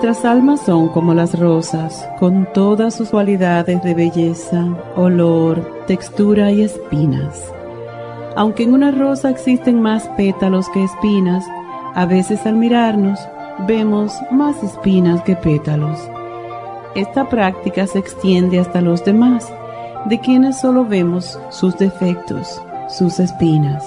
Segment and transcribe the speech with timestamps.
[0.00, 6.62] Nuestras almas son como las rosas, con todas sus cualidades de belleza, olor, textura y
[6.62, 7.52] espinas.
[8.36, 11.44] Aunque en una rosa existen más pétalos que espinas,
[11.96, 13.18] a veces al mirarnos
[13.66, 15.98] vemos más espinas que pétalos.
[16.94, 19.52] Esta práctica se extiende hasta los demás,
[20.04, 23.84] de quienes solo vemos sus defectos, sus espinas.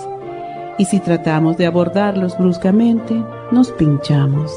[0.77, 3.15] Y si tratamos de abordarlos bruscamente,
[3.53, 4.51] nos pinchamos.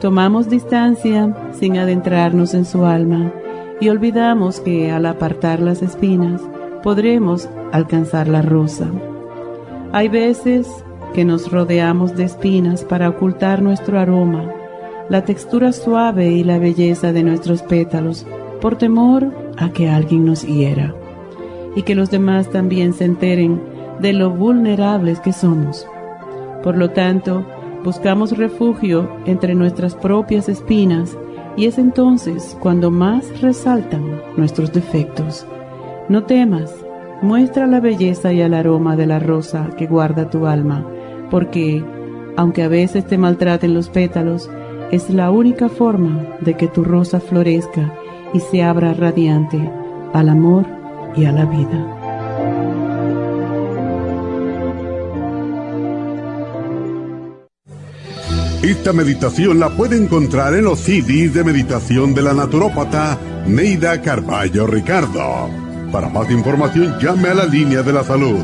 [0.00, 3.32] Tomamos distancia sin adentrarnos en su alma
[3.80, 6.42] y olvidamos que al apartar las espinas
[6.82, 8.86] podremos alcanzar la rosa.
[9.92, 10.68] Hay veces
[11.14, 14.52] que nos rodeamos de espinas para ocultar nuestro aroma,
[15.08, 18.26] la textura suave y la belleza de nuestros pétalos,
[18.60, 20.94] por temor a que alguien nos hiera
[21.74, 23.62] y que los demás también se enteren
[24.00, 25.86] de lo vulnerables que somos.
[26.62, 27.46] Por lo tanto,
[27.86, 31.16] buscamos refugio entre nuestras propias espinas
[31.56, 35.46] y es entonces cuando más resaltan nuestros defectos.
[36.08, 36.74] No temas,
[37.22, 40.84] muestra la belleza y el aroma de la rosa que guarda tu alma,
[41.30, 41.84] porque,
[42.36, 44.50] aunque a veces te maltraten los pétalos,
[44.90, 47.94] es la única forma de que tu rosa florezca
[48.34, 49.60] y se abra radiante
[50.12, 50.66] al amor
[51.14, 52.95] y a la vida.
[58.62, 64.66] Esta meditación la puede encontrar en los CDs de meditación de la naturópata Neida Carballo
[64.66, 65.48] Ricardo.
[65.92, 68.42] Para más información llame a la línea de la salud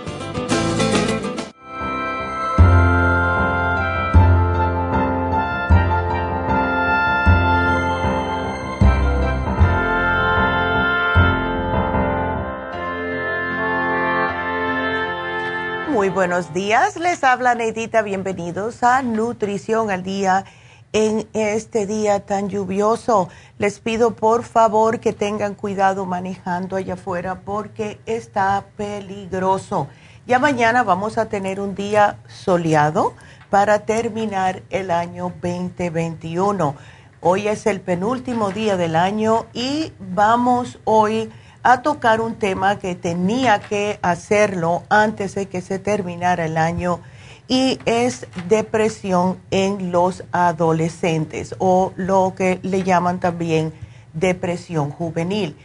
[16.01, 20.45] Muy buenos días, les habla Neidita, bienvenidos a Nutrición al Día
[20.93, 23.29] en este día tan lluvioso.
[23.59, 29.89] Les pido por favor que tengan cuidado manejando allá afuera porque está peligroso.
[30.25, 33.13] Ya mañana vamos a tener un día soleado
[33.51, 36.75] para terminar el año 2021.
[37.19, 41.31] Hoy es el penúltimo día del año y vamos hoy
[41.63, 46.99] a tocar un tema que tenía que hacerlo antes de que se terminara el año
[47.47, 53.73] y es depresión en los adolescentes o lo que le llaman también
[54.13, 55.55] depresión juvenil.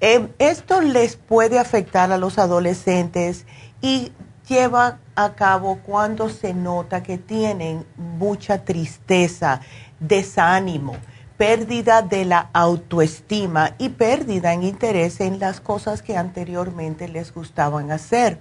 [0.00, 3.46] Eh, esto les puede afectar a los adolescentes
[3.80, 4.12] y
[4.48, 9.60] lleva a cabo cuando se nota que tienen mucha tristeza,
[10.00, 10.96] desánimo
[11.36, 17.90] pérdida de la autoestima y pérdida en interés en las cosas que anteriormente les gustaban
[17.90, 18.38] hacer.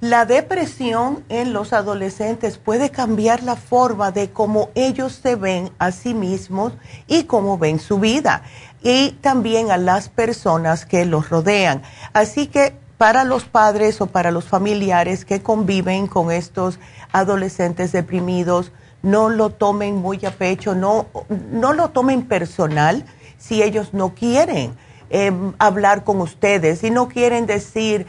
[0.00, 5.92] La depresión en los adolescentes puede cambiar la forma de cómo ellos se ven a
[5.92, 6.72] sí mismos
[7.06, 8.42] y cómo ven su vida
[8.82, 11.82] y también a las personas que los rodean.
[12.14, 16.80] Así que para los padres o para los familiares que conviven con estos
[17.12, 21.06] adolescentes deprimidos, no lo tomen muy a pecho, no,
[21.50, 23.04] no lo tomen personal
[23.38, 24.76] si ellos no quieren
[25.10, 28.06] em, hablar con ustedes y no quieren decir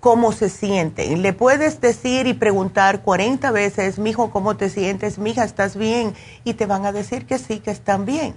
[0.00, 1.22] cómo se sienten.
[1.22, 5.18] Le puedes decir y preguntar 40 veces, mijo, ¿cómo te sientes?
[5.18, 6.14] Mija, ¿estás bien?
[6.44, 8.34] Y te van a decir que sí, que están bien.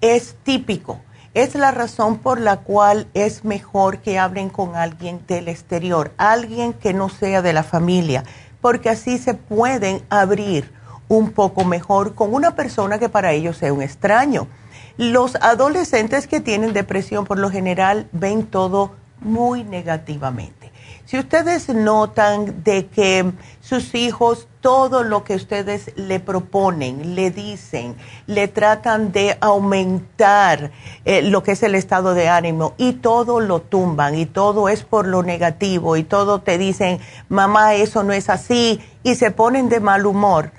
[0.00, 1.00] Es típico.
[1.34, 6.74] Es la razón por la cual es mejor que hablen con alguien del exterior, alguien
[6.74, 8.22] que no sea de la familia,
[8.60, 10.70] porque así se pueden abrir
[11.12, 14.48] un poco mejor con una persona que para ellos sea un extraño.
[14.96, 20.72] Los adolescentes que tienen depresión por lo general ven todo muy negativamente.
[21.04, 23.30] Si ustedes notan de que
[23.60, 30.70] sus hijos, todo lo que ustedes le proponen, le dicen, le tratan de aumentar
[31.04, 34.84] eh, lo que es el estado de ánimo y todo lo tumban y todo es
[34.84, 39.68] por lo negativo y todo te dicen, mamá, eso no es así y se ponen
[39.68, 40.52] de mal humor,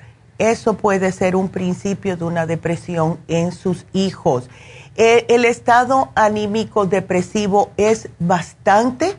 [0.51, 4.49] eso puede ser un principio de una depresión en sus hijos.
[4.95, 9.15] Eh, el estado anímico depresivo es bastante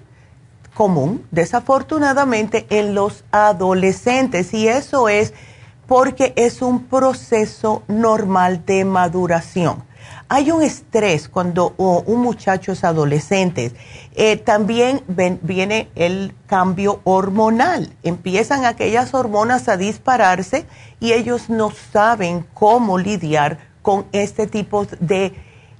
[0.74, 5.32] común, desafortunadamente, en los adolescentes y eso es
[5.86, 9.82] porque es un proceso normal de maduración.
[10.34, 13.70] Hay un estrés cuando un muchacho es adolescente.
[14.16, 17.94] Eh, también viene el cambio hormonal.
[18.02, 20.66] Empiezan aquellas hormonas a dispararse
[20.98, 25.34] y ellos no saben cómo lidiar con este tipo de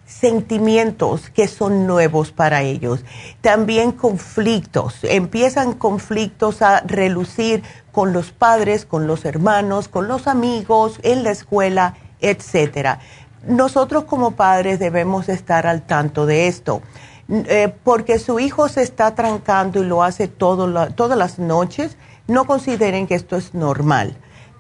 [0.06, 3.04] sentimientos que son nuevos para ellos.
[3.40, 4.98] También conflictos.
[5.02, 11.32] Empiezan conflictos a relucir con los padres, con los hermanos, con los amigos, en la
[11.32, 13.00] escuela, etcétera.
[13.46, 16.82] Nosotros como padres debemos estar al tanto de esto.
[17.28, 21.96] Eh, porque su hijo se está trancando y lo hace todas las noches,
[22.26, 24.16] no consideren que esto es normal.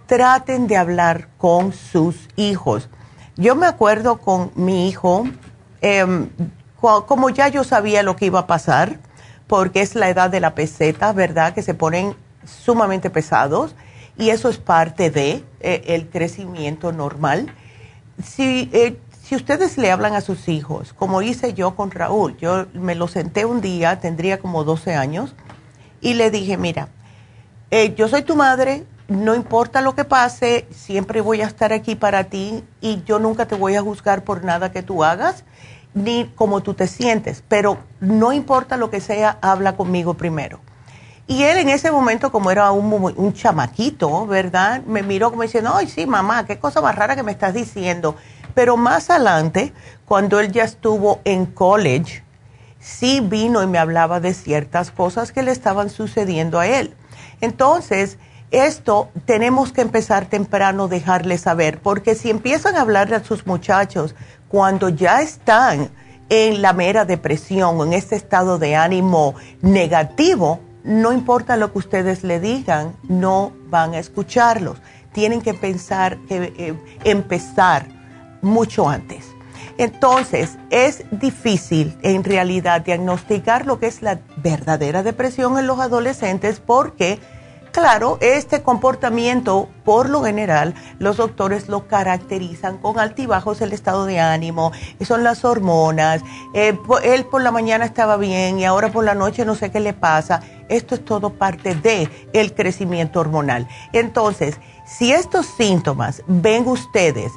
[0.06, 2.88] Traten de hablar con sus hijos
[3.36, 5.24] yo me acuerdo con mi hijo,
[5.80, 6.28] em,
[6.80, 9.00] como ya yo sabía lo que iba a pasar,
[9.48, 11.52] porque es la edad de la peseta, ¿verdad?
[11.52, 12.14] Que se ponen
[12.44, 13.74] sumamente pesados
[14.16, 17.52] y eso es parte de eh, el crecimiento normal.
[18.22, 22.66] Si, eh, si ustedes le hablan a sus hijos, como hice yo con Raúl, yo
[22.74, 25.34] me lo senté un día, tendría como 12 años,
[26.00, 26.88] y le dije, mira,
[27.70, 31.94] eh, yo soy tu madre, no importa lo que pase, siempre voy a estar aquí
[31.94, 35.44] para ti y yo nunca te voy a juzgar por nada que tú hagas
[35.94, 40.60] ni cómo tú te sientes, pero no importa lo que sea, habla conmigo primero.
[41.26, 44.82] Y él en ese momento, como era un, un chamaquito, ¿verdad?
[44.84, 48.16] Me miró como diciendo, ay, sí, mamá, qué cosa más rara que me estás diciendo.
[48.54, 49.72] Pero más adelante,
[50.04, 52.22] cuando él ya estuvo en college,
[52.78, 56.94] sí vino y me hablaba de ciertas cosas que le estaban sucediendo a él.
[57.40, 58.18] Entonces,
[58.50, 64.14] esto tenemos que empezar temprano, dejarles saber, porque si empiezan a hablarle a sus muchachos
[64.48, 65.90] cuando ya están
[66.28, 72.22] en la mera depresión, en este estado de ánimo negativo, no importa lo que ustedes
[72.22, 74.78] le digan, no van a escucharlos.
[75.12, 77.88] Tienen que pensar, que eh, empezar
[78.42, 79.24] mucho antes.
[79.78, 86.60] Entonces, es difícil en realidad diagnosticar lo que es la verdadera depresión en los adolescentes
[86.60, 87.18] porque
[87.74, 94.20] Claro, este comportamiento, por lo general, los doctores lo caracterizan con altibajos el estado de
[94.20, 94.70] ánimo,
[95.04, 96.22] son las hormonas,
[96.54, 99.80] eh, él por la mañana estaba bien y ahora por la noche no sé qué
[99.80, 100.40] le pasa.
[100.68, 103.66] Esto es todo parte de el crecimiento hormonal.
[103.92, 107.32] Entonces, si estos síntomas ven ustedes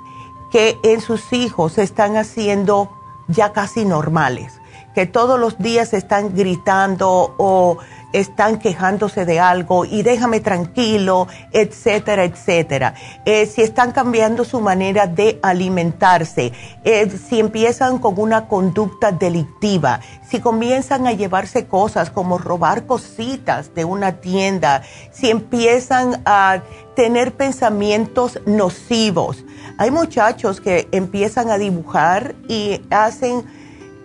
[0.51, 2.91] que en sus hijos se están haciendo
[3.27, 4.61] ya casi normales,
[4.93, 7.77] que todos los días están gritando o
[8.13, 12.93] están quejándose de algo y déjame tranquilo, etcétera, etcétera.
[13.25, 19.99] Eh, si están cambiando su manera de alimentarse, eh, si empiezan con una conducta delictiva,
[20.27, 26.61] si comienzan a llevarse cosas como robar cositas de una tienda, si empiezan a
[26.95, 29.43] tener pensamientos nocivos.
[29.77, 33.43] Hay muchachos que empiezan a dibujar y hacen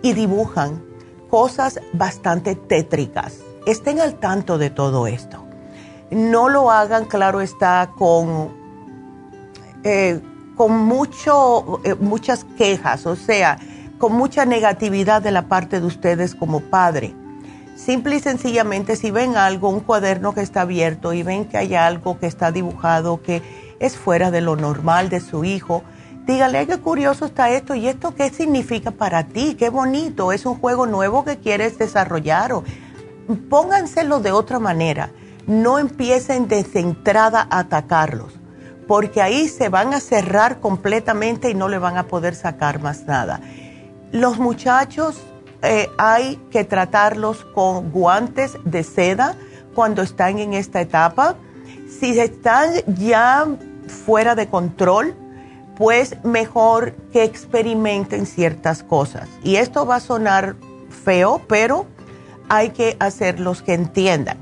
[0.03, 0.83] y dibujan
[1.29, 5.43] cosas bastante tétricas estén al tanto de todo esto.
[6.11, 8.51] No lo hagan, claro está, con,
[9.83, 10.19] eh,
[10.55, 13.57] con mucho, eh, muchas quejas, o sea,
[13.97, 17.15] con mucha negatividad de la parte de ustedes como padre.
[17.75, 21.73] Simple y sencillamente, si ven algo, un cuaderno que está abierto y ven que hay
[21.73, 23.41] algo que está dibujado que
[23.79, 25.83] es fuera de lo normal de su hijo,
[26.25, 30.55] dígale, qué curioso está esto y esto qué significa para ti, qué bonito, es un
[30.55, 32.63] juego nuevo que quieres desarrollar o
[33.49, 35.11] pónganselo de otra manera.
[35.47, 38.33] No empiecen de centrada a atacarlos.
[38.87, 43.05] porque ahí se van a cerrar completamente y no le van a poder sacar más
[43.05, 43.39] nada.
[44.11, 45.21] Los muchachos
[45.61, 49.35] eh, hay que tratarlos con guantes de seda
[49.73, 51.35] cuando están en esta etapa.
[51.87, 53.47] Si están ya
[54.05, 55.15] fuera de control,
[55.77, 59.29] pues mejor que experimenten ciertas cosas.
[59.43, 60.55] Y esto va a sonar
[60.89, 61.87] feo, pero
[62.49, 64.37] hay que hacerlos que entiendan.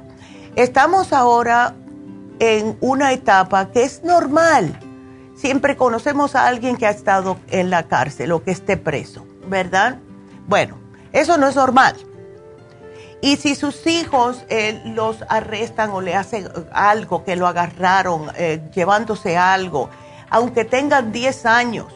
[0.56, 1.76] Estamos ahora
[2.40, 4.80] en una etapa que es normal.
[5.36, 10.00] Siempre conocemos a alguien que ha estado en la cárcel o que esté preso, ¿verdad?
[10.48, 10.78] Bueno,
[11.14, 11.96] eso no es normal.
[13.22, 18.62] Y si sus hijos eh, los arrestan o le hacen algo, que lo agarraron eh,
[18.74, 19.90] llevándose algo,
[20.30, 21.94] aunque tengan 10 años,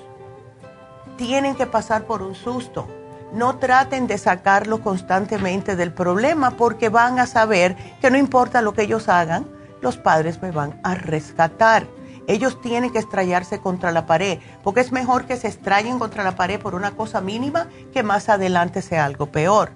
[1.17, 2.87] tienen que pasar por un susto.
[3.35, 8.73] No traten de sacarlo constantemente del problema porque van a saber que no importa lo
[8.73, 9.45] que ellos hagan,
[9.81, 11.85] los padres me van a rescatar.
[12.27, 16.37] Ellos tienen que estrellarse contra la pared, porque es mejor que se estrellen contra la
[16.37, 19.71] pared por una cosa mínima que más adelante sea algo peor.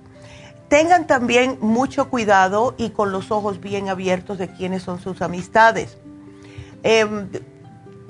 [0.70, 5.98] Tengan también mucho cuidado y con los ojos bien abiertos de quiénes son sus amistades.
[6.82, 7.28] Em,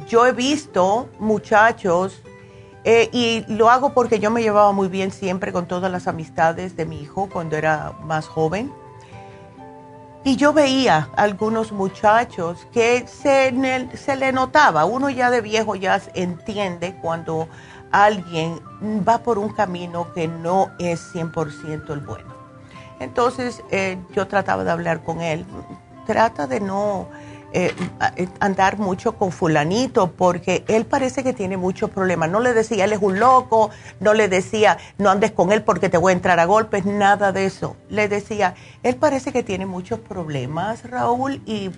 [0.07, 2.21] yo he visto muchachos,
[2.91, 6.75] eh, y lo hago porque yo me llevaba muy bien siempre con todas las amistades
[6.75, 8.73] de mi hijo cuando era más joven.
[10.23, 13.53] Y yo veía algunos muchachos que se,
[13.95, 17.47] se, le notaba, uno ya de viejo ya entiende cuando
[17.91, 18.59] alguien
[19.07, 22.33] va por un camino que no es 100% el bueno.
[22.99, 25.45] Entonces eh, yo trataba de hablar con él,
[26.07, 27.07] trata de no
[27.51, 27.73] eh,
[28.15, 32.29] eh, andar mucho con fulanito porque él parece que tiene muchos problemas.
[32.29, 35.89] No le decía, él es un loco, no le decía, no andes con él porque
[35.89, 37.75] te voy a entrar a golpes, nada de eso.
[37.89, 38.53] Le decía,
[38.83, 41.71] él parece que tiene muchos problemas, Raúl, y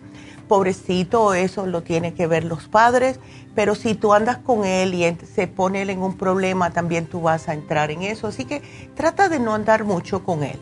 [0.50, 3.22] pobrecito, eso lo tiene que ver los padres,
[3.56, 7.22] pero si tú andas con él y se pone él en un problema, también tú
[7.22, 8.28] vas a entrar en eso.
[8.28, 8.62] Así que
[8.94, 10.60] trata de no andar mucho con él.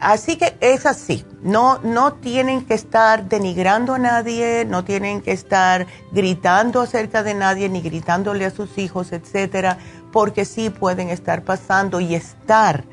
[0.00, 5.32] Así que es así, no, no tienen que estar denigrando a nadie, no tienen que
[5.32, 9.76] estar gritando acerca de nadie, ni gritándole a sus hijos, etcétera,
[10.10, 12.84] porque sí pueden estar pasando y estar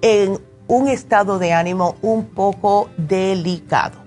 [0.00, 4.02] en un estado de ánimo un poco delicado.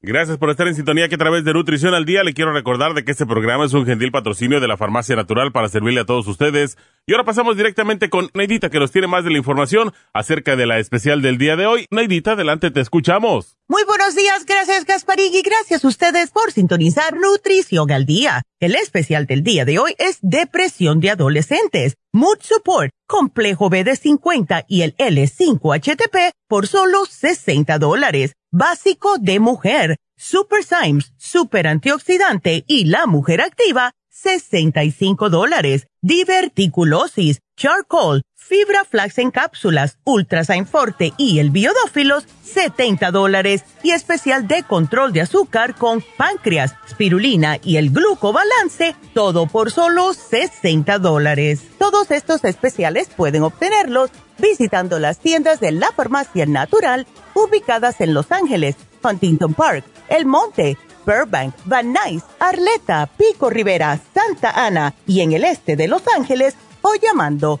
[0.00, 2.94] Gracias por estar en sintonía que a través de Nutrición al Día le quiero recordar
[2.94, 6.04] de que este programa es un gentil patrocinio de la Farmacia Natural para servirle a
[6.04, 6.78] todos ustedes.
[7.04, 10.66] Y ahora pasamos directamente con Neidita que nos tiene más de la información acerca de
[10.66, 11.86] la especial del día de hoy.
[11.90, 13.56] Neidita, adelante, te escuchamos.
[13.66, 18.42] Muy buenos días, gracias Gasparín y gracias a ustedes por sintonizar Nutrición al Día.
[18.60, 23.96] El especial del día de hoy es Depresión de Adolescentes, Mood Support, Complejo B de
[23.96, 32.64] 50 y el L5HTP por solo 60 dólares básico de mujer, Super Symes, Super Antioxidante
[32.66, 35.86] y la mujer activa, 65 dólares.
[36.00, 43.62] Diverticulosis, Charcoal, Fibra Flax en cápsulas, Ultrasign Forte y el Biodófilos, 70 dólares.
[43.82, 50.14] Y especial de control de azúcar con páncreas, spirulina y el glucobalance, todo por solo
[50.14, 51.60] 60 dólares.
[51.78, 58.32] Todos estos especiales pueden obtenerlos visitando las tiendas de la farmacia natural ubicadas en Los
[58.32, 65.32] Ángeles, Huntington Park, El Monte, Burbank, Van Nuys, Arleta, Pico Rivera, Santa Ana y en
[65.32, 67.60] el este de Los Ángeles o llamando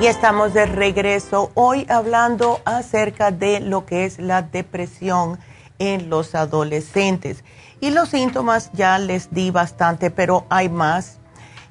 [0.00, 5.40] Y estamos de regreso hoy hablando acerca de lo que es la depresión
[5.80, 7.42] en los adolescentes.
[7.80, 11.18] Y los síntomas ya les di bastante, pero hay más.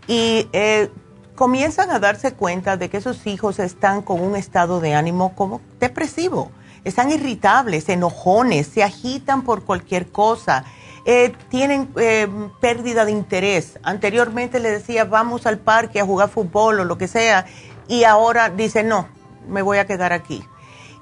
[0.07, 0.91] Y eh,
[1.35, 5.61] comienzan a darse cuenta de que sus hijos están con un estado de ánimo como
[5.79, 6.51] depresivo.
[6.83, 10.65] Están irritables, enojones, se agitan por cualquier cosa.
[11.05, 12.27] Eh, tienen eh,
[12.59, 13.79] pérdida de interés.
[13.81, 17.45] Anteriormente le decía, vamos al parque a jugar fútbol o lo que sea,
[17.87, 19.07] y ahora dice, no,
[19.47, 20.43] me voy a quedar aquí.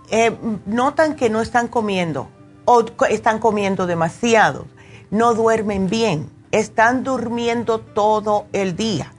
[0.09, 2.29] Eh, notan que no están comiendo
[2.65, 4.67] o están comiendo demasiado,
[5.09, 9.11] no duermen bien, están durmiendo todo el día.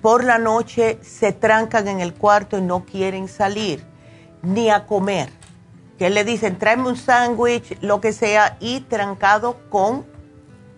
[0.00, 3.84] Por la noche se trancan en el cuarto y no quieren salir
[4.42, 5.30] ni a comer.
[5.98, 10.04] Que le dicen, tráeme un sándwich, lo que sea, y trancado con,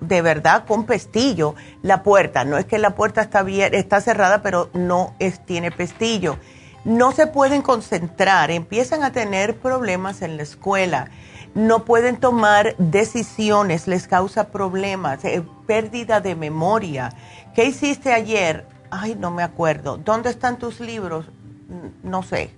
[0.01, 2.45] de verdad, con pestillo la puerta.
[2.45, 6.39] No es que la puerta está, está cerrada, pero no es, tiene pestillo.
[6.85, 11.11] No se pueden concentrar, empiezan a tener problemas en la escuela
[11.57, 17.15] no pueden tomar decisiones, les causa problemas, eh, pérdida de memoria.
[17.55, 18.67] ¿Qué hiciste ayer?
[18.91, 19.97] Ay, no me acuerdo.
[19.97, 21.25] ¿Dónde están tus libros?
[22.03, 22.51] No sé.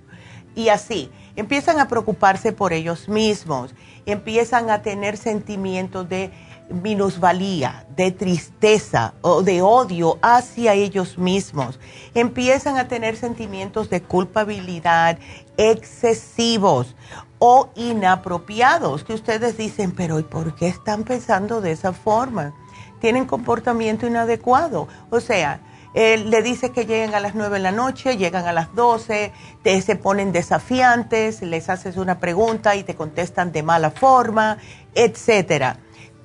[0.57, 3.73] Y así, empiezan a preocuparse por ellos mismos,
[4.05, 6.33] empiezan a tener sentimientos de
[6.71, 11.79] minusvalía, de tristeza o de odio hacia ellos mismos.
[12.15, 15.19] Empiezan a tener sentimientos de culpabilidad
[15.57, 16.95] excesivos
[17.39, 22.55] o inapropiados que ustedes dicen, pero ¿y por qué están pensando de esa forma?
[23.01, 24.89] Tienen comportamiento inadecuado.
[25.11, 25.61] O sea,
[25.95, 29.81] le dice que lleguen a las 9 de la noche, llegan a las 12, te,
[29.81, 34.59] se ponen desafiantes, les haces una pregunta y te contestan de mala forma,
[34.95, 35.79] etcétera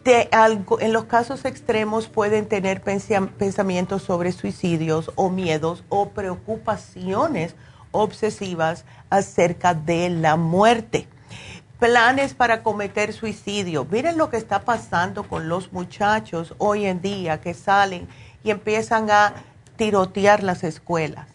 [0.06, 7.56] en los casos extremos pueden tener pensamientos sobre suicidios o miedos o preocupaciones
[7.92, 11.08] obsesivas acerca de la muerte.
[11.80, 13.86] Planes para cometer suicidio.
[13.90, 18.08] Miren lo que está pasando con los muchachos hoy en día que salen
[18.44, 19.34] y empiezan a
[19.76, 21.28] tirotear las escuelas.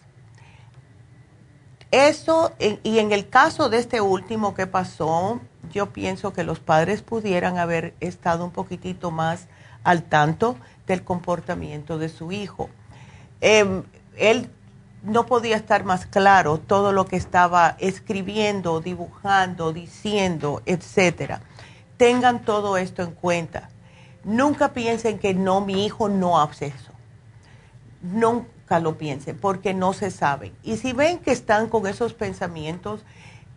[1.91, 7.03] Eso, y en el caso de este último que pasó, yo pienso que los padres
[7.03, 9.47] pudieran haber estado un poquitito más
[9.85, 12.69] al tanto del comportamiento de su hijo.
[13.41, 13.85] Em,
[14.17, 14.51] él
[15.03, 21.41] no podía estar más claro todo lo que estaba escribiendo, dibujando, diciendo, etcétera.
[21.97, 23.71] Tengan todo esto en cuenta.
[24.25, 26.93] Nunca piensen que no, mi hijo no hace eso.
[28.03, 30.53] Nunca lo piensen porque no se sabe.
[30.63, 33.05] Y si ven que están con esos pensamientos,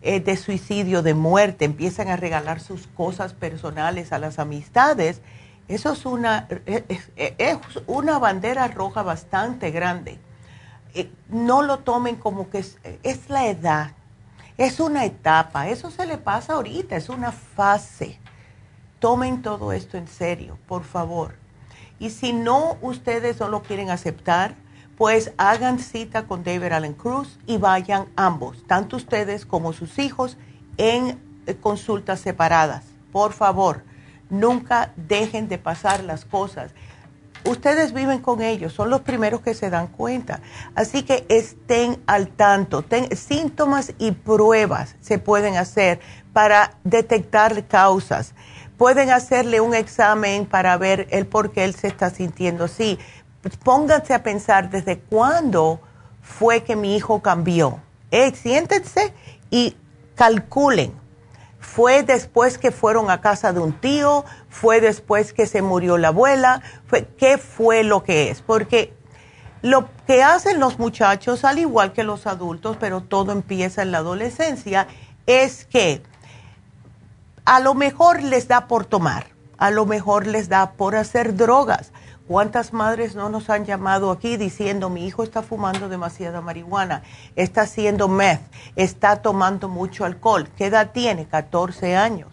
[0.02, 5.22] eh, de suicidio, de muerte, empiezan a regalar sus cosas personales a las amistades,
[5.68, 7.08] eso es una, es,
[7.86, 10.18] una bandera roja bastante grande.
[10.94, 12.78] Eh, no lo tomen como que es,
[13.28, 13.92] la edad.
[14.58, 18.18] Es una etapa, eso se le pasa ahorita, es una fase.
[18.98, 21.34] Tomen todo esto en serio, por favor.
[21.98, 24.54] Y si no, ustedes no lo quieren aceptar,
[24.96, 30.36] pues hagan cita con David Allen Cruz y vayan ambos, tanto ustedes como sus hijos,
[30.76, 32.84] en eh, consultas separadas.
[33.10, 33.82] Por favor,
[34.30, 36.72] nunca dejen de pasar las cosas.
[37.44, 40.40] Ustedes viven con ellos, son los primeros que se dan cuenta.
[40.76, 42.84] Así que estén al tanto.
[43.16, 46.00] síntomas y pruebas se pueden hacer
[46.32, 48.34] para detectar causas.
[48.78, 52.98] Pueden hacerle un examen para ver el por qué él se está sintiendo así.
[53.64, 55.80] Pónganse a pensar desde cuándo
[56.22, 57.80] fue que mi hijo cambió.
[58.10, 59.12] Eh, siéntense
[59.50, 59.76] y
[60.14, 61.02] calculen
[61.62, 66.08] fue después que fueron a casa de un tío, fue después que se murió la
[66.08, 66.60] abuela,
[67.16, 68.42] ¿qué fue lo que es?
[68.42, 68.92] Porque
[69.62, 73.98] lo que hacen los muchachos, al igual que los adultos, pero todo empieza en la
[73.98, 74.88] adolescencia,
[75.26, 76.02] es que
[77.44, 81.92] a lo mejor les da por tomar, a lo mejor les da por hacer drogas,
[82.32, 87.02] ¿Cuántas madres no nos han llamado aquí diciendo mi hijo está fumando demasiada marihuana,
[87.36, 88.40] está haciendo meth,
[88.74, 90.48] está tomando mucho alcohol?
[90.56, 91.26] ¿Qué edad tiene?
[91.26, 92.32] 14 años.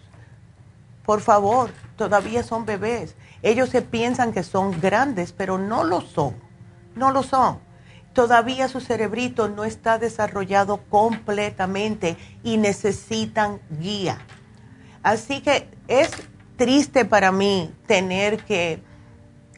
[1.04, 3.14] Por favor, todavía son bebés.
[3.42, 6.34] Ellos se piensan que son grandes, pero no lo son.
[6.94, 7.58] No lo son.
[8.14, 14.16] Todavía su cerebrito no está desarrollado completamente y necesitan guía.
[15.02, 16.10] Así que es
[16.56, 18.82] triste para mí tener que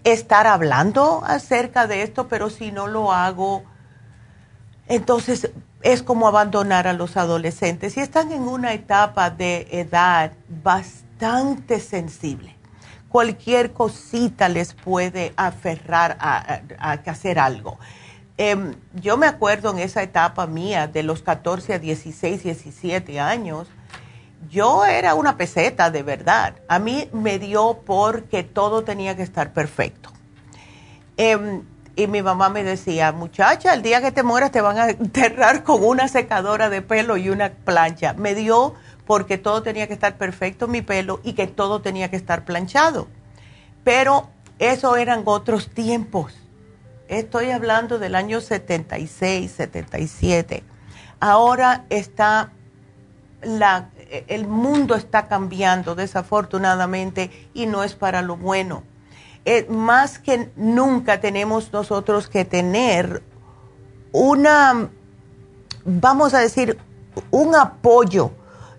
[0.05, 3.65] estar hablando acerca de esto, pero si no lo hago,
[4.89, 5.51] entonces
[5.83, 12.57] es como abandonar a los adolescentes y están en una etapa de edad bastante sensible.
[13.09, 16.63] Cualquier cosita les puede aferrar a,
[17.05, 17.79] hacer algo.
[18.39, 23.69] Em, yo me acuerdo en esa etapa mía de los 14 a 16, 17 años,
[24.51, 26.55] yo era una peseta de verdad.
[26.69, 30.11] A mí me dio porque todo tenía que estar perfecto.
[31.17, 31.63] Em,
[31.95, 35.63] y mi mamá me decía, muchacha, el día que te mueras te van a enterrar
[35.63, 38.15] con una secadora de pelo y una plancha.
[38.15, 38.75] Me dio
[39.07, 43.09] porque todo tenía que estar perfecto mi pelo y que todo tenía que estar planchado.
[43.85, 46.35] Pero eso eran otros tiempos.
[47.09, 50.63] Estoy hablando del año 76, 77.
[51.21, 52.53] Ahora está
[53.43, 53.91] la
[54.29, 58.83] el mundo está cambiando desafortunadamente y no es para lo bueno.
[59.45, 63.23] Eh, más que nunca tenemos nosotros que tener
[64.13, 64.91] una,
[65.85, 66.79] vamos a decir,
[67.31, 68.31] un apoyo,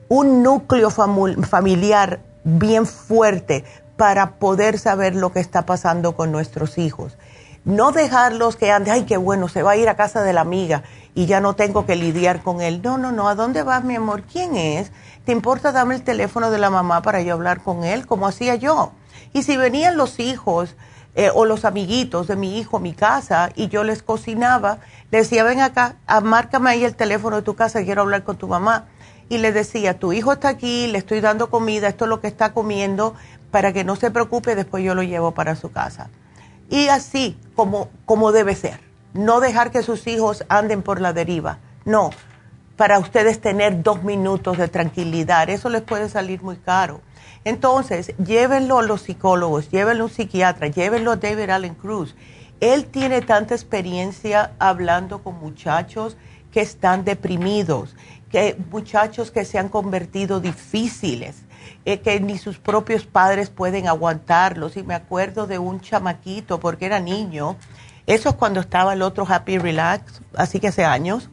[0.08, 3.65] un núcleo familiar bien fuerte
[3.98, 7.17] para poder saber lo que está pasando con nuestros hijos.
[7.65, 10.41] No dejarlos que anden, ay, qué bueno, se va a ir a casa de la
[10.41, 10.84] amiga
[11.15, 12.82] y ya no tengo que lidiar con él.
[12.84, 14.24] No, no, no, ¿a dónde vas, mi amor?
[14.24, 14.91] ¿Quién es?
[15.26, 18.56] ¿Te importa darme el teléfono de la mamá para yo hablar con él, como hacía
[18.56, 18.92] yo?
[19.32, 20.76] Y si venían los hijos
[21.16, 24.80] eh, o los amiguitos de mi hijo a mi casa y yo les cocinaba,
[25.12, 28.36] le decía, ven acá, ah, márcame ahí el teléfono de tu casa, quiero hablar con
[28.36, 28.88] tu mamá.
[29.30, 32.28] Y le decía, tu hijo está aquí, le estoy dando comida, esto es lo que
[32.28, 33.16] está comiendo,
[33.50, 36.10] para que no se preocupe, después yo lo llevo para su casa.
[36.70, 38.82] Y así como, como debe ser.
[39.14, 41.60] No dejar que sus hijos anden por la deriva.
[41.86, 42.10] No,
[42.76, 45.50] para ustedes tener dos minutos de tranquilidad.
[45.50, 47.02] Eso les puede salir muy caro.
[47.46, 52.16] Entonces, llévenlo a los psicólogos, llévenlo a un psiquiatra, llévenlo a David Allen Cruz.
[52.60, 56.16] Él tiene tanta experiencia hablando con muchachos
[56.52, 57.96] que están deprimidos,
[58.30, 61.44] que muchachos que se han convertido difíciles,
[61.84, 64.78] eh, que ni sus propios padres pueden aguantarlos.
[64.78, 67.58] Y me acuerdo de un chamaquito, porque era niño,
[68.08, 71.30] eso es cuando estaba el otro Happy Relax, así que hace años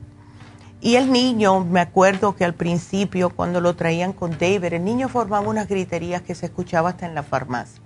[0.82, 5.10] y el niño, me acuerdo que al principio, cuando lo traían con David, el niño
[5.10, 7.82] formaba unas griterías que se escuchaba hasta en la farmacia.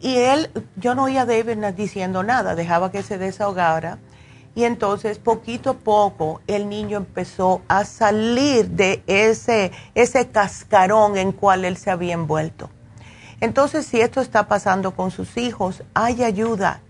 [0.00, 3.98] Y él, yo no oía a David diciendo nada, dejaba que se desahogara.
[4.54, 11.32] Y entonces, poquito a poco, el niño empezó a salir de ese, ese cascarón en
[11.32, 12.68] cual él se había envuelto.
[13.40, 16.80] Entonces, si esto está pasando con sus hijos, hay ayuda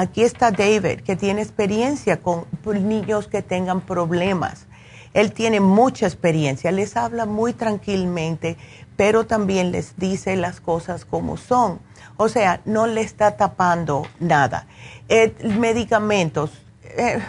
[0.00, 4.66] Aquí está David, que tiene experiencia con niños que tengan problemas.
[5.12, 8.56] Él tiene mucha experiencia, les habla muy tranquilamente,
[8.96, 11.80] pero también les dice las cosas como son.
[12.16, 14.66] O sea, no le está tapando nada.
[15.10, 16.50] Eh, medicamentos,
[16.82, 17.20] eh,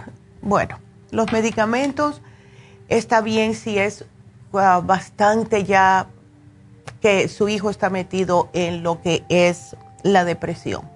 [0.41, 0.79] bueno,
[1.11, 2.21] los medicamentos
[2.87, 4.05] está bien si es
[4.53, 6.07] uh, bastante ya
[7.01, 10.90] que su hijo está metido en lo que es la depresión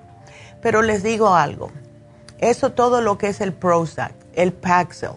[0.65, 1.69] pero les digo algo,
[2.39, 5.11] eso todo lo que es el Prozac, el Paxil,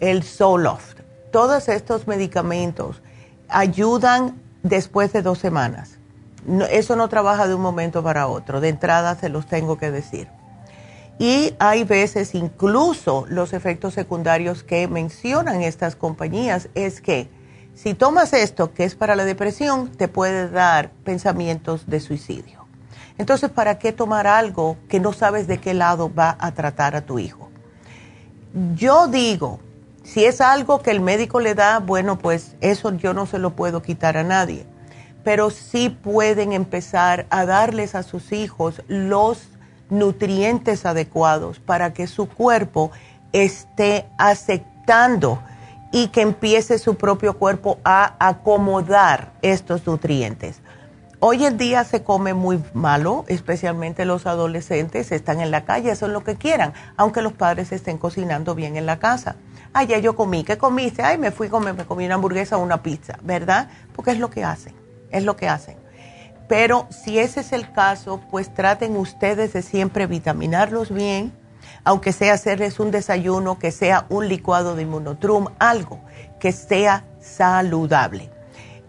[0.00, 0.98] el Zoloft,
[1.30, 3.00] todos estos medicamentos
[3.48, 6.00] ayudan después de dos semanas.
[6.70, 10.26] eso no trabaja de un momento para otro, de entrada se los tengo que decir.
[11.20, 17.30] Y hay veces incluso los efectos secundarios que mencionan estas compañías es que
[17.72, 22.57] si tomas esto, que es para la depresión, te puede dar pensamientos de suicidio.
[23.18, 27.02] Entonces, ¿para qué tomar algo que no sabes de qué lado va a tratar a
[27.02, 27.50] tu hijo?
[28.74, 29.60] Yo digo,
[30.04, 33.54] si es algo que el médico le da, bueno, pues eso yo no se lo
[33.54, 34.66] puedo quitar a nadie.
[35.24, 39.48] Pero sí pueden empezar a darles a sus hijos los
[39.90, 42.90] nutrientes adecuados para que su cuerpo
[43.32, 45.42] esté aceptando
[45.92, 50.60] y que empiece su propio cuerpo a acomodar estos nutrientes.
[51.20, 56.06] Hoy en día se come muy malo, especialmente los adolescentes están en la calle, eso
[56.06, 59.34] es lo que quieran, aunque los padres estén cocinando bien en la casa.
[59.72, 61.02] Ay, ya yo comí, ¿qué comiste?
[61.02, 63.68] Ay, me fui comer, me comí una hamburguesa o una pizza, ¿verdad?
[63.96, 64.76] Porque es lo que hacen,
[65.10, 65.76] es lo que hacen.
[66.46, 71.32] Pero si ese es el caso, pues traten ustedes de siempre vitaminarlos bien,
[71.82, 75.98] aunque sea hacerles un desayuno, que sea un licuado de inmunotrum, algo
[76.38, 78.37] que sea saludable.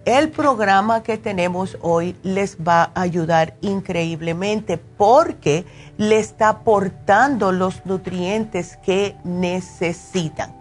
[0.09, 5.65] El programa que tenemos hoy les va a ayudar increíblemente porque
[5.97, 10.55] le está aportando los nutrientes que necesitan.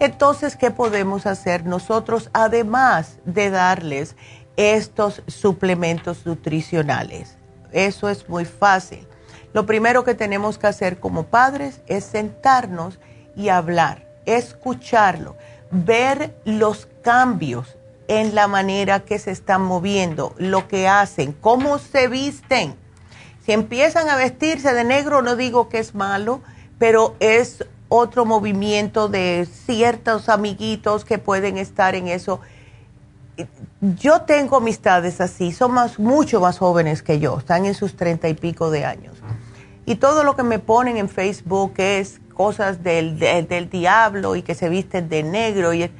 [0.00, 4.16] Entonces, ¿qué podemos hacer nosotros además de darles
[4.56, 7.36] estos suplementos nutricionales?
[7.72, 9.06] Eso es muy fácil.
[9.52, 12.98] Lo primero que tenemos que hacer como padres es sentarnos
[13.36, 15.36] y hablar, escucharlo,
[15.70, 17.76] ver los cambios
[18.08, 22.74] en la manera que se están moviendo, lo que hacen, cómo se visten.
[23.44, 26.40] Si empiezan a vestirse de negro, no digo que es malo,
[26.78, 32.40] pero es otro movimiento de ciertos amiguitos que pueden estar en eso.
[33.80, 38.28] Yo tengo amistades así, son más, mucho más jóvenes que yo, están en sus treinta
[38.28, 39.16] y pico de años.
[39.86, 44.54] Y todo lo que me ponen en Facebook es cosas del, del diablo y que
[44.54, 45.74] se visten de negro.
[45.74, 45.90] y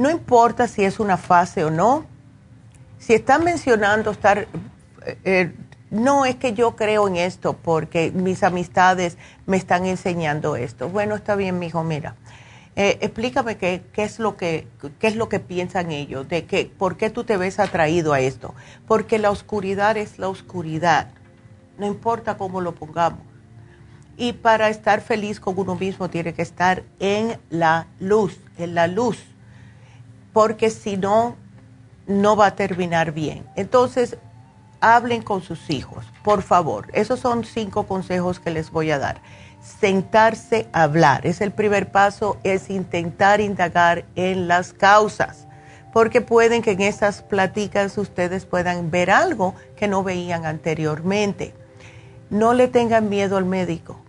[0.00, 2.06] no importa si es una fase o no,
[2.98, 5.54] si están mencionando estar, eh, eh,
[5.90, 10.88] no es que yo creo en esto porque mis amistades me están enseñando esto.
[10.88, 12.16] Bueno, está bien, mi hijo, mira.
[12.76, 14.66] Eh, explícame qué, qué, es lo que,
[14.98, 18.20] qué es lo que piensan ellos, de que, por qué tú te ves atraído a
[18.20, 18.54] esto.
[18.88, 21.08] Porque la oscuridad es la oscuridad,
[21.76, 23.20] no importa cómo lo pongamos.
[24.16, 28.86] Y para estar feliz con uno mismo tiene que estar en la luz, en la
[28.86, 29.29] luz
[30.32, 31.36] porque si no,
[32.06, 33.46] no va a terminar bien.
[33.56, 34.16] Entonces,
[34.80, 36.88] hablen con sus hijos, por favor.
[36.92, 39.20] Esos son cinco consejos que les voy a dar.
[39.62, 41.26] Sentarse a hablar.
[41.26, 45.46] Es el primer paso, es intentar indagar en las causas,
[45.92, 51.54] porque pueden que en esas pláticas ustedes puedan ver algo que no veían anteriormente.
[52.30, 54.00] No le tengan miedo al médico.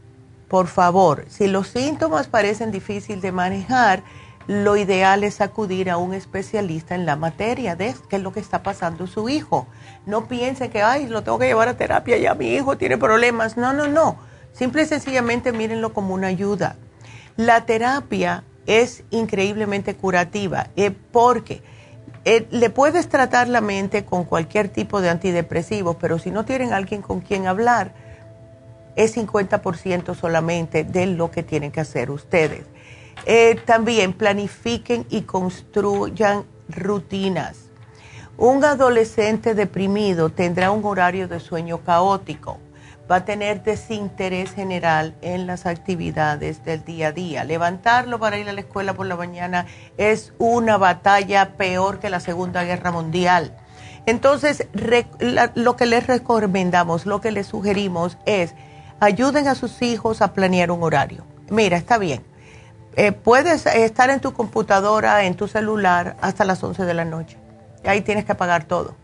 [0.47, 4.03] Por favor, si los síntomas parecen difíciles de manejar,
[4.51, 8.41] lo ideal es acudir a un especialista en la materia de qué es lo que
[8.41, 9.65] está pasando su hijo.
[10.05, 13.55] No piense que, ay, lo tengo que llevar a terapia, ya mi hijo tiene problemas.
[13.55, 14.17] No, no, no.
[14.51, 16.75] Simple y sencillamente mírenlo como una ayuda.
[17.37, 21.63] La terapia es increíblemente curativa eh, porque
[22.25, 26.73] eh, le puedes tratar la mente con cualquier tipo de antidepresivos, pero si no tienen
[26.73, 27.93] alguien con quien hablar,
[28.97, 32.65] es 50% solamente de lo que tienen que hacer ustedes.
[33.25, 37.69] Eh, también planifiquen y construyan rutinas.
[38.37, 42.57] Un adolescente deprimido tendrá un horario de sueño caótico,
[43.09, 47.43] va a tener desinterés general en las actividades del día a día.
[47.43, 52.19] Levantarlo para ir a la escuela por la mañana es una batalla peor que la
[52.19, 53.55] Segunda Guerra Mundial.
[54.07, 54.67] Entonces,
[55.53, 58.55] lo que les recomendamos, lo que les sugerimos es,
[58.99, 61.23] ayuden a sus hijos a planear un horario.
[61.49, 62.30] Mira, está bien
[62.95, 67.37] eh, puedes estar en tu computadora, en tu celular, hasta las 11 de la noche.
[67.85, 68.95] Ahí tienes que apagar todo.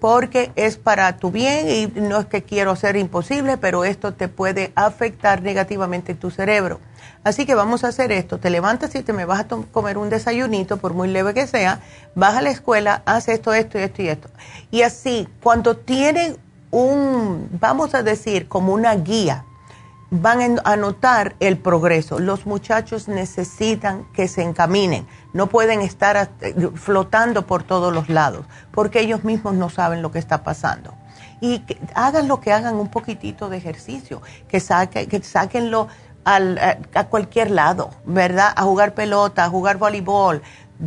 [0.00, 4.28] Porque es para tu bien y no es que quiero ser imposible, pero esto te
[4.28, 6.80] puede afectar negativamente tu cerebro.
[7.22, 8.38] Así que vamos a hacer esto.
[8.38, 11.80] Te levantas y te me vas a comer un desayunito, por muy leve que sea,
[12.14, 14.28] vas a la escuela, haz esto, esto y esto y esto.
[14.70, 16.38] Y así, cuando tienen
[16.70, 19.44] un, vamos a decir, como una guía,
[20.10, 22.18] van a notar el progreso.
[22.18, 26.30] Los muchachos necesitan que se encaminen, no pueden estar
[26.74, 30.94] flotando por todos los lados, porque ellos mismos no saben lo que está pasando.
[31.40, 31.62] Y
[31.94, 35.88] hagan lo que hagan un poquitito de ejercicio, que, saque, que sáquenlo
[36.24, 38.52] a, cualquier lado, ¿verdad?
[38.56, 40.42] A jugar pelota, a jugar voleibol,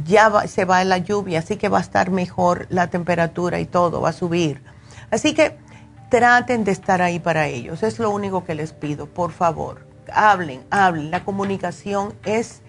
[0.05, 4.01] ya se va la lluvia, así que va a estar mejor la temperatura y todo,
[4.01, 4.62] va a subir.
[5.12, 5.57] Así que
[6.13, 9.84] traten de estar ahí para ellos, es lo único que les pido, por favor.
[10.13, 11.10] Hablen, hablen.
[11.10, 12.62] La comunicación es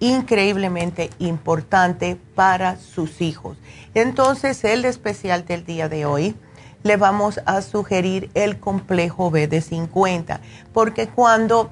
[0.00, 3.56] increíblemente importante para sus hijos.
[3.94, 6.36] Entonces, el especial del día de hoy,
[6.82, 10.42] le vamos a sugerir el complejo B de 50,
[10.74, 11.70] porque cuando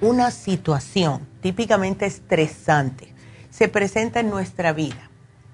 [0.00, 3.12] una situación típicamente estresante
[3.50, 5.10] se presenta en nuestra vida,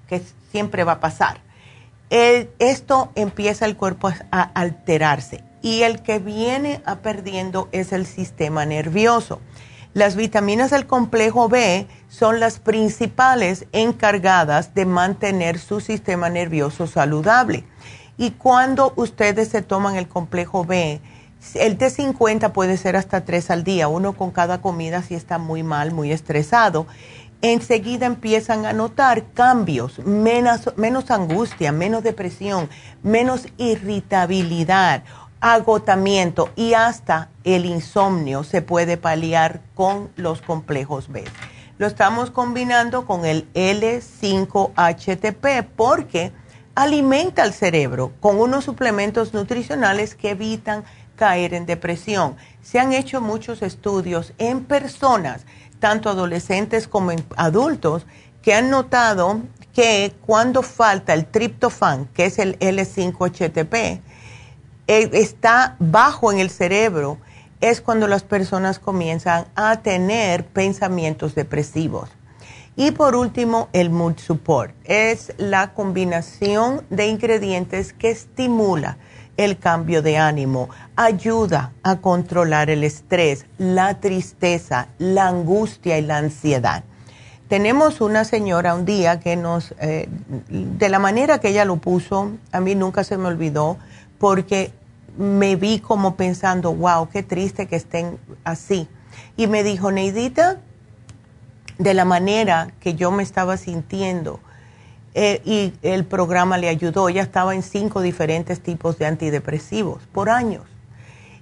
[0.07, 0.21] que
[0.53, 1.48] siempre va a pasar,
[2.09, 8.65] esto empieza el cuerpo a alterarse y el que viene a perdiendo es el sistema
[8.65, 9.39] nervioso.
[9.93, 17.65] Las vitaminas del complejo B son las principales encargadas de mantener su sistema nervioso saludable.
[18.17, 21.01] Y cuando ustedes se toman el complejo B,
[21.55, 25.63] el T50 puede ser hasta tres al día, uno con cada comida si está muy
[25.63, 26.85] mal, muy estresado.
[27.41, 32.69] Enseguida empiezan a notar cambios, menos, menos angustia, menos depresión,
[33.01, 35.03] menos irritabilidad,
[35.39, 41.23] agotamiento y hasta el insomnio se puede paliar con los complejos B.
[41.77, 46.33] Lo estamos combinando con el L5HTP porque
[46.75, 50.83] alimenta al cerebro con unos suplementos nutricionales que evitan
[51.15, 52.35] caer en depresión.
[52.61, 55.45] Se han hecho muchos estudios en personas,
[55.79, 58.05] tanto adolescentes como adultos,
[58.41, 59.41] que han notado
[59.73, 64.01] que cuando falta el triptofán, que es el L5-HTP,
[64.87, 67.17] eh, está bajo en el cerebro,
[67.61, 72.09] es cuando las personas comienzan a tener pensamientos depresivos.
[72.75, 74.73] Y por último, el Mood Support.
[74.85, 78.97] Es la combinación de ingredientes que estimula
[79.39, 86.17] el cambio de ánimo, ayuda a controlar el estrés, la tristeza, la angustia y la
[86.17, 86.83] ansiedad.
[87.47, 90.09] Tenemos una señora un día que nos, eh,
[90.49, 93.77] de la manera que ella lo puso, a mí nunca se me olvidó,
[94.17, 94.73] porque
[95.17, 98.89] me vi como pensando, wow, qué triste que estén así.
[99.37, 100.57] Y me dijo, Neidita,
[101.77, 104.41] de la manera que yo me estaba sintiendo.
[105.15, 107.09] Eh, y el programa le ayudó.
[107.09, 110.63] Ella estaba en cinco diferentes tipos de antidepresivos por años.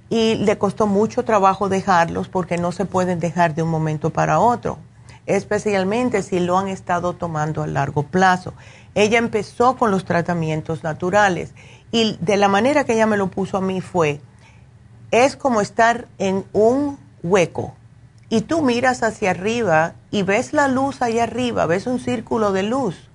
[0.10, 4.40] Y le costó mucho trabajo dejarlos porque no se pueden dejar de un momento para
[4.40, 4.78] otro,
[5.26, 8.54] especialmente si lo han estado tomando a largo plazo.
[8.96, 11.52] Ella empezó con los tratamientos naturales
[11.92, 14.22] y de la manera que ella me lo puso a mí fue,
[15.12, 17.76] es como estar en un hueco
[18.30, 22.64] y tú miras hacia arriba y ves la luz allá arriba, ves un círculo de
[22.64, 23.07] luz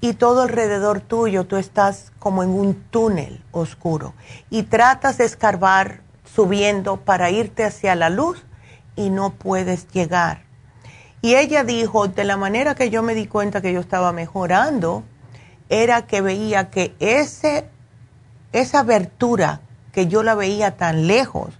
[0.00, 4.14] y todo alrededor tuyo tú estás como en un túnel oscuro
[4.48, 8.44] y tratas de escarbar subiendo para irte hacia la luz
[8.96, 10.44] y no puedes llegar.
[11.22, 15.04] Y ella dijo, de la manera que yo me di cuenta que yo estaba mejorando,
[15.68, 17.68] era que veía que ese,
[18.52, 19.60] esa abertura
[19.92, 21.59] que yo la veía tan lejos,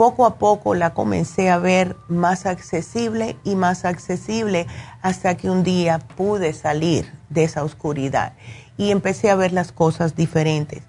[0.00, 4.66] poco a poco la comencé a ver más accesible y más accesible
[5.02, 8.32] hasta que un día pude salir de esa oscuridad
[8.78, 10.84] y empecé a ver las cosas diferentes.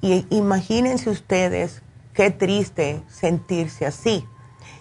[0.00, 1.82] Y imagínense ustedes
[2.14, 4.26] qué triste sentirse así.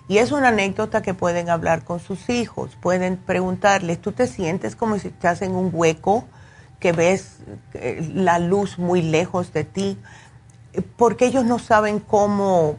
[0.07, 4.75] Y es una anécdota que pueden hablar con sus hijos, pueden preguntarles, ¿tú te sientes
[4.75, 6.25] como si estás en un hueco,
[6.79, 7.41] que ves
[7.75, 9.99] eh, la luz muy lejos de ti?
[10.95, 12.77] Porque ellos no saben cómo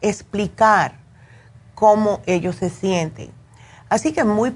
[0.00, 0.94] explicar
[1.74, 3.30] cómo ellos se sienten.
[3.88, 4.54] Así que muy,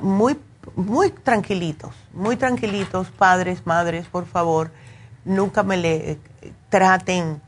[0.00, 0.38] muy,
[0.76, 4.70] muy tranquilitos, muy tranquilitos, padres, madres, por favor,
[5.24, 6.18] nunca me le eh,
[6.68, 7.40] traten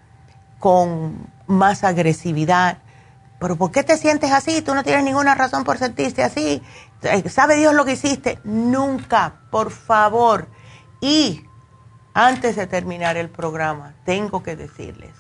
[0.59, 2.79] con más agresividad.
[3.39, 4.63] Pero ¿por qué te sientes así?
[4.63, 6.63] Tú no tienes ninguna razón por sentirte así.
[7.03, 8.39] Eh, ¿Sabe Dios lo que hiciste?
[8.45, 10.49] Nunca, por favor.
[11.01, 11.45] Y
[12.15, 15.13] antes de terminar el programa, tengo que decirles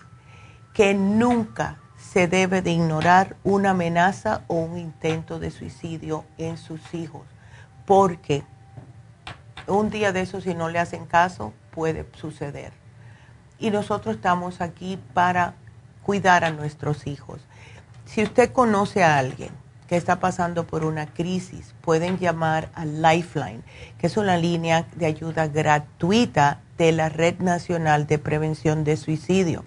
[0.72, 1.78] que nunca
[2.16, 7.26] se debe de ignorar una amenaza o un intento de suicidio en sus hijos,
[7.84, 8.42] porque
[9.66, 12.72] un día de eso, si no le hacen caso, puede suceder.
[13.58, 15.56] Y nosotros estamos aquí para
[16.04, 17.42] cuidar a nuestros hijos.
[18.06, 19.50] Si usted conoce a alguien
[19.86, 23.60] que está pasando por una crisis, pueden llamar a Lifeline,
[23.98, 29.66] que es una línea de ayuda gratuita de la Red Nacional de Prevención de Suicidio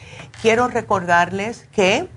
[0.43, 2.09] Quiero recordarles que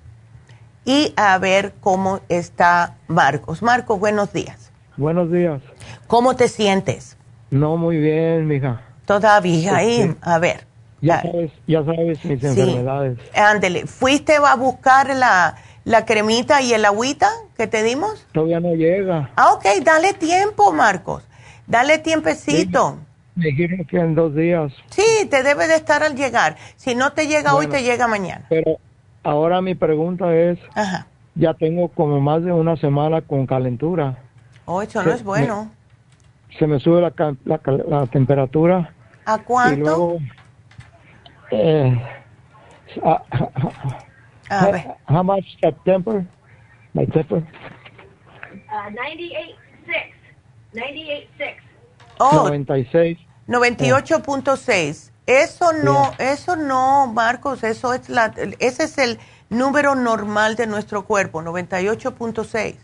[0.86, 3.60] y a ver cómo está Marcos.
[3.62, 4.72] Marcos, buenos días.
[4.96, 5.60] Buenos días.
[6.06, 7.18] ¿Cómo te sientes?
[7.50, 8.93] No, muy bien, mija.
[9.06, 10.66] Todavía ahí, a ver.
[11.00, 13.18] Ya sabes, ya sabes mis enfermedades.
[13.34, 18.26] Ándele, ¿fuiste a buscar la, la cremita y el agüita que te dimos?
[18.32, 19.30] Todavía no llega.
[19.36, 21.22] Ah, ok, dale tiempo, Marcos.
[21.66, 22.98] Dale tiempecito.
[23.34, 24.72] Me dijeron que en dos días.
[24.90, 26.56] Sí, te debe de estar al llegar.
[26.76, 28.46] Si no te llega hoy, te llega mañana.
[28.48, 28.78] Pero
[29.22, 31.06] ahora mi pregunta es, Ajá.
[31.34, 34.16] ya tengo como más de una semana con calentura.
[34.66, 35.70] Oh, eso no es bueno.
[36.58, 37.12] Se me sube la,
[37.44, 38.92] la, la temperatura.
[39.24, 39.74] ¿A cuánto?
[39.74, 40.18] Y luego,
[41.50, 42.02] eh,
[43.02, 43.22] a,
[44.50, 44.86] a ver.
[45.08, 46.24] How much that temper?
[46.92, 47.38] My temper?
[47.38, 50.14] Uh, 98.6.
[50.74, 51.56] 98.6.
[52.18, 53.18] Oh, 96.
[53.48, 55.10] 98.6.
[55.26, 61.06] Eso no, eso no, Marcos, eso es la, ese es el número normal de nuestro
[61.06, 62.76] cuerpo, 98.6.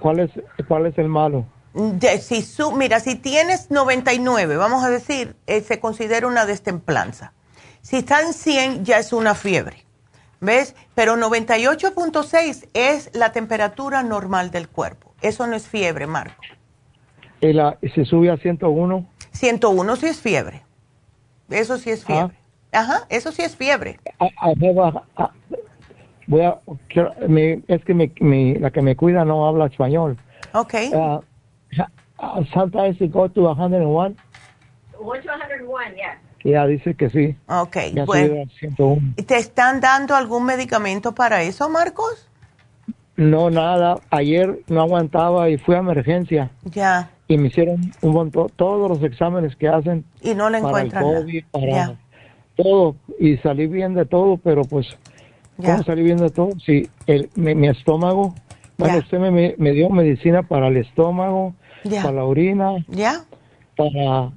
[0.00, 0.30] ¿Cuál es,
[0.66, 1.46] cuál es el malo?
[1.76, 7.34] De, si su, mira, si tienes 99, vamos a decir, eh, se considera una destemplanza.
[7.82, 9.84] Si está en 100, ya es una fiebre.
[10.40, 10.74] ¿Ves?
[10.94, 15.12] Pero 98.6 es la temperatura normal del cuerpo.
[15.20, 16.42] Eso no es fiebre, Marco.
[17.42, 19.06] ¿Y, la, se sube a 101?
[19.32, 20.62] 101 sí es fiebre.
[21.50, 22.34] Eso sí es fiebre.
[22.72, 24.00] Ajá, eso sí es fiebre.
[24.18, 24.50] A, a,
[25.16, 25.32] a,
[26.26, 26.58] voy a,
[27.28, 30.16] me, es que me, me, la que me cuida no habla español.
[30.52, 30.74] Ok.
[30.92, 31.20] Uh,
[32.52, 34.16] sometimes it go to 101.
[34.98, 36.18] 1 to 101, yes.
[36.44, 37.36] Ya dice que sí.
[37.48, 38.44] Ok, ya bueno.
[38.60, 39.14] 101.
[39.26, 42.28] ¿Te están dando algún medicamento para eso, Marcos?
[43.16, 43.98] No, nada.
[44.10, 46.50] Ayer no aguantaba y fui a emergencia.
[46.64, 47.10] Ya.
[47.28, 50.04] Y me hicieron un montón, todos los exámenes que hacen.
[50.20, 51.50] Y no le para el encuentran COVID, nada.
[51.52, 51.98] para Ya.
[52.54, 52.96] todo.
[53.18, 54.86] Y salí bien de todo, pero pues,
[55.58, 55.72] Ya.
[55.72, 56.50] ¿cómo salí bien de todo?
[56.64, 58.34] Sí, el, mi, mi estómago.
[58.78, 59.00] Bueno, Ya.
[59.00, 61.54] usted me, me dio medicina para el estómago,
[61.90, 62.72] Para la orina,
[63.76, 64.30] para,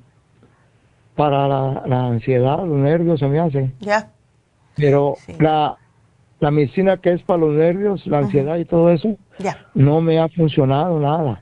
[1.16, 3.72] para la, la ansiedad, los nervios, se me hace.
[3.80, 4.10] ¿Ya?
[4.76, 5.34] Pero Sí.
[5.40, 5.78] la,
[6.40, 9.66] la medicina que es para los nervios, la ansiedad y todo eso, Ya.
[9.74, 11.42] no me ha funcionado nada.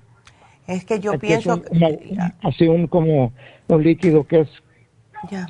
[0.65, 1.53] Es que yo pienso...
[1.53, 3.31] es un- una- así un como
[3.67, 4.49] un líquido que es
[5.29, 5.47] Ya.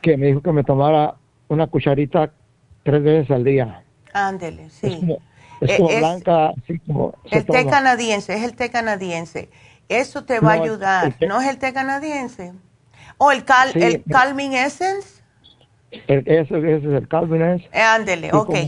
[0.00, 1.14] que me dijo que me tomara
[1.48, 2.30] una cucharita
[2.82, 3.82] tres veces al día.
[4.12, 4.96] Ándele, Es sí.
[5.00, 5.18] como,
[5.60, 7.70] es Eh, como es- blanca, así como El té toma.
[7.70, 9.48] canadiense, es el té canadiense.
[10.00, 11.12] Eso te va a ayudar.
[11.18, 12.52] té- ¿No es el té canadiense?
[13.18, 15.22] ¿O el, cal, Sí, el Calming Essence?
[16.06, 17.62] El- ese, ese es el Calvin es.
[17.72, 18.46] Eh, ándele, ok.
[18.46, 18.58] como-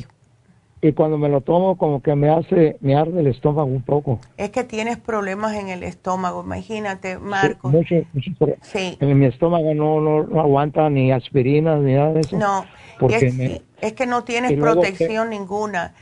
[0.82, 4.20] Y cuando me lo tomo, como que me hace, me arde el estómago un poco.
[4.36, 7.72] Es que tienes problemas en el estómago, imagínate, Sí, Marcos.
[7.72, 8.98] mucho, mucho, Sí.
[9.00, 12.36] en mi estómago no, no, no aguanta ni aspirinas ni nada de eso.
[12.36, 12.66] No,
[13.00, 15.94] Porque es, me- es que no tienes protección ninguna.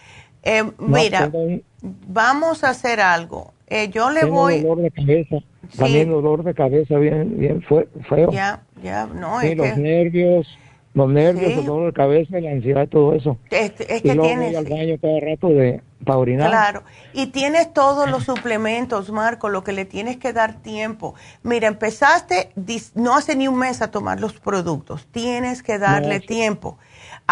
[0.43, 3.53] Eh, no, mira, tengo, vamos a hacer algo.
[3.67, 4.61] Eh, yo le tengo voy...
[4.61, 5.37] dolor de cabeza.
[5.77, 8.31] También dolor de cabeza bien, bien fue, feo.
[8.31, 10.59] Ya, ya, no, Sí, es los que, nervios,
[10.93, 11.59] los nervios, Sí.
[11.61, 13.39] el dolor de cabeza, la ansiedad todo eso.
[13.51, 14.49] es, es y que luego tienes...
[14.49, 16.51] voy al baño cada rato de, para orinar.
[16.51, 16.83] Claro,
[17.15, 21.15] y tienes todos los suplementos, Marco, lo que le tienes que dar tiempo.
[21.43, 22.51] Mira, empezaste
[22.95, 26.77] no hace ni un mes a tomar los productos, tienes que darle tiempo.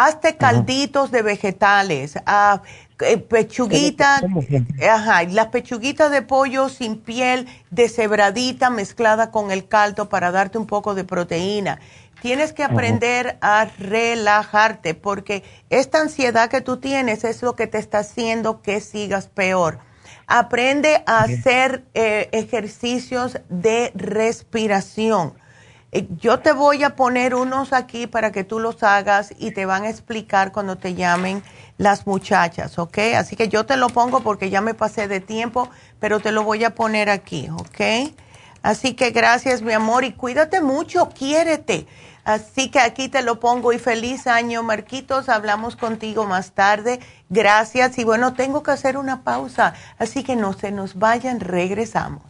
[0.03, 2.63] Hazte calditos de vegetales, ah,
[3.01, 4.43] eh, pechuguita, ¿Cómo?
[4.91, 10.67] ajá, las pechuguitas de pollo sin piel, deshebradita mezclada con el caldo para darte un
[10.67, 11.81] poco de proteína.
[12.23, 17.77] Tienes que aprender a relajarte porque esta ansiedad que tú tienes es lo que te
[17.77, 19.81] está haciendo que sigas peor.
[20.27, 25.35] Aprende a hacer eh, ejercicios de respiración.
[25.93, 29.67] Eh, Yo te voy a poner unos aquí para que tú los hagas y te
[29.67, 31.43] van a explicar cuando te llamen
[31.79, 32.99] las muchachas, ¿ok?
[33.17, 35.69] Así que yo te lo pongo porque ya me pasé de tiempo,
[35.99, 38.13] pero te lo voy a poner aquí, ¿ok?
[38.63, 41.87] Así que gracias, mi amor, y cuídate mucho, quiérete.
[42.25, 45.29] Así que aquí te lo pongo y feliz año, Marquitos.
[45.31, 47.01] Hablamos contigo más tarde.
[47.31, 47.99] Gracias.
[47.99, 52.30] Y bueno, tengo que hacer una pausa, así que no se nos vayan, regresamos.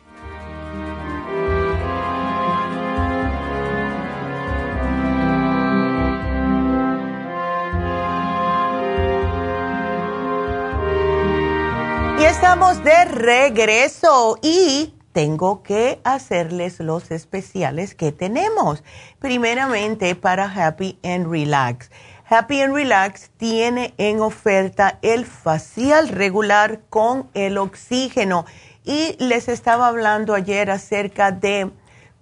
[12.20, 18.84] Y estamos de regreso y tengo que hacerles los especiales que tenemos.
[19.18, 21.90] Primeramente para Happy and Relax.
[22.30, 28.46] Happy and Relax tiene en oferta el facial regular con el oxígeno.
[28.84, 31.72] Y les estaba hablando ayer acerca de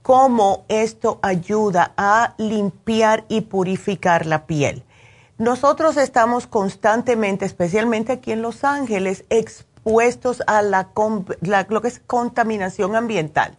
[0.04, 4.84] cómo esto ayuda a limpiar y purificar la piel.
[5.40, 9.26] Nosotros estamos constantemente, especialmente aquí en Los Ángeles,
[10.48, 10.90] a la,
[11.70, 13.58] lo que es contaminación ambiental.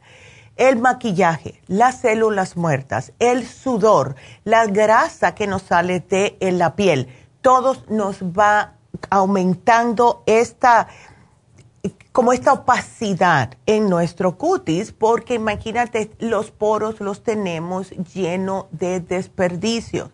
[0.57, 4.15] El maquillaje, las células muertas, el sudor,
[4.45, 7.09] la grasa que nos sale de en la piel,
[7.41, 8.75] todos nos va
[9.11, 10.89] aumentando esta
[12.13, 20.11] como esta opacidad en nuestro cutis, porque imagínate, los poros los tenemos llenos de desperdicios.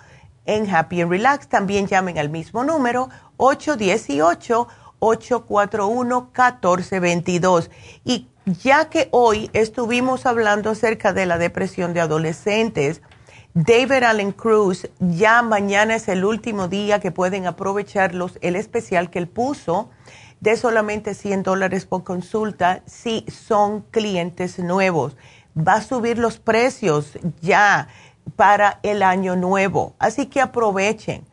[0.45, 3.09] en Happy and Relax, también llamen al mismo número,
[5.01, 7.71] 818-841-1422.
[8.05, 13.03] Y ya que hoy estuvimos hablando acerca de la depresión de adolescentes,
[13.55, 19.19] David Allen Cruz, ya mañana es el último día que pueden aprovecharlos, el especial que
[19.19, 19.91] él puso
[20.41, 25.17] de solamente 100 dólares por consulta si son clientes nuevos.
[25.57, 27.89] Va a subir los precios ya
[28.37, 31.25] para el año nuevo, así que aprovechen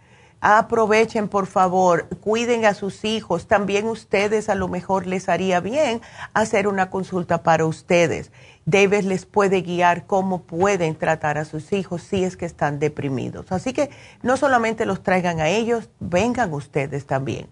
[0.45, 6.01] aprovechen por favor, cuiden a sus hijos, también ustedes a lo mejor les haría bien
[6.35, 8.31] hacer una consulta para ustedes.
[8.65, 13.51] David les puede guiar cómo pueden tratar a sus hijos si es que están deprimidos.
[13.51, 13.89] Así que
[14.21, 17.47] no solamente los traigan a ellos, vengan ustedes también.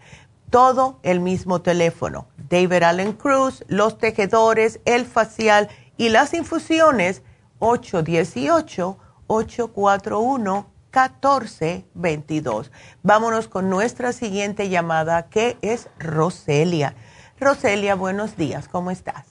[0.52, 2.28] Todo el mismo teléfono.
[2.48, 5.68] David Allen Cruz, los tejedores, el facial
[5.98, 7.24] y las infusiones
[7.58, 12.72] 818 841 1422.
[13.02, 16.94] Vámonos con nuestra siguiente llamada que es Roselia.
[17.39, 19.30] Roselia, buenos días, ¿cómo estás?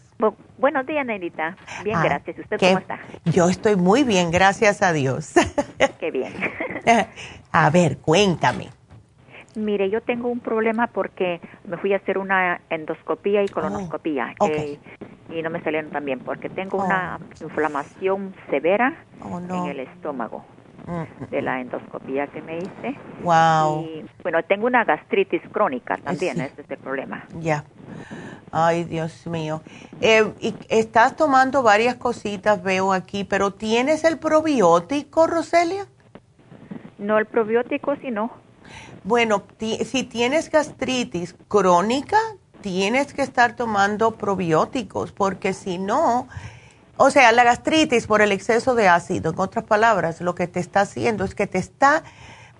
[0.58, 1.56] buenos días, Neidita.
[1.82, 2.38] Bien, Ah, gracias.
[2.38, 2.66] ¿Usted ¿qué?
[2.68, 3.00] cómo está?
[3.24, 5.32] Yo estoy muy bien, gracias a Dios.
[5.98, 6.32] Qué bien.
[7.52, 8.68] a ver, cuéntame.
[9.56, 14.50] Mire, yo tengo un problema porque me fui a hacer una endoscopía y colonoscopía ok.
[14.50, 14.78] eh,
[15.30, 16.84] y no me salieron tan bien porque tengo Oh.
[16.86, 19.64] una inflamación severa Oh, no.
[19.64, 20.44] en el estómago
[21.30, 22.96] de la endoscopía que me hice.
[23.22, 26.42] Wow, Y bueno, tengo una gastritis crónica también, sí.
[26.42, 27.24] ese es el problema.
[27.40, 27.64] ya.
[28.54, 29.62] Ay, Dios mío.
[30.02, 35.86] Eh, y estás tomando varias cositas, veo aquí, pero ¿tienes el probiótico, Roselia?
[36.98, 38.30] No el probiótico, sino
[39.04, 42.18] Bueno, ti- si tienes gastritis crónica,
[42.60, 46.28] tienes que estar tomando probióticos, porque si no,
[47.04, 50.60] o sea, la gastritis por el exceso de ácido, en otras palabras, lo que te
[50.60, 52.04] está haciendo es que te está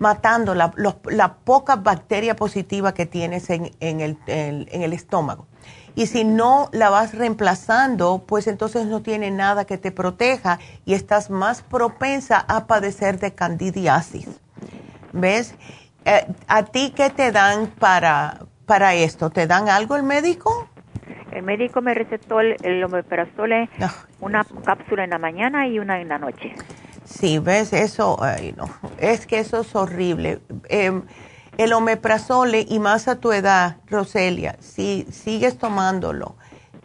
[0.01, 0.73] matando la,
[1.05, 5.47] la poca bacteria positiva que tienes en, en el, en- en el estómago.
[5.95, 10.95] Y si no la vas reemplazando, pues entonces no tiene nada que te proteja y
[10.95, 14.27] estás más propensa a padecer de candidiasis.
[15.13, 15.55] ¿Ves?
[16.05, 19.31] Eh, ¿A ti qué te dan para, para esto?
[19.31, 20.67] ¿Te dan algo el médico?
[21.33, 23.69] El médico me recetó el, el omeprazole,
[24.21, 26.55] una cápsula en la mañana y una en la noche.
[27.05, 30.41] Sí, ves, eso, ay, no, es que eso es horrible.
[30.69, 31.03] Eh,
[31.59, 36.37] el omeprazole y más a tu edad, Roselia, si sigues tomándolo,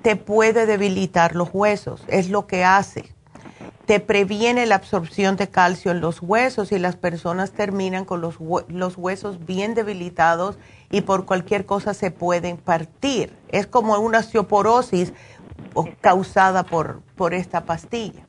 [0.01, 3.13] te puede debilitar los huesos, es lo que hace.
[3.85, 8.35] Te previene la absorción de calcio en los huesos y las personas terminan con los,
[8.67, 10.57] los huesos bien debilitados
[10.89, 13.33] y por cualquier cosa se pueden partir.
[13.49, 15.13] Es como una osteoporosis
[16.01, 18.25] causada por, por esta pastilla.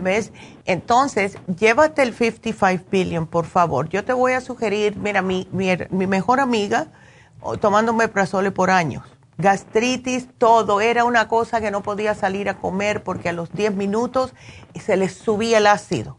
[0.00, 0.32] ¿Ves?
[0.64, 3.88] Entonces, llévate el 55 billion, por favor.
[3.88, 6.88] Yo te voy a sugerir, mira, mi, mi, mejor amiga,
[7.60, 9.04] tomando meprazole por años,
[9.38, 13.74] gastritis, todo, era una cosa que no podía salir a comer porque a los 10
[13.76, 14.34] minutos
[14.74, 16.16] se le subía el ácido.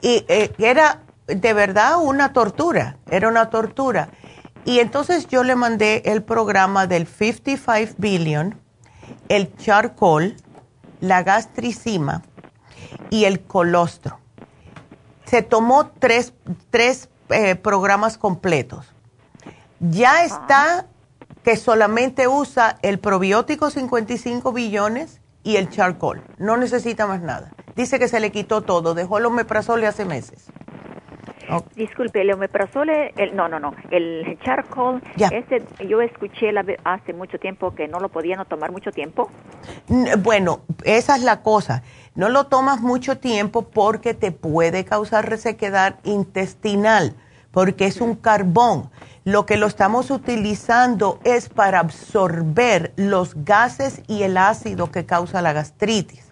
[0.00, 4.10] Y eh, era de verdad una tortura, era una tortura.
[4.64, 8.58] Y entonces yo le mandé el programa del 55 billion,
[9.28, 10.36] el charcoal,
[11.00, 12.22] la gastricima
[13.10, 14.18] y el colostro.
[15.26, 16.32] Se tomó tres,
[16.70, 18.86] tres eh, programas completos.
[19.80, 20.86] Ya está
[21.42, 26.24] que solamente usa el probiótico 55 billones y el charcoal.
[26.38, 27.52] No necesita más nada.
[27.76, 28.94] Dice que se le quitó todo.
[28.94, 30.46] Dejó el omeprazole hace meses.
[31.76, 35.28] Disculpe, el omeprazole, el, no, no, no, el charcoal, Ya.
[35.28, 39.30] ese yo escuché la, hace mucho tiempo que no lo podían no tomar mucho tiempo.
[40.18, 41.82] Bueno, esa es la cosa.
[42.14, 47.14] No lo tomas mucho tiempo porque te puede causar resequedad intestinal,
[47.50, 48.90] porque es un carbón.
[49.24, 55.42] Lo que lo estamos utilizando es para absorber los gases y el ácido que causa
[55.42, 56.23] la gastritis.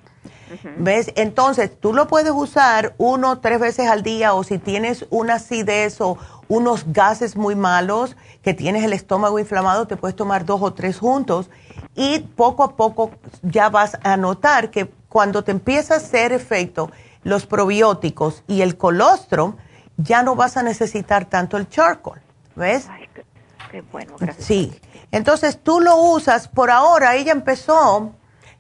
[0.77, 1.13] ¿Ves?
[1.17, 5.35] Entonces, tú lo puedes usar uno o tres veces al día o si tienes una
[5.35, 10.61] acidez o unos gases muy malos, que tienes el estómago inflamado, te puedes tomar dos
[10.63, 11.49] o tres juntos
[11.95, 13.11] y poco a poco
[13.43, 16.91] ya vas a notar que cuando te empieza a hacer efecto
[17.23, 19.57] los probióticos y el colostrum,
[19.97, 22.21] ya no vas a necesitar tanto el charcoal,
[22.57, 22.87] ¿ves?
[22.91, 23.25] Ay, qué,
[23.71, 24.47] qué bueno, gracias.
[24.47, 24.73] Sí.
[25.11, 28.13] Entonces tú lo usas, por ahora ella empezó,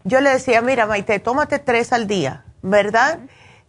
[0.04, 3.20] yo le decía, mira Maite, tómate tres al día, ¿verdad?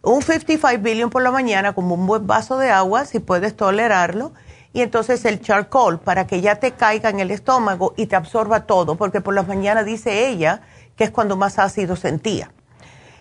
[0.02, 4.32] Un 55 billion por la mañana como un buen vaso de agua, si puedes tolerarlo,
[4.72, 8.66] y entonces el charcoal para que ya te caiga en el estómago y te absorba
[8.66, 10.60] todo, porque por la mañana dice ella
[10.96, 12.50] que es cuando más ácido sentía.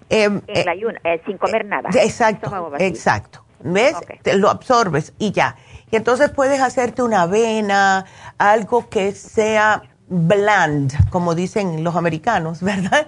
[0.09, 1.89] Em, En eh, la ayuna, eh, sin comer nada.
[1.93, 2.88] Exacto, Estómago vacío.
[2.88, 3.43] exacto.
[3.66, 3.95] ¿Ves?
[4.24, 5.55] Te lo absorbes y ya.
[5.89, 8.05] Y entonces puedes hacerte una avena,
[8.38, 9.84] algo que sea
[10.14, 13.07] bland, como dicen los americanos, ¿verdad?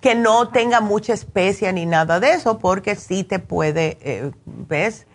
[0.00, 5.06] Que no tenga mucha especia ni nada de eso, porque sí te puede, eh, ¿ves?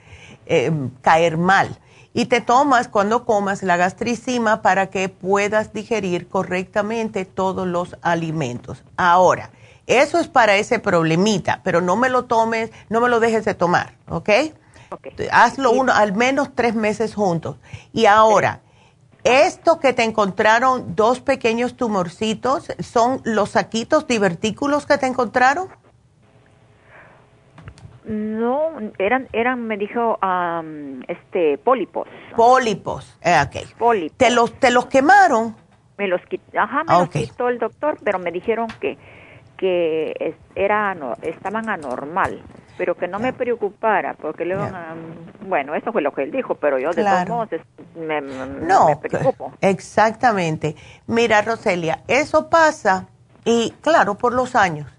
[0.46, 0.72] Eh,
[1.02, 1.80] caer mal.
[2.14, 8.84] Y te tomas cuando comas la gastricima para que puedas digerir correctamente todos los alimentos.
[8.98, 9.52] Ahora,
[9.86, 13.54] eso es para ese problemita, pero no me lo tomes, no me lo dejes de
[13.54, 14.30] tomar, ¿ok?
[14.92, 15.08] Ok.
[15.32, 17.58] Hazlo uno, al menos tres meses juntos.
[17.94, 18.62] Y ahora,
[19.24, 25.68] esto que te encontraron, dos pequeños tumorcitos, ¿son los saquitos divertículos que te encontraron?
[28.06, 32.08] No, eran, eran, me dijo, am, este, pólipos.
[32.36, 33.16] Pólipos.
[33.22, 33.78] Eh, ok.
[33.78, 34.18] Pólipos.
[34.18, 35.56] ¿Te los, ¿Te los quemaron?
[35.98, 38.98] Me los quitó, ajá, me Ah, los quitó el doctor, pero me dijeron que,
[39.58, 42.42] que es- era, ano- estaban anormal,
[42.80, 44.92] pero que no me preocupara, porque luego, Ya.
[44.92, 45.00] am,
[45.50, 47.36] bueno, eso fue lo que él dijo, pero yo de Claro.
[47.36, 47.66] todos modos
[47.98, 49.52] me, No, me preocupo.
[49.60, 50.78] exactamente.
[51.06, 53.08] Mira, Roselia, eso pasa
[53.44, 54.90] y claro, por los años.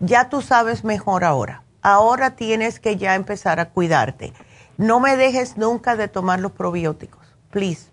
[0.00, 1.62] Ya tú sabes mejor ahora.
[1.80, 4.32] Ahora tienes que ya empezar a cuidarte.
[4.76, 7.90] No me dejes nunca de tomar los probióticos, please.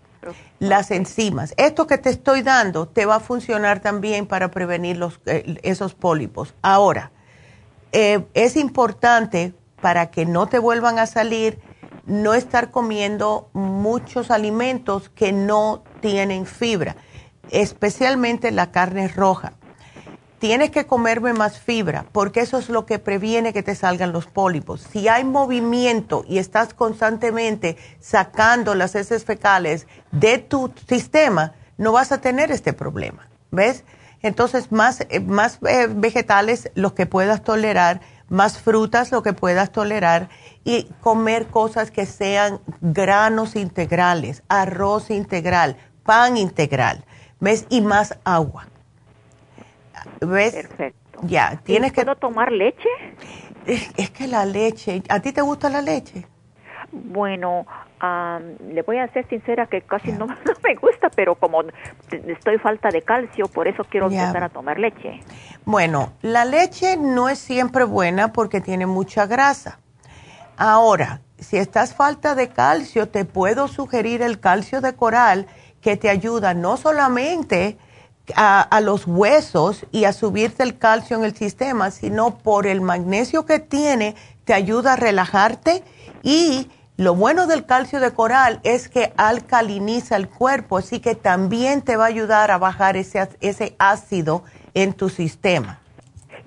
[0.58, 1.54] Las enzimas.
[1.56, 5.94] Esto que te estoy dando te va a funcionar también para prevenir los, eh, esos
[5.94, 6.52] pólipos.
[6.62, 7.12] Ahora,
[7.92, 11.60] eh, es importante para que no te vuelvan a salir,
[12.06, 16.96] no estar comiendo muchos alimentos que no tienen fibra,
[17.50, 19.54] especialmente la carne roja.
[20.38, 24.26] Tienes que comerme más fibra porque eso es lo que previene que te salgan los
[24.26, 24.86] pólipos.
[24.92, 32.12] Si hay movimiento y estás constantemente sacando las heces fecales de tu sistema, no vas
[32.12, 33.28] a tener este problema.
[33.50, 33.84] ¿Ves?
[34.22, 39.70] Entonces, más, eh, más eh, vegetales, los que puedas tolerar, más frutas, lo que puedas
[39.70, 40.28] tolerar,
[40.64, 47.04] y comer cosas que sean granos integrales, arroz integral, pan integral,
[47.40, 47.66] ¿ves?
[47.68, 48.66] Y más agua.
[50.20, 50.54] ¿Ves?
[50.54, 51.20] Perfecto.
[51.22, 52.04] Ya, tienes ¿Y que...
[52.04, 52.88] ¿Puedo tomar leche?
[53.66, 56.26] Es, es que la leche, ¿a ti te gusta la leche?
[56.92, 57.66] Bueno,
[58.00, 60.34] le voy a ser sincera que casi no, no
[60.64, 61.62] me gusta, pero como
[62.10, 65.20] estoy falta de calcio, por eso quiero empezar a tomar leche.
[65.64, 69.78] Bueno, la leche no es siempre buena porque tiene mucha grasa.
[70.56, 75.46] Ahora, si estás falta de calcio, te puedo sugerir el calcio de coral
[75.80, 77.78] que te ayuda no solamente
[78.34, 82.80] a, a los huesos y a subirte el calcio en el sistema, sino por el
[82.80, 85.82] magnesio que tiene, te ayuda a relajarte
[86.22, 91.82] y lo bueno del calcio de coral es que alcaliniza el cuerpo, así que también
[91.82, 94.44] te va a ayudar a bajar ese, ese ácido
[94.74, 95.80] en tu sistema.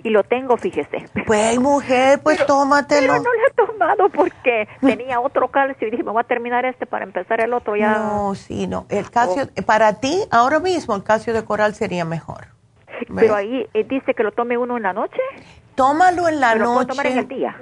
[0.02, 1.06] Y lo tengo, fíjese.
[1.28, 3.14] Pues mujer, pues tómatelo.
[3.14, 6.66] Pero no lo he tomado porque tenía otro calcio y dije, me voy a terminar
[6.66, 7.98] este para empezar el otro ya.
[7.98, 8.86] No, sí, no.
[8.90, 12.48] El calcio, para ti, ahora mismo, el calcio de coral sería mejor.
[12.88, 13.08] ¿ves?
[13.16, 15.20] Pero ahí eh, dice que lo tome uno en la noche.
[15.76, 16.90] Tómalo en la Pero lo puedo noche.
[16.92, 17.58] tomar en el día.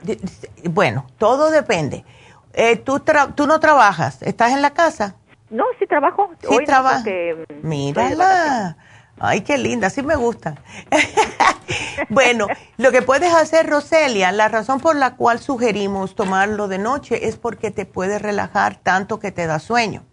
[0.70, 2.06] Bueno, todo depende.
[2.60, 5.14] Eh, ¿tú, tra- tú no trabajas, ¿estás en la casa?
[5.52, 6.32] No, sí trabajo.
[6.42, 7.46] Sí Hoy no, porque.
[7.62, 8.78] Mírala.
[9.20, 10.56] Ay, qué linda, sí me gusta.
[12.10, 12.48] bueno,
[12.78, 17.38] lo que puedes hacer, Roselia, la razón por la cual sugerimos tomarlo de noche es
[17.38, 20.04] porque te puede relajar tanto que te da sueño.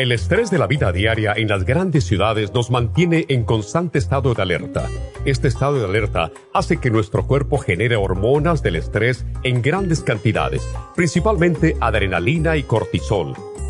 [0.00, 4.32] El estrés de la vida diaria en las grandes ciudades nos mantiene en constante estado
[4.32, 4.88] de alerta.
[5.26, 10.66] Este estado de alerta hace que nuestro cuerpo genere hormonas del estrés en grandes cantidades,
[10.96, 13.34] principalmente adrenalina y cortisol.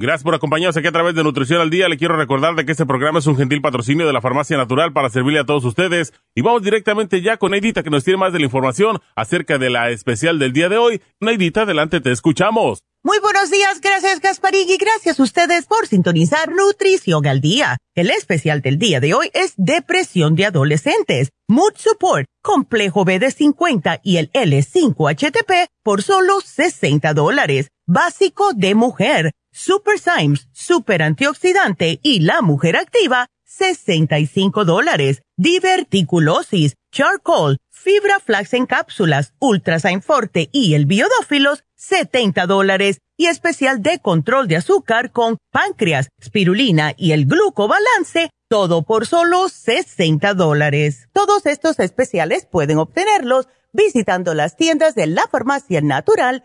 [0.00, 1.86] Gracias por acompañarnos aquí a través de Nutrición al Día.
[1.86, 4.94] Le quiero recordar de que este programa es un gentil patrocinio de la Farmacia Natural
[4.94, 6.14] para servirle a todos ustedes.
[6.34, 9.68] Y vamos directamente ya con Neidita que nos tiene más de la información acerca de
[9.68, 11.02] la especial del día de hoy.
[11.20, 12.82] Neidita, adelante, te escuchamos.
[13.02, 17.78] Muy buenos días, gracias Gasparín y gracias a ustedes por sintonizar Nutrición al Día.
[17.94, 23.30] El especial del día de hoy es Depresión de Adolescentes, Mood Support, Complejo B de
[23.30, 27.68] 50 y el L5-HTP por solo 60 dólares.
[27.92, 35.22] Básico de mujer Super Symes, Super Antioxidante y La Mujer Activa, 65 dólares.
[35.36, 43.00] Diverticulosis, Charcoal, Fibra Flax en cápsulas, Ultrasign Forte y el Biodófilos, 70 dólares.
[43.16, 49.48] Y especial de control de azúcar con páncreas, spirulina y el glucobalance, todo por solo
[49.48, 51.08] 60 dólares.
[51.12, 56.44] Todos estos especiales pueden obtenerlos visitando las tiendas de la farmacia natural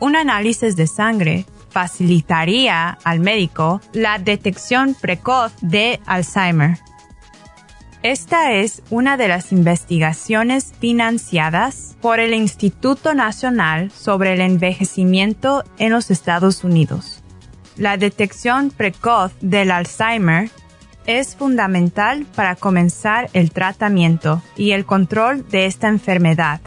[0.00, 6.78] Un análisis de sangre facilitaría al médico la detección precoz de Alzheimer.
[8.02, 15.92] Esta es una de las investigaciones financiadas por el Instituto Nacional sobre el Envejecimiento en
[15.92, 17.22] los Estados Unidos.
[17.76, 20.50] La detección precoz del Alzheimer
[21.06, 26.60] es fundamental para comenzar el tratamiento y el control de esta enfermedad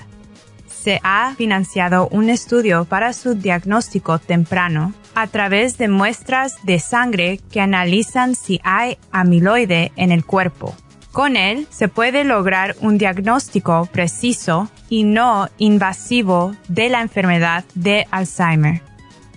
[0.84, 7.39] se ha financiado un estudio para su diagnóstico temprano a través de muestras de sangre
[7.51, 10.75] que analizan si hay amiloide en el cuerpo.
[11.13, 18.05] Con él se puede lograr un diagnóstico preciso y no invasivo de la enfermedad de
[18.11, 18.81] Alzheimer,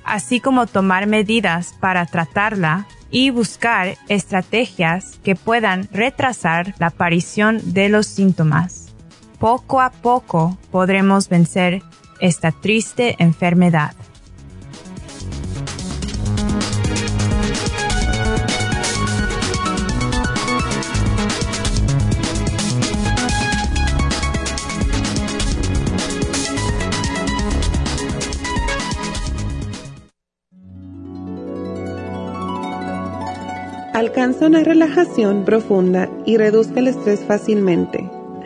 [0.04, 7.88] así como tomar medidas para tratarla y buscar estrategias que puedan retrasar la aparición de
[7.88, 8.85] los síntomas
[9.38, 11.82] poco a poco podremos vencer
[12.20, 13.92] esta triste enfermedad.
[33.96, 38.05] Alcanza una relajación profunda y reduzca el estrés fácilmente.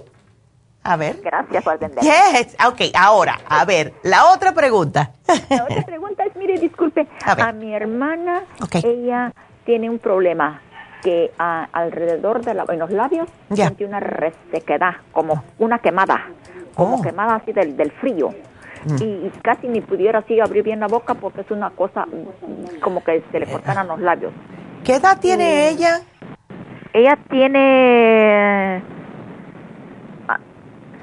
[0.82, 1.20] A ver.
[1.22, 2.02] Gracias por atender.
[2.02, 2.56] Yes.
[2.66, 5.12] Ok, ahora, a ver, la otra pregunta.
[5.50, 8.44] La otra pregunta es, mire, disculpe, a, mi hermana,
[8.82, 9.34] ella
[9.66, 10.62] tiene un problema
[11.02, 16.26] que ah, alrededor de en los labios siente una resequedad, como una quemada
[16.74, 17.02] como oh.
[17.02, 18.30] quemada así del, del frío.
[18.84, 18.96] Mm.
[19.02, 22.06] Y, casi ni pudiera así abrir bien la boca porque es una cosa
[22.80, 24.32] como que se le cortaran los labios.
[24.84, 26.00] ¿Qué edad tiene ella?
[26.94, 28.82] Ella tiene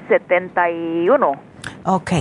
[0.08, 1.32] 71.
[1.84, 2.12] Ah, ok,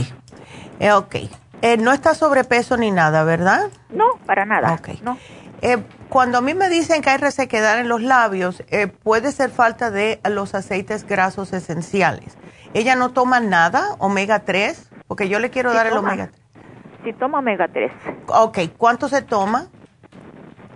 [0.79, 1.15] eh, ok.
[1.63, 3.69] Eh, no está sobrepeso ni nada, ¿verdad?
[3.89, 4.73] No, para nada.
[4.73, 5.01] Ok.
[5.01, 5.17] No.
[5.61, 8.63] Eh, cuando a mí me dicen que hay resequedad en los labios,
[9.03, 12.37] puede ser falta de los aceites grasos esenciales.
[12.73, 14.89] ¿Ella no toma nada, omega 3?
[15.07, 16.41] Porque yo le quiero dar el omega 3.
[17.03, 17.91] Sí, toma omega 3.
[18.27, 19.67] Ok, ¿cuánto se toma?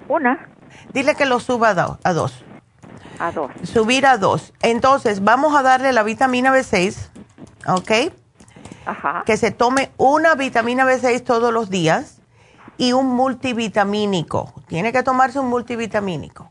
[0.08, 0.50] Una.
[0.94, 1.98] Dile que lo suba a, dos.
[2.04, 3.52] a dos.
[3.64, 4.54] Subir a dos.
[4.62, 7.10] Entonces, vamos a darle la vitamina B6,
[7.68, 8.14] ¿ok?
[8.86, 9.24] Ajá.
[9.26, 12.21] Que se tome una vitamina B6 todos los días
[12.78, 14.54] y un multivitamínico.
[14.68, 16.50] Tiene que tomarse un multivitamínico.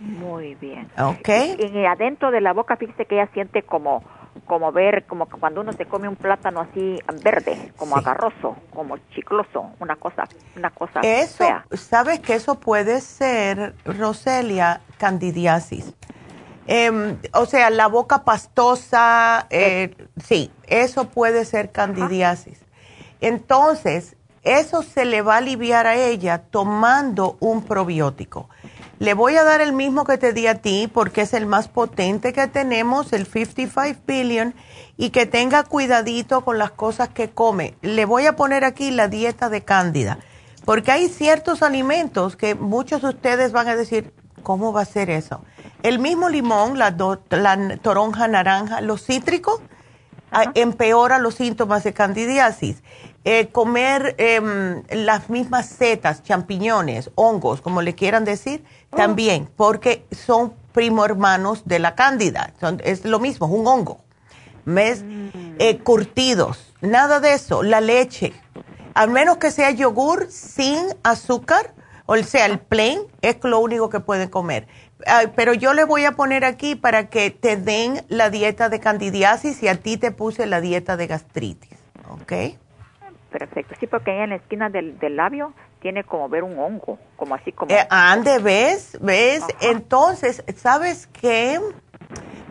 [0.00, 0.90] Muy bien.
[0.98, 1.28] Ok.
[1.58, 4.02] Y, adentro de la boca, fíjese que ella siente como
[4.46, 9.70] como ver, como cuando uno se come un plátano así verde, como agarroso, como chicloso,
[9.78, 10.24] una cosa,
[10.56, 15.94] una cosa eso, ¿Sabes que eso puede ser, Roselia, candidiasis?
[16.66, 22.64] Em, o sea, la boca pastosa, eh, sí, eso puede ser candidiasis.
[23.20, 28.48] Entonces, eso se le va a aliviar a ella tomando un probiótico.
[28.98, 31.68] Le voy a dar el mismo que te di a ti porque es el más
[31.68, 34.54] potente que tenemos, el 55 billion,
[34.96, 37.74] y que tenga cuidadito con las cosas que come.
[37.82, 40.18] Le voy a poner aquí la dieta de cándida,
[40.64, 45.10] porque hay ciertos alimentos que muchos de ustedes van a decir, ¿cómo va a ser
[45.10, 45.42] eso?
[45.82, 46.94] El mismo limón, la,
[47.30, 49.60] la toronja naranja, los cítricos,
[50.30, 52.82] ah, empeora los síntomas de candidiasis.
[53.26, 58.96] Eh, comer em, las mismas setas, champiñones, hongos, como le quieran decir, oh.
[58.96, 62.52] también, porque son primo hermanos de la cándida.
[62.82, 64.04] es lo mismo, es un hongo.
[64.66, 65.02] ¿Ves?
[65.02, 65.56] Mm.
[65.58, 67.62] Eh, curtidos, nada de eso.
[67.62, 68.34] La leche,
[68.92, 71.72] al menos que sea yogur sin azúcar,
[72.04, 74.66] o sea, el plain, es lo único que pueden comer.
[75.34, 79.62] pero yo le voy a poner aquí para que te den la dieta de candidiasis
[79.62, 81.78] y a ti te puse la dieta de gastritis.
[82.10, 82.32] ¿Ok?
[83.36, 83.74] Perfecto.
[83.80, 87.50] Sí, porque ahí en la esquina del, labio tiene como ver un hongo, como así
[87.50, 87.74] como...
[87.74, 88.96] Eh, ande, ¿ves?
[89.00, 89.42] ¿Ves?
[89.60, 91.58] Entonces, ¿sabes qué?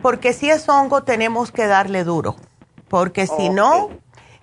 [0.02, 2.36] Porque si es hongo tenemos que darle duro,
[2.88, 3.92] porque si no,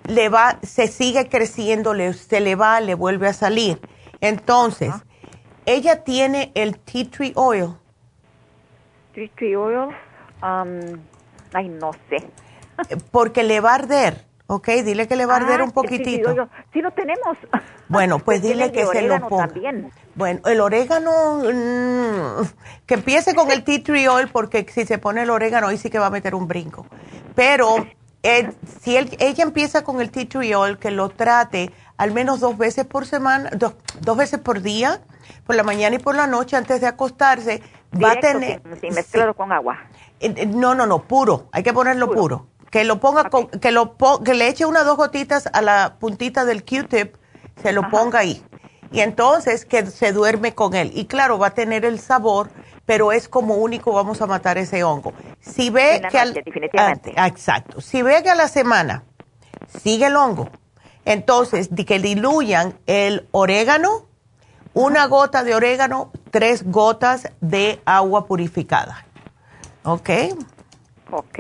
[0.06, 3.80] le va, se sigue creciendo, le, se le va, le vuelve a salir.
[4.20, 4.96] Entonces,
[5.68, 7.76] ella tiene el tea tree oil.
[9.14, 9.96] Tea tree oil,
[10.42, 11.00] um,
[11.54, 12.28] ay, no sé.
[13.12, 14.31] porque le va a arder.
[14.54, 16.34] Ok, dile que le va a arder ah, un poquitito.
[16.34, 16.40] Sí,
[16.74, 17.38] sí, lo tenemos.
[17.88, 19.48] Bueno, pues dile que se lo ponga.
[19.48, 19.92] También.
[20.16, 22.46] Bueno, el orégano, mm,
[22.86, 25.90] que empiece con el tea tree oil, porque si se pone el orégano, ahí sí
[25.90, 26.86] que va a meter un brinco.
[27.36, 27.86] Pero
[28.24, 32.58] eh, si ella empieza con el tea tree oil, que lo trate al menos dos
[32.58, 35.02] veces por semana, dos, dos veces por día,
[35.46, 37.62] por la mañana y por la noche, antes de acostarse,
[38.02, 38.62] va a tener...
[38.80, 39.80] Sin, mezclarlo con agua.
[40.22, 41.50] Eh, eh, no, no, no, puro.
[41.52, 44.98] Hay que ponerlo puro que lo ponga con, que lo que le eche una dos
[44.98, 47.16] gotitas a la puntita del Q-tip
[47.62, 48.42] se lo ponga ahí.
[48.92, 50.92] Y entonces que se duerme con él.
[50.96, 52.50] Y claro, va a tener el sabor,
[52.86, 55.14] pero es como único, vamos a matar ese hongo.
[55.40, 57.14] Si ve que al, definitivamente.
[57.16, 57.82] Ah, exacto.
[57.82, 59.04] Si ve que a la semana
[59.82, 60.50] sigue el hongo,
[61.06, 64.08] entonces que diluyan el orégano,
[64.74, 69.06] una gota de orégano, tres gotas de agua purificada.
[69.84, 70.10] ¿Ok?
[71.12, 71.40] Ok.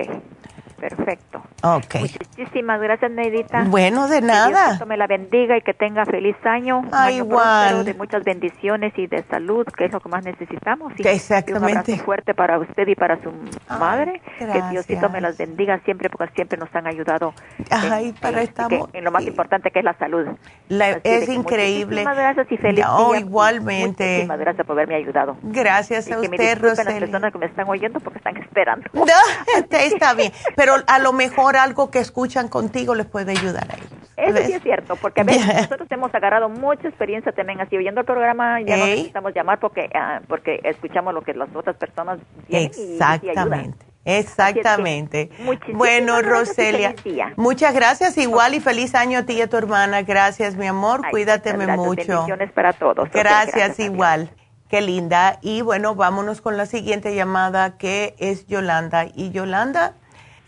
[0.82, 1.51] Perfecto.
[1.64, 1.96] Ok.
[2.00, 3.64] Muchísimas gracias, Neidita.
[3.68, 4.80] Bueno, de nada.
[4.80, 6.82] Que me la bendiga y que tenga feliz año.
[6.92, 7.86] Ah, igual.
[7.86, 10.94] De muchas bendiciones y de salud, que es lo que más necesitamos.
[10.98, 11.72] Y, Exactamente.
[11.72, 13.32] un abrazo fuerte para usted y para su
[13.70, 14.22] madre.
[14.40, 17.34] Que Diosito me las bendiga siempre, porque siempre nos han ayudado.
[17.70, 18.90] Ay, para estamos.
[18.94, 20.28] en lo más importante que es la salud.
[20.70, 22.04] es increíble.
[22.04, 24.04] Muchísimas gracias y feliz no, igualmente.
[24.04, 25.38] Muchísimas gracias por haberme ayudado.
[25.44, 28.90] Gracias a que usted, me las personas que me están oyendo porque están esperando.
[28.94, 29.06] No,
[29.78, 30.32] está bien.
[30.56, 33.90] Pero a lo mejor algo que escuchan contigo les puede ayudar a ellos.
[34.18, 38.02] Eso sí es cierto, porque a veces nosotros hemos agarrado mucha experiencia también así oyendo
[38.02, 42.20] el programa, ya no necesitamos llamar porque ah, porque escuchamos lo que las otras personas
[42.48, 43.92] tienen Exactamente.
[44.04, 45.30] Exactamente.
[45.74, 46.96] bueno, Roselia,
[47.36, 50.02] muchas gracias igual y feliz año a ti y a tu hermana.
[50.02, 51.02] Gracias, mi amor.
[51.12, 52.08] Cuídateme mucho.
[52.08, 53.10] Bendiciones para todos.
[53.12, 54.32] Gracias, igual.
[54.70, 55.38] Qué linda.
[55.42, 59.06] Y bueno, vámonos con la siguiente llamada que es Yolanda.
[59.14, 59.96] Y Yolanda,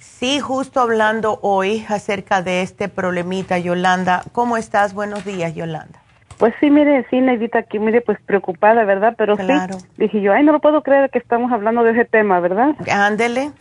[0.03, 4.23] Sí, justo hablando hoy acerca de este problemita, Yolanda.
[4.33, 4.93] ¿Cómo estás?
[4.93, 6.01] Buenos días, Yolanda.
[6.39, 9.15] Pues sí, mire, sí, Neidita, aquí, mire, pues preocupada, ¿verdad?
[9.17, 9.43] Pero sí,
[9.95, 12.75] dije yo, ay, no lo puedo creer que estamos hablando de ese tema, ¿verdad?
[12.91, 13.51] Ándele.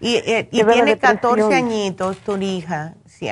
[0.00, 3.30] Y, eh, y tiene 14 añitos tu hija, sí.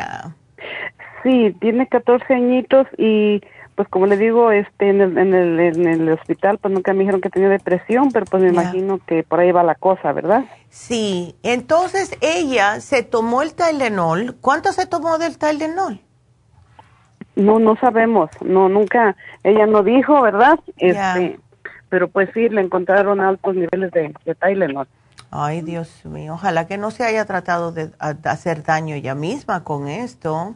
[1.23, 3.43] Sí, tiene 14 añitos y
[3.75, 7.01] pues como le digo, este, en el, en el, en el hospital, pues nunca me
[7.01, 10.45] dijeron que tenía depresión, pero pues me imagino que por ahí va la cosa, ¿verdad?
[10.68, 14.37] Sí, entonces ella se tomó el Tylenol.
[14.41, 16.01] ¿Cuánto se tomó del Tylenol?
[17.35, 20.57] No, no sabemos, no, nunca, ella no dijo, ¿verdad?
[20.77, 21.41] Este,
[21.89, 24.87] pero pues sí, le encontraron altos niveles de, de Tylenol.
[25.33, 27.91] Ay, Dios mío, ojalá que no se haya tratado de
[28.22, 30.55] hacer daño ella misma con esto.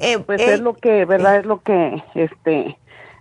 [0.00, 1.36] Eh, pues es lo que, ¿verdad?
[1.36, 2.76] Es lo que, este,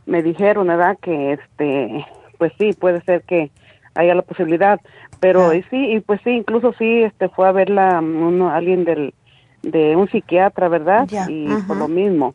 [0.05, 0.97] me dijeron, ¿verdad?
[1.01, 2.05] Que, este,
[2.37, 3.51] pues sí, puede ser que
[3.95, 4.79] haya la posibilidad,
[5.19, 9.13] pero y sí, y pues sí, incluso sí, este, fue a verla uno, alguien del,
[9.61, 11.07] de un psiquiatra, ¿verdad?
[11.27, 12.33] y por lo mismo.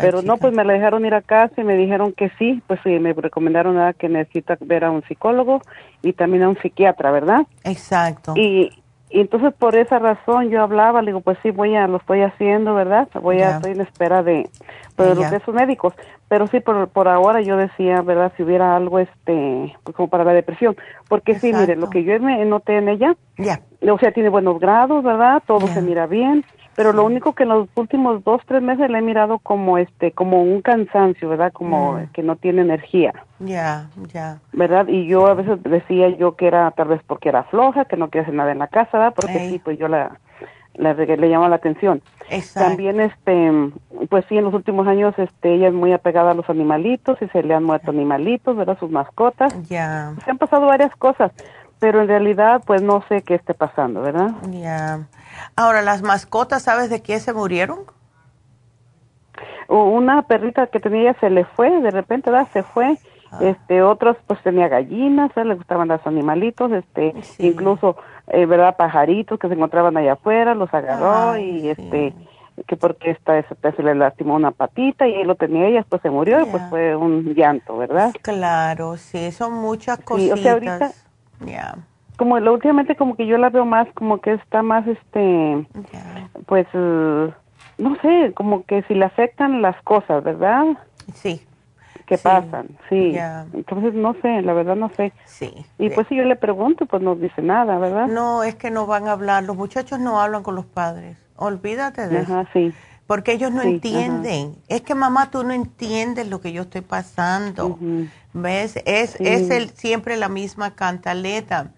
[0.00, 2.80] pero no, pues me la dejaron ir a casa y me dijeron que sí, pues
[2.82, 3.94] sí, me recomendaron ¿verdad?
[3.96, 5.60] que necesita ver a un psicólogo
[6.02, 7.46] y también a un psiquiatra, ¿verdad?
[7.62, 8.34] Exacto.
[8.36, 8.70] Y,
[9.14, 12.22] y entonces por esa razón yo hablaba, le digo, pues sí, voy a, lo estoy
[12.22, 13.06] haciendo, ¿verdad?
[13.22, 14.50] Voy a, estoy en espera de,
[14.96, 15.94] pues, los de esos médicos.
[16.26, 18.32] Pero sí, por, por ahora yo decía, ¿verdad?
[18.36, 20.74] Si hubiera algo, este, pues como para la depresión.
[21.08, 24.58] Porque sí, mire, lo que yo me noté en ella, ya o sea, tiene buenos
[24.58, 25.42] grados, ¿verdad?
[25.46, 26.44] Todo se mira bien
[26.76, 30.12] pero lo único que en los últimos dos tres meses le he mirado como este
[30.12, 32.06] como un cansancio verdad como mm.
[32.12, 33.12] que no tiene energía.
[33.40, 34.38] Ya ya.
[34.52, 37.96] Verdad y yo a veces decía yo que era tal vez porque era floja que
[37.96, 40.18] no quería hacer nada en la casa verdad porque sí pues yo la,
[40.74, 42.02] le llama la atención.
[42.30, 42.68] Exacto.
[42.68, 43.72] también este
[44.08, 47.28] pues sí en los últimos años este ella es muy apegada a los animalitos y
[47.28, 49.54] se le han muerto animalitos verdad sus mascotas.
[49.68, 50.14] Ya.
[50.24, 51.32] Se han pasado varias cosas
[51.84, 55.06] pero en realidad pues no sé qué esté pasando verdad ya
[55.56, 57.80] Ahora, ¿las mascotas sabes de qué se murieron?
[59.68, 62.48] Una perrita que tenía se le fue, de repente, ¿verdad?
[62.52, 62.98] Se fue.
[63.30, 63.38] Ah.
[63.40, 67.96] Este, otros pues tenía gallinas, le gustaban los animalitos, este, incluso,
[68.28, 68.76] eh, ¿verdad?
[68.76, 72.14] Pajaritos que se encontraban allá afuera, los agarró y este,
[72.68, 76.10] que porque esta se le lastimó una patita y él lo tenía y después se
[76.10, 78.12] murió y pues fue un llanto, ¿verdad?
[78.22, 80.38] Claro, sí, son muchas cositas.
[80.38, 80.92] Sí, ahorita,
[82.16, 85.66] como lo últimamente como que yo la veo más como que está más este
[86.46, 87.32] pues eh,
[87.78, 90.64] no sé como que si le afectan las cosas verdad
[91.14, 91.44] sí.
[92.06, 93.16] Que pasan sí.
[93.54, 95.14] Entonces no sé la verdad no sé.
[95.24, 98.70] Sí y pues si yo le pregunto pues no dice nada verdad no es que
[98.70, 102.72] no van a hablar los muchachos no hablan con los padres olvídate de Ajá, sí
[103.06, 104.56] porque ellos no entienden.
[104.68, 107.78] Es que mamá, tú no entiendes lo que yo estoy pasando.
[108.32, 108.76] ¿Ves?
[108.84, 111.72] Es, es el, siempre la misma cantaleta.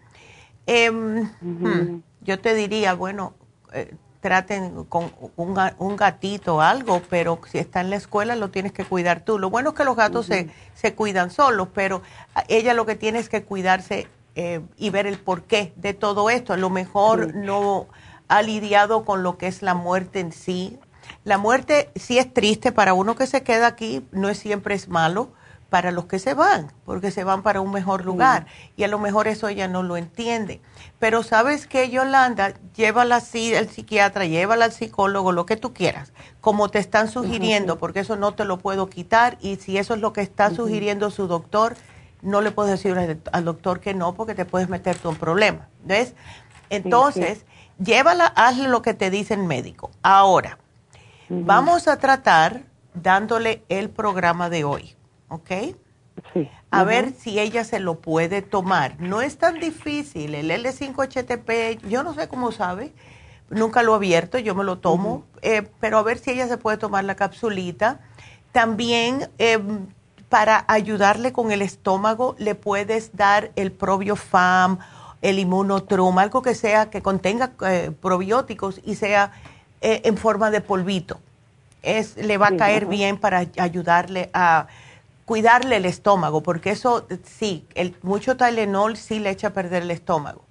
[0.66, 0.90] Eh,
[2.23, 3.35] Yo te diría, bueno,
[3.73, 8.51] eh, traten con un, un, gatito o algo, pero si está en la escuela lo
[8.51, 9.39] tienes que cuidar tú.
[9.39, 12.03] Lo bueno es que los gatos se, se, cuidan solos, pero
[12.48, 16.53] ella lo que tiene es que cuidarse eh, y ver el porqué de todo esto.
[16.53, 17.86] A lo mejor no
[18.27, 20.77] ha lidiado con lo que es la muerte en sí.
[21.27, 24.86] La muerte sí es triste para uno que se queda aquí, no es siempre es
[24.86, 25.32] malo,
[25.70, 28.47] para los que se van, porque se van para un mejor lugar.
[28.77, 30.61] Y a lo mejor eso ella no lo entiende.
[31.01, 36.12] Pero sabes que Yolanda, llévala así al psiquiatra, llévala al psicólogo, lo que tú quieras,
[36.40, 39.36] como te están sugiriendo, porque eso no te lo puedo quitar.
[39.40, 41.74] Y si eso es lo que está sugiriendo su doctor,
[42.23, 45.66] no le puedes decir al doctor que no, porque te puedes meter tú en problema.
[45.85, 46.15] ¿Ves?
[46.70, 47.44] Entonces,
[47.81, 49.90] llévala, hazle lo que te dice el médico.
[50.05, 50.59] Ahora,
[51.28, 52.62] vamos a tratar
[52.94, 54.97] dándole el programa de hoy
[55.28, 55.51] ¿ok?
[56.32, 56.48] Sí.
[56.70, 59.01] A ver si ella se lo puede tomar.
[59.01, 60.35] No es tan difícil.
[60.35, 62.93] El L5HTP, yo no sé cómo sabe,
[63.51, 66.59] nunca lo he abierto, yo me lo tomo, eh, pero a ver si ella se
[66.59, 68.01] puede tomar la capsulita.
[68.53, 69.86] También em,
[70.28, 74.78] para ayudarle con el estómago le puedes dar el probiofam,
[75.23, 79.32] el inmunotrum, algo que sea que contenga eh, probióticos y sea
[79.81, 81.20] eh, en forma de polvito.
[81.82, 84.66] Es, le va a caer bien para ayudarle a
[85.27, 89.90] cuidarle el estómago, porque eso sí, el, mucho Tylenol sí le echa a perder el
[89.90, 90.43] estómago.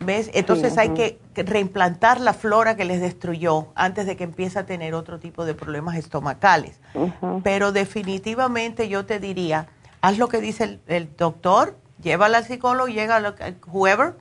[0.00, 0.30] ¿Ves?
[0.34, 4.94] Entonces hay que reimplantar la flora que les destruyó antes de que empiece a tener
[4.94, 6.80] otro tipo de problemas estomacales.
[7.44, 9.68] Pero definitivamente yo te diría,
[10.00, 13.34] haz lo que dice el, doctor, llévala al psicólogo, llega a
[13.68, 14.16] whoever,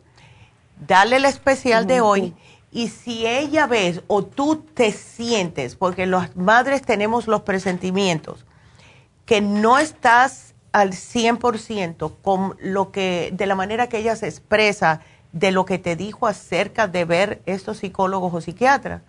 [0.87, 2.35] dale el especial de hoy.
[2.71, 8.45] Y si ella ves o tú te sientes, porque las madres tenemos los presentimientos,
[9.25, 15.01] que no estás al 100% con lo que, de la manera que ella se expresa,
[15.33, 19.01] de lo que te dijo acerca de ver estos psicólogos o psiquiatras,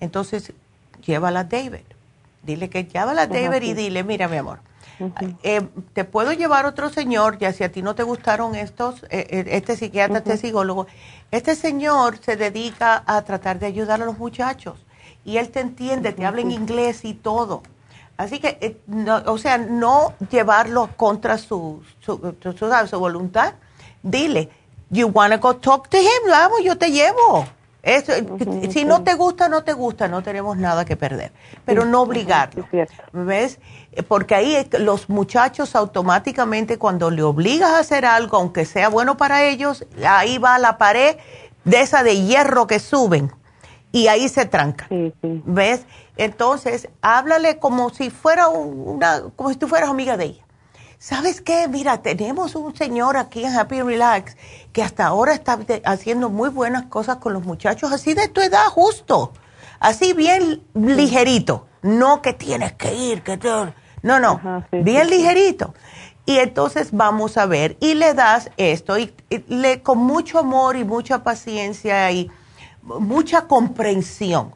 [0.00, 0.52] entonces
[1.04, 1.80] llévala a David.
[2.42, 4.60] Dile que llévala a David y dile, mira mi amor,
[5.42, 9.26] eh, te puedo llevar otro señor, ya si a ti no te gustaron estos, eh,
[9.30, 10.86] eh, este psiquiatra, este psicólogo,
[11.30, 14.84] este señor se dedica a tratar de ayudar a los muchachos
[15.24, 17.62] y él te entiende, te habla en inglés y todo.
[18.16, 18.76] Así que, eh,
[19.26, 23.54] o sea, no llevarlo contra su, su, su, voluntad.
[24.02, 24.50] Dile,
[24.90, 27.46] you wanna go talk to him, vamos, yo te llevo.
[27.84, 28.12] Eso,
[28.70, 31.32] si no te gusta, no te gusta, no tenemos nada que perder.
[31.66, 32.66] Pero no obligarlo.
[33.12, 33.60] ¿Ves?
[34.08, 39.44] Porque ahí los muchachos automáticamente cuando le obligas a hacer algo, aunque sea bueno para
[39.44, 41.16] ellos, ahí va la pared
[41.64, 43.30] de esa de hierro que suben
[43.92, 44.88] y ahí se tranca.
[45.20, 45.86] ¿Ves?
[46.16, 50.43] Entonces, háblale como si fuera una, como si tú fueras amiga de ella.
[51.04, 51.68] ¿Sabes qué?
[51.68, 54.38] Mira, tenemos un señor aquí en Happy Relax
[54.72, 58.64] que hasta ahora está haciendo muy buenas cosas con los muchachos así de tu edad
[58.70, 59.34] justo.
[59.80, 61.66] Así bien ligerito.
[61.82, 63.50] No que tienes que ir, que te...
[64.00, 65.74] No, no, bien ligerito.
[66.24, 69.12] Y entonces vamos a ver, y le das esto, y,
[69.48, 72.30] le, con mucho amor y mucha paciencia y
[72.82, 74.54] mucha comprensión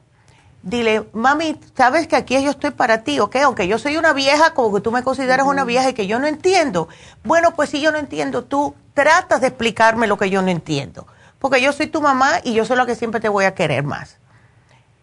[0.62, 3.36] dile, mami, sabes que aquí yo estoy para ti, ¿ok?
[3.36, 6.18] Aunque yo soy una vieja, como que tú me consideras una vieja y que yo
[6.18, 6.89] no entiendo.
[7.24, 11.06] Bueno, pues si yo no entiendo, tú tratas de explicarme lo que yo no entiendo.
[11.39, 13.85] Porque yo soy tu mamá y yo soy la que siempre te voy a querer
[13.85, 14.18] más.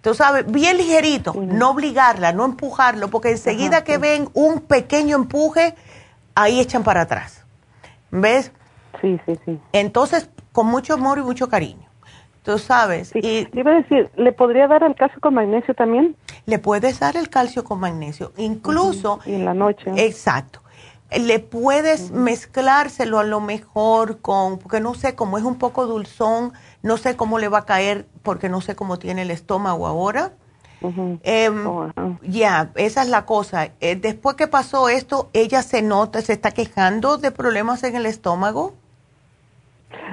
[0.01, 5.75] Tú sabes, bien ligerito, no obligarla, no empujarlo, porque enseguida que ven un pequeño empuje,
[6.35, 7.43] ahí echan para atrás.
[8.11, 8.51] ¿Ves?
[9.01, 9.59] Sí, sí, sí.
[9.73, 11.84] Entonces, con mucho amor y mucho cariño
[12.45, 13.11] tú sabes.
[13.15, 16.15] y iba a decir, ¿le podría dar el calcio con magnesio también?
[16.45, 19.19] Le puedes dar el calcio con magnesio, incluso.
[19.25, 19.91] Y en la noche.
[19.97, 20.61] Exacto.
[21.11, 26.53] Le puedes mezclárselo a lo mejor con, porque no sé, como es un poco dulzón,
[26.81, 30.33] no sé cómo le va a caer, porque no sé cómo tiene el estómago ahora.
[31.23, 31.91] Em, oh,
[32.21, 33.71] ya, esa es la cosa.
[33.79, 38.05] Eh, después que pasó esto, ella se nota, se está quejando de problemas en el
[38.05, 38.73] estómago.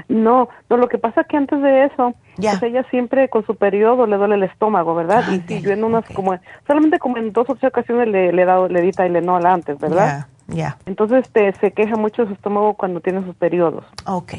[0.08, 3.56] No, no, lo que pasa es que antes de eso, pues ella siempre con su
[3.56, 5.24] periodo le duele el estómago, ¿verdad?
[5.30, 8.42] y si yo en unas como, solamente como en dos o tres ocasiones le, le
[8.42, 10.26] he dado, le di Tylenol antes, ¿verdad?
[10.48, 13.84] Ya, Entonces este, se queja mucho de su estómago cuando tiene sus periodos.
[14.06, 14.34] Ok.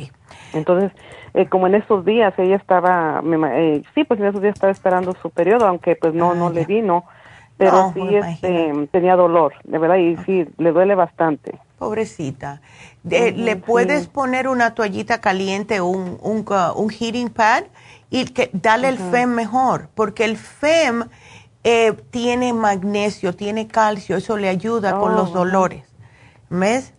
[0.53, 0.91] Entonces,
[1.33, 3.21] eh, como en esos días ella estaba,
[3.53, 6.65] eh, sí, pues en esos días estaba esperando su periodo, aunque pues no, no le
[6.65, 7.05] vino,
[7.57, 11.59] pero sí este, tenía dolor, de verdad, y sí, le duele bastante.
[11.83, 12.61] Pobrecita.
[13.03, 16.45] ¿Le puedes poner una toallita caliente, un, un,
[16.75, 17.63] un heating pad
[18.09, 19.89] y que dale el FEM mejor?
[19.93, 21.09] Porque el FEM
[21.65, 25.83] eh, tiene magnesio, tiene calcio, eso le ayuda con los oh, dolores.
[26.49, 26.93] ¿Ves?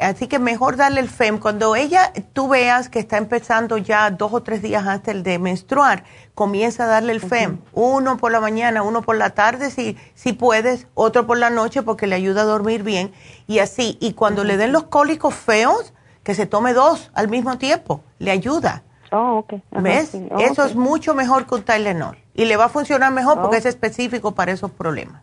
[0.00, 1.38] Así que mejor darle el FEM.
[1.38, 6.04] Cuando ella, tú veas que está empezando ya dos o tres días antes de menstruar,
[6.34, 7.58] comienza a darle el FEM.
[7.72, 11.82] Uno por la mañana, uno por la tarde, si, si puedes, otro por la noche
[11.82, 13.12] porque le ayuda a dormir bien.
[13.46, 15.92] Y así, y cuando le den los cólicos feos,
[16.22, 18.82] que se tome dos al mismo tiempo, le ayuda.
[19.10, 20.14] Oh, ¿Ves?
[20.38, 22.18] Eso es mucho mejor que un Tylenol.
[22.34, 25.22] Y le va a funcionar mejor porque es específico para esos problemas.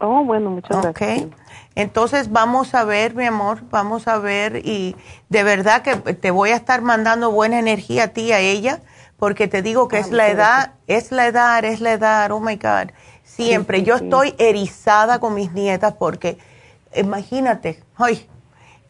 [0.00, 1.22] Oh, bueno, muchas gracias.
[1.22, 1.32] Ok.
[1.74, 4.96] Entonces vamos a ver, mi amor, vamos a ver y
[5.28, 8.80] de verdad que te voy a estar mandando buena energía a ti y a ella,
[9.18, 12.56] porque te digo que es la edad, es la edad, es la edad, oh my
[12.56, 12.92] God.
[13.24, 13.82] Siempre.
[13.82, 16.38] Yo estoy erizada con mis nietas porque,
[16.94, 18.26] imagínate, ay,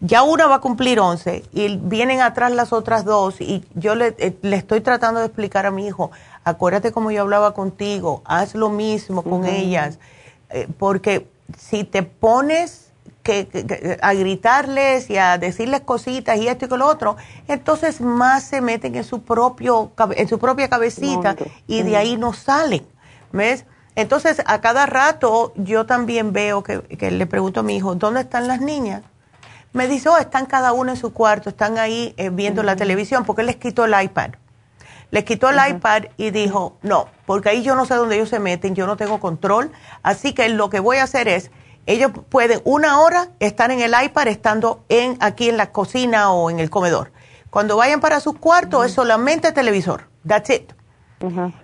[0.00, 4.14] ya una va a cumplir 11 y vienen atrás las otras dos y yo le,
[4.18, 6.10] eh, le, estoy tratando de explicar a mi hijo,
[6.44, 9.98] acuérdate como yo hablaba contigo, haz lo mismo con ellas,
[10.50, 11.28] eh, porque
[11.58, 12.92] si te pones
[13.22, 17.16] que, a gritarles y a decirles cositas y esto y lo otro,
[17.48, 21.36] entonces más se meten en su propio en su propia cabecita
[21.66, 22.86] y de ahí no salen,
[23.32, 23.64] ¿ves?
[23.96, 28.20] Entonces a cada rato yo también veo que, que le pregunto a mi hijo, ¿dónde
[28.20, 29.02] están las niñas?
[29.72, 33.24] Me dice, oh, están cada uno en su cuarto, están ahí eh, viendo la televisión,
[33.24, 34.30] porque él les quitó el iPad.
[35.16, 38.38] Les quitó el iPad y dijo, no, porque ahí yo no sé dónde ellos se
[38.38, 39.72] meten, yo no tengo control,
[40.02, 41.50] así que lo que voy a hacer es,
[41.86, 46.50] ellos pueden una hora estar en el iPad estando en, aquí en la cocina o
[46.50, 47.12] en el comedor.
[47.48, 50.74] Cuando vayan para sus cuartos es solamente televisor, that's it.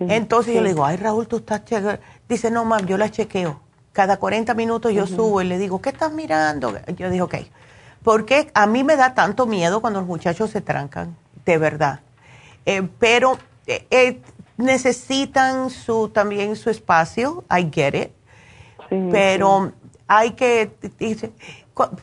[0.01, 1.99] Entonces yo le digo, ay Raúl, tú estás chequeando.
[2.27, 3.61] Dice, no, mam, yo la chequeo.
[3.93, 6.73] Cada 40 minutos yo subo y le digo, ¿qué estás mirando?
[6.97, 7.35] Yo digo, ok
[8.03, 12.01] porque a mí me da tanto miedo cuando los muchachos se trancan, de verdad.
[12.67, 14.21] Eh, pero eh, eh,
[14.57, 18.11] necesitan su también su espacio, I get it.
[19.11, 19.73] pero
[20.07, 20.71] hay que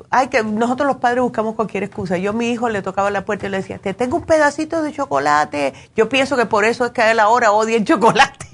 [0.10, 2.18] hay que nosotros los padres buscamos cualquier excusa.
[2.18, 4.82] Yo a mi hijo le tocaba la puerta y le decía, "Te tengo un pedacito
[4.82, 8.48] de chocolate." Yo pienso que por eso es que a él ahora odia el chocolate.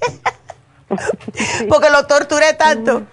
[1.70, 3.04] porque lo torturé tanto.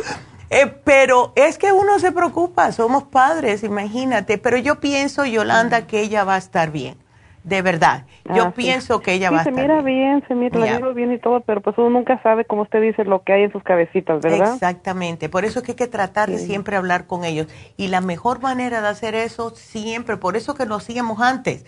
[0.50, 4.36] Eh, pero es que uno se preocupa, somos padres, imagínate.
[4.36, 6.98] Pero yo pienso, Yolanda, que ella va a estar bien,
[7.44, 8.06] de verdad.
[8.34, 9.66] Yo ah, pienso que ella va a estar bien.
[9.66, 12.80] Se mira bien, se mira bien y todo, pero pues uno nunca sabe, como usted
[12.80, 14.54] dice, lo que hay en sus cabecitas, ¿verdad?
[14.54, 15.28] Exactamente.
[15.28, 17.48] Por eso es que hay que tratar de siempre hablar con ellos.
[17.76, 21.66] Y la mejor manera de hacer eso siempre, por eso que nos hacíamos antes,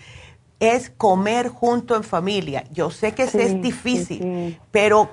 [0.60, 2.64] es comer junto en familia.
[2.72, 5.10] Yo sé que es difícil, pero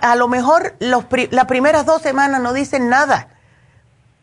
[0.00, 3.33] a lo mejor los, las primeras dos semanas no dicen nada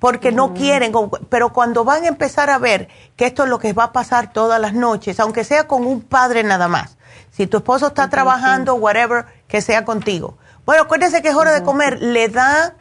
[0.02, 0.92] porque no quieren,
[1.30, 4.34] pero cuando van a empezar a ver que esto es lo que va a pasar
[4.34, 6.98] todas las noches, aunque sea con un padre nada más,
[7.30, 10.40] si tu esposo está trabajando, whatever, que sea contigo.
[10.66, 12.74] Bueno, acuérdese que es hora de comer, le da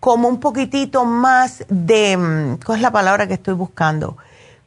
[0.00, 4.16] como un poquitito más de, mm, ¿cuál es la palabra que estoy buscando?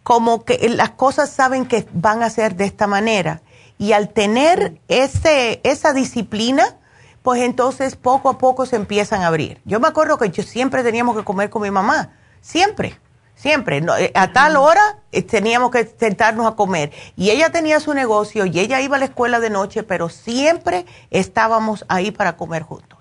[0.03, 3.41] Como que las cosas saben que van a ser de esta manera.
[3.79, 6.77] Y al tener ese, esa disciplina,
[7.25, 9.59] pues entonces poco a poco se empiezan a abrir.
[9.65, 12.99] Yo me acuerdo que yo siempre teníamos que comer con mi mamá, siempre,
[13.33, 13.83] siempre.
[13.97, 16.91] Eh, a tal hora eh, teníamos que sentarnos a comer.
[17.15, 20.85] Y ella tenía su negocio y ella iba a la escuela de noche, pero siempre
[21.09, 22.99] estábamos ahí para comer juntos.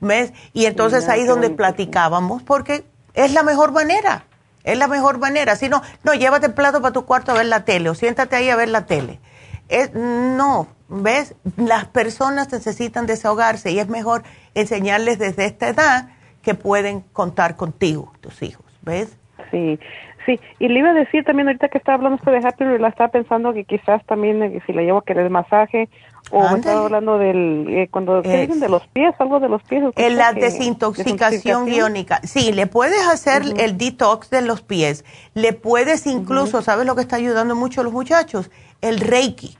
[0.00, 0.32] ¿Ves?
[0.54, 4.24] Y entonces ahí es donde platicábamos, porque es la mejor manera,
[4.64, 5.56] es la mejor manera.
[5.56, 8.34] Si no, no, llévate el plato para tu cuarto a ver la tele o siéntate
[8.34, 9.20] ahí a ver la tele.
[9.68, 11.34] Es, no, ¿ves?
[11.56, 14.22] Las personas necesitan desahogarse y es mejor
[14.54, 16.08] enseñarles desde esta edad
[16.42, 19.16] que pueden contar contigo, tus hijos, ¿ves?
[19.50, 19.78] Sí,
[20.26, 20.40] sí.
[20.58, 23.10] Y le iba a decir también ahorita que estaba hablando usted de Happy, la estaba
[23.10, 25.88] pensando que quizás también eh, si le llevo a querer masaje
[26.30, 29.82] o estaba hablando del, eh, cuando dicen de los pies, algo de los pies.
[29.96, 32.20] En la desintoxicación biónica.
[32.22, 35.04] Sí, le puedes hacer el detox de los pies.
[35.34, 38.50] Le puedes incluso, ¿sabes lo que está ayudando mucho a los muchachos?
[38.82, 39.56] El Reiki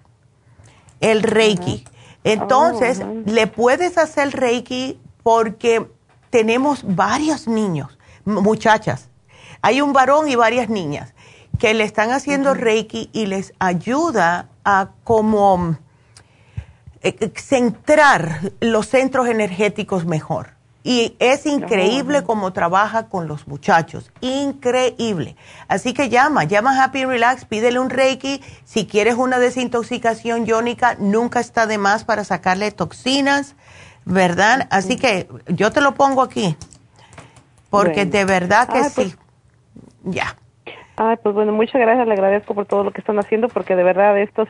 [1.01, 1.85] el Reiki.
[2.25, 5.87] Entonces, oh, le puedes hacer Reiki porque
[6.31, 9.09] tenemos varios niños, muchachas.
[9.63, 11.15] Hay un varón y varias niñas
[11.59, 15.77] que le están haciendo Reiki y les ayuda a como
[17.01, 20.58] eh, centrar los centros energéticos mejor.
[20.89, 25.37] Y es increíble cómo trabaja con los muchachos, increíble.
[25.69, 28.43] Así que llama, llama Happy Relax, pídele un Reiki.
[28.65, 33.55] Si quieres una desintoxicación iónica, nunca está de más para sacarle toxinas,
[34.07, 34.67] ¿verdad?
[34.71, 36.57] Así que yo te lo pongo aquí,
[37.69, 39.15] porque de verdad que pues sí.
[40.05, 40.37] Ya.
[40.97, 43.83] Ay, pues bueno, muchas gracias, le agradezco por todo lo que están haciendo, porque de
[43.83, 44.49] verdad estos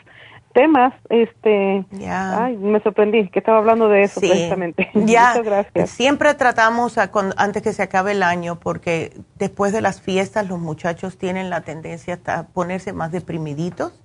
[0.53, 4.91] temas, este, ay, me sorprendí que estaba hablando de eso precisamente.
[4.95, 5.91] Muchas gracias.
[5.91, 11.19] Siempre tratamos antes que se acabe el año porque después de las fiestas los muchachos
[11.19, 14.03] tienen la tendencia a ponerse más deprimiditos.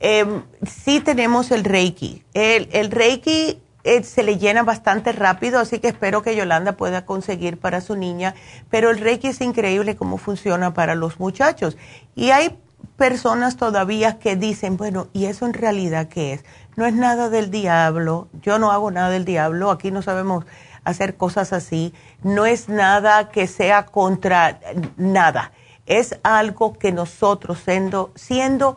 [0.00, 2.22] eh, sí tenemos el Reiki.
[2.34, 7.58] El Reiki eh, se le llena bastante rápido, así que espero que Yolanda pueda conseguir
[7.58, 8.34] para su niña.
[8.70, 11.76] Pero el Reiki es increíble cómo funciona para los muchachos.
[12.14, 12.58] Y hay
[12.96, 16.44] personas todavía que dicen, bueno, ¿y eso en realidad qué es?
[16.76, 20.46] No es nada del diablo, yo no hago nada del diablo, aquí no sabemos
[20.84, 21.92] hacer cosas así,
[22.22, 24.60] no es nada que sea contra
[24.96, 25.52] nada,
[25.86, 28.76] es algo que nosotros siendo, siendo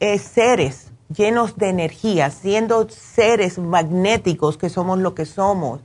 [0.00, 5.80] eh, seres llenos de energía, siendo seres magnéticos que somos lo que somos.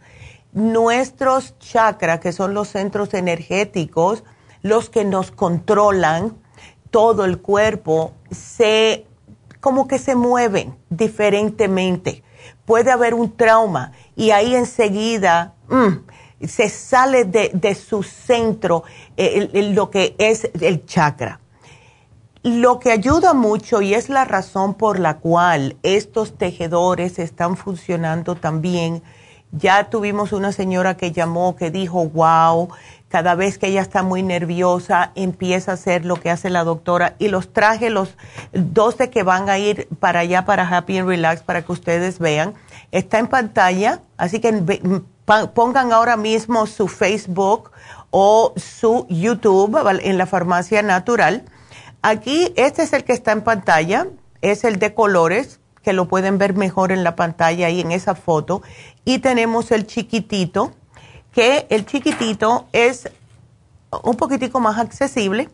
[0.54, 4.24] Nuestros chakras, que son los centros energéticos,
[4.62, 6.36] los que nos controlan
[6.90, 9.06] todo el cuerpo, se
[9.60, 12.24] como que se mueven diferentemente.
[12.66, 18.84] Puede haber un trauma y ahí enseguida mm, se sale de, su centro
[19.16, 21.40] eh, lo que es el chakra.
[22.48, 28.36] Lo que ayuda mucho y es la razón por la cual estos tejedores están funcionando
[28.36, 29.04] también.
[29.52, 32.70] Ya tuvimos una señora que llamó que dijo, wow,
[33.10, 37.16] cada vez que ella está muy nerviosa empieza a hacer lo que hace la doctora
[37.20, 38.16] y los traje los
[38.54, 42.18] dos de que van a ir para allá para Happy and Relax para que ustedes
[42.18, 42.54] vean.
[42.94, 44.54] Está en pantalla, así que
[45.54, 47.72] pongan ahora mismo su Facebook
[48.10, 51.44] o su YouTube en la farmacia natural
[52.02, 54.08] Aquí, este es el que está en pantalla,
[54.42, 58.14] es el de colores, que lo pueden ver mejor en la pantalla y en esa
[58.14, 58.62] foto.
[59.06, 60.74] Y tenemos el chiquitito,
[61.32, 63.10] que el chiquitito es
[64.04, 65.50] un poquitico más accesible,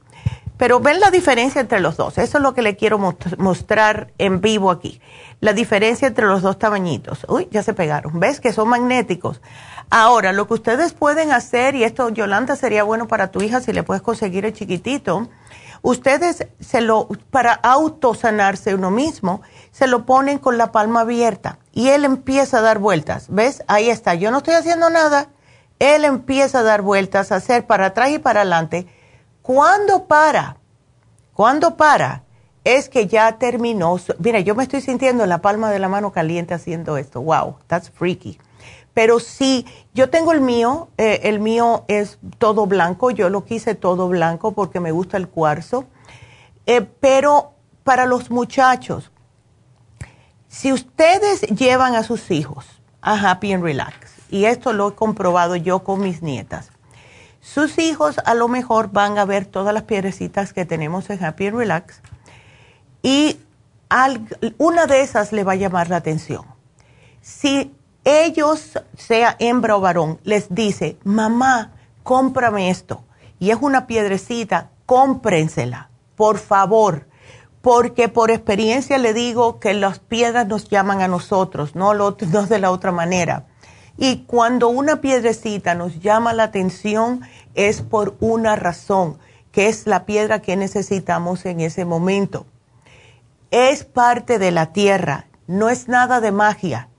[0.57, 2.17] pero ven la diferencia entre los dos.
[2.17, 2.97] Eso es lo que le quiero
[3.37, 5.01] mostrar en vivo aquí.
[5.39, 7.25] La diferencia entre los dos tamañitos.
[7.27, 8.19] Uy, ya se pegaron.
[8.19, 9.41] ¿Ves que son magnéticos?
[9.89, 13.73] Ahora, lo que ustedes pueden hacer, y esto, Yolanda, sería bueno para tu hija si
[13.73, 15.27] le puedes conseguir el chiquitito,
[15.83, 19.41] Ustedes se lo, para autosanarse uno mismo,
[19.71, 23.25] se lo ponen con la palma abierta y él empieza a dar vueltas.
[23.27, 23.63] ¿Ves?
[23.67, 24.15] Ahí está.
[24.15, 25.27] Yo no estoy haciendo nada.
[25.79, 28.87] Él empieza a dar vueltas, a hacer para atrás y para adelante.
[29.41, 30.55] ¿Cuándo para?
[31.33, 32.23] ¿Cuándo para?
[32.63, 33.97] Es que ya terminó.
[34.19, 37.21] Mira, yo me estoy sintiendo en la palma de la mano caliente haciendo esto.
[37.21, 38.39] Wow, that's freaky.
[38.93, 43.75] Pero sí, yo tengo el mío, eh, el mío es todo blanco, yo lo quise
[43.75, 45.85] todo blanco porque me gusta el cuarzo.
[46.65, 47.53] Eh, pero
[47.83, 49.11] para los muchachos,
[50.47, 52.65] si ustedes llevan a sus hijos
[53.01, 56.69] a Happy and Relax, y esto lo he comprobado yo con mis nietas,
[57.41, 61.47] sus hijos a lo mejor van a ver todas las piedrecitas que tenemos en Happy
[61.47, 62.01] and Relax
[63.01, 63.37] y
[64.57, 66.45] una de esas le va a llamar la atención.
[67.21, 71.71] Si ellos, sea hembra o varón, les dice, mamá,
[72.03, 73.03] cómprame esto.
[73.39, 77.07] Y es una piedrecita, cómprensela, por favor.
[77.61, 82.59] Porque por experiencia le digo que las piedras nos llaman a nosotros, no, no de
[82.59, 83.45] la otra manera.
[83.97, 87.21] Y cuando una piedrecita nos llama la atención
[87.53, 89.17] es por una razón,
[89.53, 92.47] que es la piedra que necesitamos en ese momento.
[93.49, 96.89] Es parte de la tierra, no es nada de magia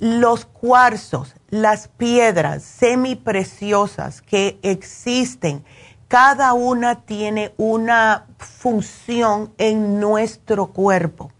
[0.00, 5.62] los cuarzos, las piedras semipreciosas que existen,
[6.08, 11.30] cada una tiene una función en nuestro cuerpo,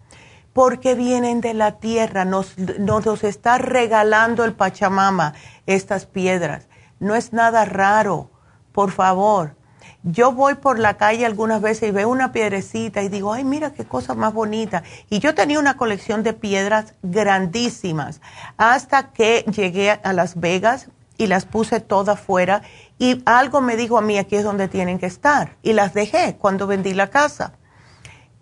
[0.53, 5.35] porque vienen de la tierra, nos, nos está regalando el Pachamama
[5.67, 6.69] estas piedras.
[6.99, 8.31] No es nada raro,
[8.73, 9.57] por favor.
[10.03, 13.75] Yo voy por la calle algunas veces y veo una piedrecita y digo, ay, mira
[13.75, 14.83] qué cosa más bonita.
[15.11, 18.21] Y yo tenía una colección de piedras grandísimas
[18.57, 22.63] hasta que llegué a Las Vegas y las puse todas fuera
[22.99, 25.57] y algo me dijo a mí, aquí es donde tienen que estar.
[25.63, 27.53] Y las dejé cuando vendí la casa.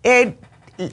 [0.03, 0.37] Eh,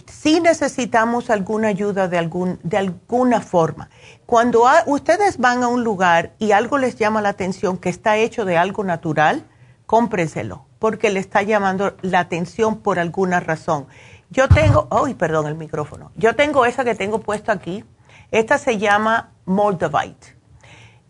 [0.06, 3.88] sí necesitamos alguna ayuda de, algún, de alguna forma.
[4.26, 8.44] Cuando ustedes van a un lugar y algo les llama la atención que está hecho
[8.44, 9.44] de algo natural,
[9.86, 13.86] cómprenselo, porque le está llamando la atención por alguna razón.
[14.30, 16.10] Yo tengo, ay, perdón el micrófono.
[16.16, 17.84] Yo tengo esa que tengo puesto aquí.
[18.30, 20.36] Esta se llama Moldavite.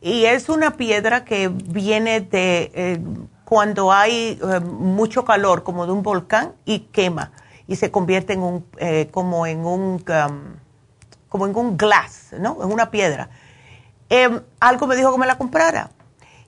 [0.01, 3.01] y es una piedra que viene de eh,
[3.45, 7.33] cuando hay eh, mucho calor, como de un volcán, y quema
[7.67, 10.57] y se convierte en un, eh, como en un, um,
[11.29, 12.63] como en un glass, ¿no?
[12.63, 13.29] En una piedra.
[14.09, 15.91] Em, algo me dijo que me la comprara.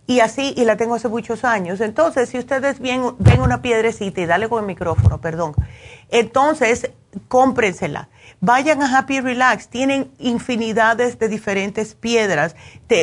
[0.08, 1.82] Y así, y la tengo hace muchos años.
[1.82, 5.52] Entonces, si ustedes ven, ven una piedrecita, y dale con el micrófono, perdón.
[6.08, 6.92] Entonces,
[7.28, 8.08] cómprensela.
[8.40, 9.68] Vayan a Happy Relax.
[9.68, 12.56] Tienen infinidades de diferentes piedras.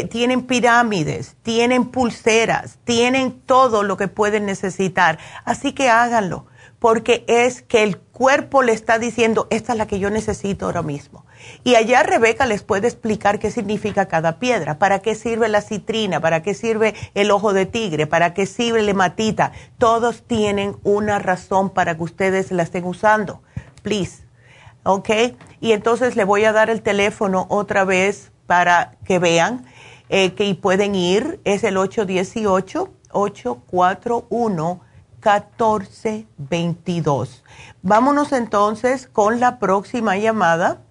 [0.10, 5.19] tienen pirámides, tienen pulseras, tienen todo lo que pueden necesitar.
[5.44, 6.48] Así que háganlo
[6.80, 10.82] porque es que el cuerpo le está diciendo, esta es la que yo necesito ahora
[10.82, 11.26] mismo.
[11.64, 16.20] Y allá Rebeca les puede explicar qué significa cada piedra, para qué sirve la citrina,
[16.20, 19.52] para qué sirve el ojo de tigre, para qué sirve la hematita.
[19.78, 23.42] Todos tienen una razón para que ustedes la estén usando.
[23.82, 24.24] Please.
[24.84, 25.10] ¿Ok?
[25.62, 29.66] Y entonces le voy a dar el teléfono otra vez para que vean
[30.10, 31.40] eh, que pueden ir.
[31.44, 34.82] Es el 818 841
[35.26, 37.44] 1422.
[37.82, 40.84] Vámonos entonces con la próxima llamada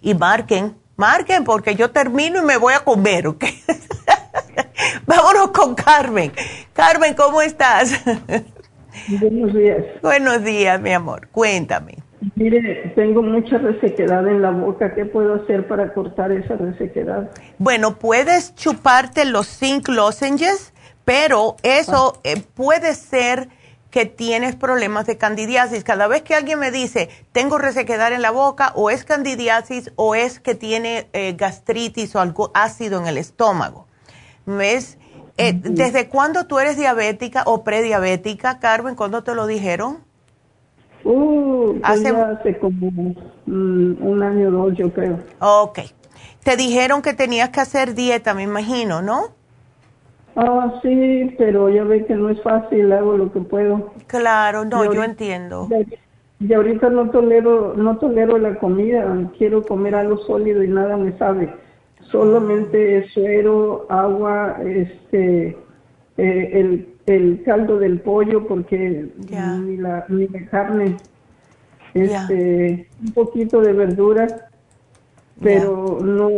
[0.00, 3.44] y marquen, marquen porque yo termino y me voy a comer, ¿ok?
[5.06, 6.32] Vámonos con Carmen.
[6.72, 8.02] Carmen, ¿cómo estás?
[9.20, 9.84] Buenos días.
[10.02, 11.28] Buenos días, mi amor.
[11.28, 11.98] Cuéntame.
[12.34, 14.94] Mire, tengo mucha resequedad en la boca.
[14.94, 17.30] ¿Qué puedo hacer para cortar esa resequedad?
[17.58, 20.72] Bueno, puedes chuparte los zinc lozenges
[21.10, 23.48] pero eso eh, puede ser
[23.90, 25.84] que tienes problemas de candidiasis.
[25.84, 30.14] Cada vez que alguien me dice, tengo resequedad en la boca, o es candidiasis, o
[30.14, 33.86] es que tiene eh, gastritis o algo ácido en el estómago.
[34.46, 34.98] ¿Ves?
[35.36, 38.94] Eh, ¿Desde cuándo tú eres diabética o prediabética, Carmen?
[38.94, 39.98] ¿Cuándo te lo dijeron?
[41.02, 42.90] Uh, pues hace, hace como
[43.46, 45.18] mm, un año o dos, yo creo.
[45.40, 45.80] Ok.
[46.44, 49.39] Te dijeron que tenías que hacer dieta, me imagino, ¿no?
[50.42, 53.92] Ah, sí, pero ya ve que no es fácil, hago lo que puedo.
[54.06, 55.68] Claro, no, yo entiendo.
[56.38, 59.04] Y ahorita no tolero, no tolero la comida,
[59.36, 61.52] quiero comer algo sólido y nada me sabe.
[62.10, 65.58] Solamente suero, agua, este,
[66.16, 70.96] eh, el, el caldo del pollo, porque ni la, ni la carne,
[71.92, 74.48] este, un poquito de verdura,
[75.42, 76.30] pero no,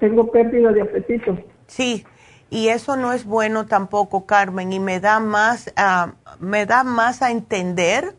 [0.00, 1.36] tengo pérdida de apetito.
[1.66, 2.04] Sí,
[2.50, 7.22] y eso no es bueno tampoco, Carmen, y me da más, uh, me da más
[7.22, 8.16] a entender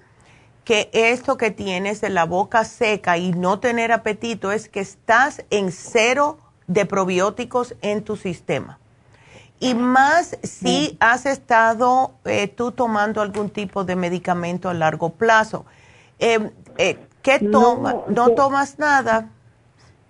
[0.65, 5.45] que esto que tienes de la boca seca y no tener apetito es que estás
[5.51, 8.79] en cero de probióticos en tu sistema.
[9.59, 15.65] Y más si has estado eh, tú tomando algún tipo de medicamento a largo plazo.
[16.19, 17.95] Eh, eh, ¿Qué tomas?
[18.09, 19.29] ¿No tomas nada?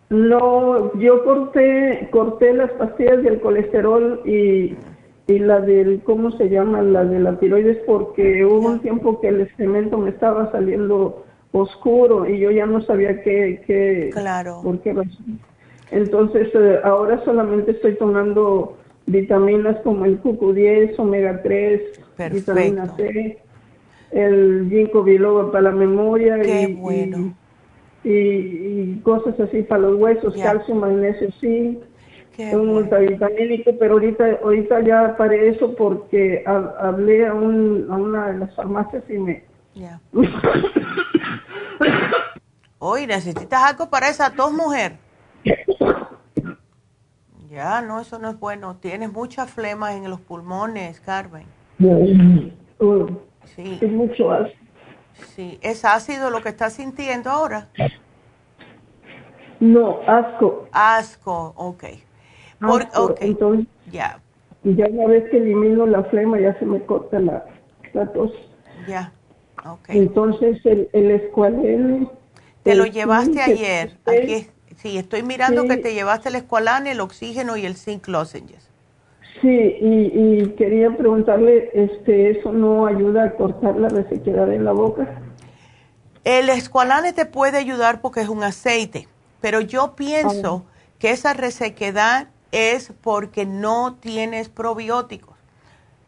[0.09, 4.75] No, yo corté, corté las pastillas del colesterol y,
[5.27, 6.81] y la del, ¿cómo se llama?
[6.83, 12.29] La de la tiroides porque hubo un tiempo que el cemento me estaba saliendo oscuro
[12.29, 14.61] y yo ya no sabía qué, qué claro.
[14.63, 14.93] por qué
[15.91, 18.77] Entonces, eh, ahora solamente estoy tomando
[19.07, 21.81] vitaminas como el QQ10, omega 3,
[22.31, 23.39] vitamina C,
[24.11, 27.44] el ginkgo biloba para la memoria qué bueno y,
[29.03, 31.79] cosas así para los huesos, calcio, magnesio, sí,
[32.37, 38.39] un multivitamínico, pero ahorita ahorita ya paré eso porque hablé a, un, a una de
[38.39, 39.43] las farmacias y me...
[39.73, 39.99] Ya.
[42.79, 44.97] Hoy necesitas algo para esa tos, mujer.
[47.49, 48.75] Ya, no, eso no es bueno.
[48.75, 51.45] Tienes mucha flema en los pulmones, Carmen.
[53.55, 53.79] sí.
[53.81, 54.64] Es mucho ácido.
[55.35, 57.69] Sí, ¿es ácido lo que estás sintiendo ahora?
[59.59, 60.67] No, asco.
[60.71, 61.83] Asco, ok.
[63.21, 64.19] Entonces, ya.
[64.63, 67.45] Y ya una vez que elimino la flema ya se me corta la,
[68.13, 68.31] tos.
[68.87, 69.13] Ya,
[69.63, 69.89] ok.
[69.89, 72.09] Entonces el, el escualene...
[72.63, 73.97] Te lo llevaste ayer.
[74.05, 74.47] Aquí,
[74.77, 78.71] sí, estoy mirando que te llevaste el escualane, el oxígeno y el zinc lozenges.
[79.41, 84.71] Sí, y, y, quería preguntarle, este, ¿eso no ayuda a cortar la resequedad en la
[84.71, 85.21] boca?
[86.23, 89.07] El escualane te puede ayudar porque es un aceite,
[89.41, 90.65] pero yo pienso
[90.99, 95.35] que esa resequedad es porque no tienes probióticos.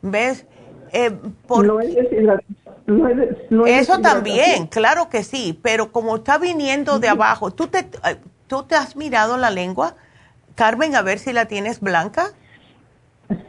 [0.02, 0.46] ¿Ves?
[0.94, 1.12] Eh,
[1.50, 1.80] no
[3.68, 8.18] es Eso también, claro que sí, pero como está viniendo de abajo, ¿tú te, eh,
[8.48, 9.96] ¿tú te has mirado la lengua,
[10.56, 12.32] Carmen, a ver si la tienes blanca?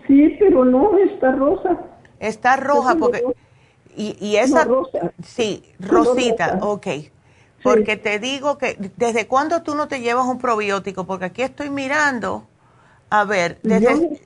[0.06, 1.78] Sí, pero no, está rosa.
[2.18, 3.22] Está roja porque...
[3.96, 4.64] Y, y esa...
[4.64, 5.12] rosa.
[5.22, 6.86] Sí, rosita, ok.
[7.62, 11.06] Porque te digo que, ¿desde cuándo tú no te llevas un probiótico?
[11.06, 12.48] Porque aquí estoy mirando
[13.10, 14.18] A ver, desde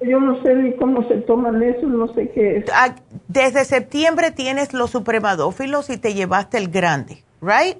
[0.00, 2.64] yo, no sé ni cómo se toman eso, no sé qué es.
[2.72, 2.96] Ah,
[3.28, 7.78] desde septiembre tienes los supremadófilos y te llevaste el grande, ¿right?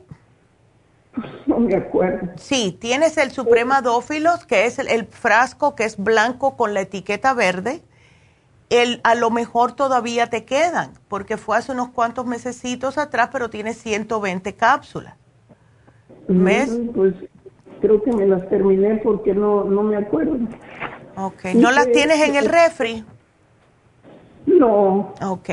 [1.47, 2.32] No me acuerdo.
[2.36, 7.82] Sí, tienes el supremadófilos, que es el, frasco que es blanco con la etiqueta verde.
[8.70, 13.51] El, a lo mejor todavía te quedan, porque fue hace unos cuantos mesecitos atrás, pero
[13.51, 15.15] tienes 120 cápsulas.
[16.27, 16.81] ¿Ves?
[16.95, 17.15] pues
[17.81, 20.39] creo que me las terminé porque no, no me acuerdo.
[21.16, 23.05] Ok, ¿no las tienes en el refri?
[24.47, 25.15] No.
[25.23, 25.51] Ok.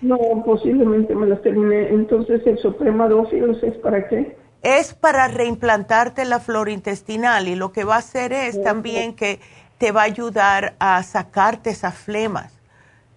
[0.00, 1.88] No, posiblemente me las terminé.
[1.90, 4.36] Entonces, ¿el Suprema Dófilos es para qué?
[4.62, 9.40] Es para reimplantarte la flora intestinal y lo que va a hacer es también que
[9.78, 12.52] te va a ayudar a sacarte esas flemas.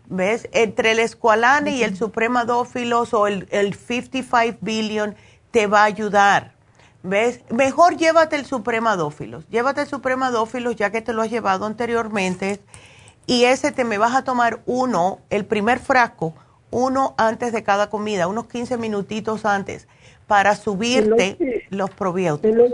[0.07, 0.49] ¿Ves?
[0.51, 5.15] Entre el escualane y el supremadófilos o el, el 55 billion
[5.51, 6.53] te va a ayudar.
[7.03, 7.41] ¿Ves?
[7.51, 9.47] Mejor llévate el supremadófilos.
[9.49, 12.59] Llévate el supremadófilos ya que te lo has llevado anteriormente.
[13.27, 16.33] Y ese te me vas a tomar uno, el primer frasco,
[16.71, 19.87] uno antes de cada comida, unos 15 minutitos antes,
[20.27, 22.73] para subirte los probióticos.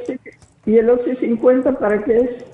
[0.66, 2.46] ¿Y el Oxy 50 para qué es?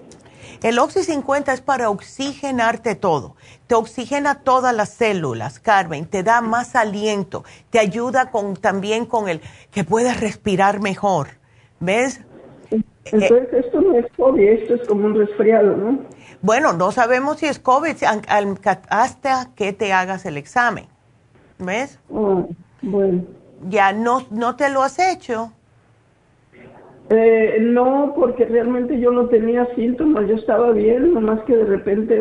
[0.64, 3.36] El Oxy 50 es para oxigenarte todo.
[3.68, 6.06] Te oxigena todas las células, Carmen.
[6.06, 7.44] Te da más aliento.
[7.70, 9.42] Te ayuda con, también con el
[9.72, 11.28] que puedas respirar mejor.
[11.80, 12.22] ¿Ves?
[13.12, 16.00] Entonces, esto no es COVID, esto es como un resfriado, ¿no?
[16.42, 17.96] Bueno, no sabemos si es COVID
[18.90, 20.88] hasta que te hagas el examen.
[21.60, 22.00] ¿Ves?
[22.10, 22.48] Oh,
[22.82, 23.24] bueno.
[23.70, 25.52] ¿Ya no, no te lo has hecho?
[27.10, 32.20] Eh, no, porque realmente yo no tenía síntomas, yo estaba bien, nomás que de repente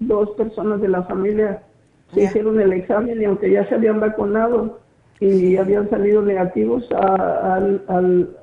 [0.00, 1.62] dos personas de la familia
[2.12, 4.80] se hicieron el examen y aunque ya se habían vacunado,
[5.20, 8.36] y habían salido negativos al, al,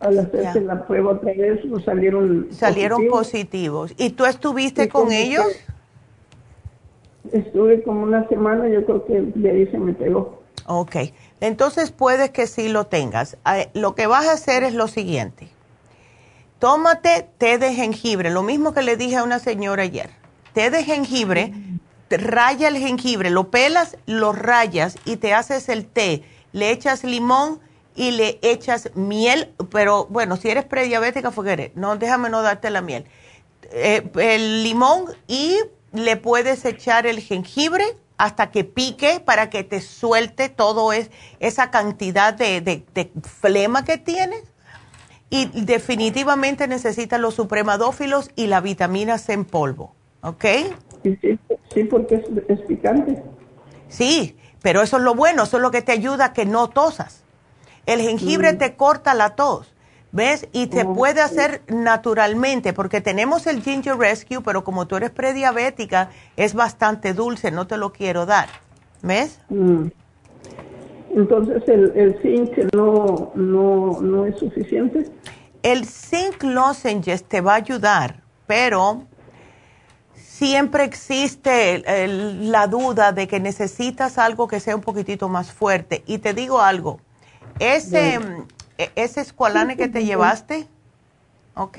[0.00, 3.92] al, hacerse la prueba otra vez, salieron salieron positivos.
[3.96, 5.44] ¿Y tú estuviste con ellos?
[7.32, 10.42] Estuve como una semana, yo creo que de ahí se me pegó.
[10.66, 10.96] Ok,
[11.40, 13.36] entonces puede que sí lo tengas.
[13.44, 15.48] Ah, lo que vas a hacer es lo siguiente.
[16.58, 20.10] Tómate té de jengibre, lo mismo que le dije a una señora ayer.
[20.52, 21.52] Té de jengibre,
[22.10, 26.22] raya el jengibre, lo pelas, lo rayas y te haces el té.
[26.52, 27.58] Le echas limón
[27.96, 32.82] y le echas miel, pero bueno, si eres prediabética, fuere, no, déjame no darte la
[32.82, 33.06] miel.
[33.72, 35.58] Eh, el limón y
[35.92, 37.84] le puedes echar el jengibre
[38.18, 41.10] hasta que pique para que te suelte todo es,
[41.40, 44.44] esa cantidad de, de, flema que tienes.
[45.28, 50.44] Y definitivamente necesitas los supremadófilos y la vitamina C en polvo, ¿ok?
[51.72, 53.22] Sí, porque es, picante.
[53.88, 56.68] Sí, pero eso es lo bueno, eso es lo que te ayuda a que no
[56.68, 57.24] tosas.
[57.86, 58.58] El jengibre mm.
[58.58, 59.71] te corta la tos,
[60.12, 60.46] ¿ves?
[60.52, 66.10] Y te puede hacer naturalmente, porque tenemos el Ginger Rescue, pero como tú eres prediabética,
[66.36, 68.48] es bastante dulce, no te lo quiero dar,
[69.02, 69.40] ¿ves?
[69.48, 69.86] Mm.
[71.14, 75.10] Entonces, ¿el, el zinc no, no, no es suficiente?
[75.62, 79.04] El zinc lozenges te va a ayudar, pero
[80.14, 81.84] siempre existe
[82.16, 86.02] la duda de que necesitas algo que sea un poquitito más fuerte.
[86.06, 86.98] Y te digo algo,
[87.58, 88.18] ese,
[88.96, 90.66] ese escualane que te llevaste,
[91.54, 91.78] ¿ok?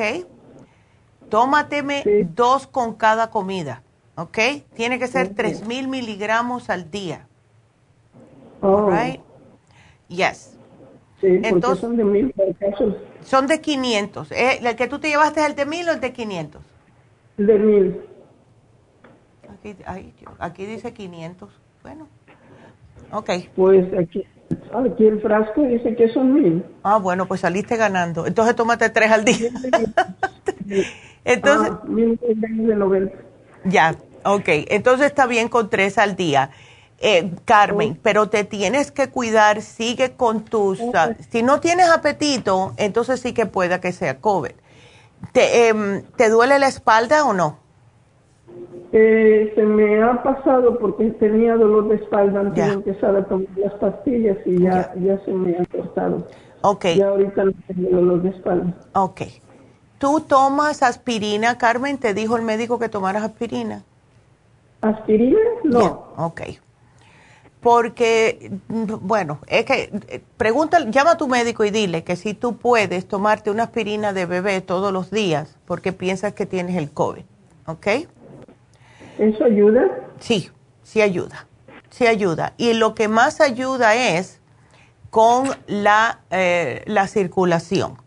[1.29, 2.03] Tómateme
[2.35, 3.83] dos con cada comida,
[4.15, 4.37] ¿ok?
[4.75, 7.27] Tiene que ser tres mil miligramos al día.
[8.61, 8.89] Oh.
[8.89, 9.19] Right?
[10.07, 10.57] Yes.
[11.19, 12.33] Sí, Entonces, son de mil
[13.23, 14.31] Son de 500.
[14.31, 16.61] Eh, ¿El que tú te llevaste es el de mil o el de 500?
[17.37, 18.01] De mil.
[20.39, 21.49] Aquí, dice 500.
[21.81, 22.07] Bueno,
[23.11, 23.29] ok.
[23.55, 24.25] Pues aquí,
[24.73, 26.65] aquí el frasco dice que son mil.
[26.83, 28.25] Ah, bueno, pues saliste ganando.
[28.27, 29.49] Entonces tómate tres al día.
[31.25, 31.71] Entonces.
[31.71, 33.17] Ah, mil de 90.
[33.65, 34.47] Ya, ok.
[34.47, 36.51] Entonces está bien con tres al día.
[36.99, 40.79] Eh, Carmen, pero te tienes que cuidar, sigue con tus...
[41.29, 44.51] Si no tienes apetito, entonces sí que pueda que sea COVID.
[45.33, 47.59] ¿Te, em, ¿Te duele la espalda o no?
[48.95, 53.47] Eh, se me ha pasado porque tenía dolor de espalda antes de empezar a tomar
[53.55, 56.27] las pastillas y ya, ya se me ha cortado.
[56.61, 56.85] Ok.
[56.95, 58.73] Ya ahorita no tengo dolor de espalda.
[58.93, 59.21] Ok.
[59.97, 61.97] ¿Tú tomas aspirina, Carmen?
[61.97, 63.83] ¿Te dijo el médico que tomaras aspirina?
[64.81, 65.39] ¿Aspirina?
[65.63, 66.13] No.
[66.17, 66.41] Ok.
[67.61, 72.57] Porque, bueno, es que, eh, pregunta, llama a tu médico y dile que si tú
[72.57, 77.23] puedes tomarte una aspirina de bebé todos los días porque piensas que tienes el COVID.
[77.65, 77.87] ¿Ok?
[79.17, 79.83] ¿Eso ayuda?
[80.19, 80.49] Sí,
[80.83, 81.47] sí ayuda,
[81.89, 82.53] sí ayuda.
[82.57, 84.39] Y lo que más ayuda es
[85.09, 87.97] con la, eh, la circulación.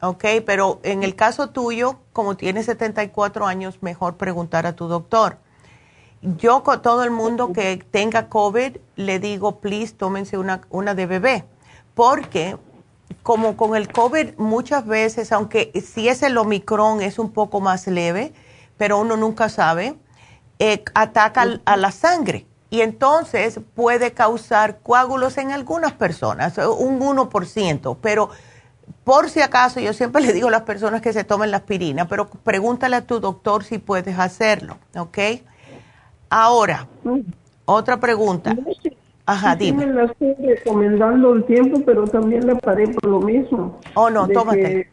[0.00, 0.24] ¿ok?
[0.44, 5.38] Pero en el caso tuyo, como tienes 74 años, mejor preguntar a tu doctor.
[6.22, 11.06] Yo con todo el mundo que tenga COVID le digo, please, tómense una, una de
[11.06, 11.44] bebé,
[11.94, 12.56] porque
[13.22, 17.86] como con el COVID muchas veces, aunque si es el Omicron es un poco más
[17.86, 18.32] leve,
[18.76, 19.96] pero uno nunca sabe,
[20.58, 27.96] eh, ataca a la sangre y entonces puede causar coágulos en algunas personas, un 1%,
[28.00, 28.30] pero
[29.04, 32.08] por si acaso yo siempre le digo a las personas que se tomen la aspirina,
[32.08, 35.18] pero pregúntale a tu doctor si puedes hacerlo, ¿ok?
[36.28, 36.88] Ahora,
[37.64, 38.56] otra pregunta.
[39.26, 39.86] Ajá, dime.
[39.86, 43.80] me la estoy recomendando un tiempo, pero también la paré por lo mismo.
[43.94, 44.88] Oh, no, tómate.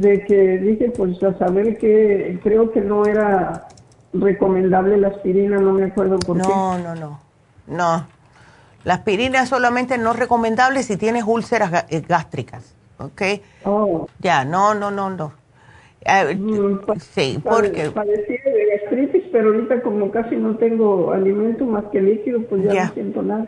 [0.00, 3.68] De que dije, pues a saber que creo que no era
[4.14, 6.48] recomendable la aspirina, no me acuerdo por qué.
[6.48, 7.20] No, no, no.
[7.66, 8.06] No.
[8.84, 13.22] La aspirina es solamente no recomendable si tienes úlceras eh, gástricas, ¿ok?
[13.64, 14.08] Oh.
[14.18, 15.34] Ya, no, no, no, no.
[16.04, 17.90] Mm, sí, porque...
[17.90, 22.86] Padecí de gastritis, pero ahorita como casi no tengo alimento más que líquido, pues ya,
[22.86, 23.46] no siento nada.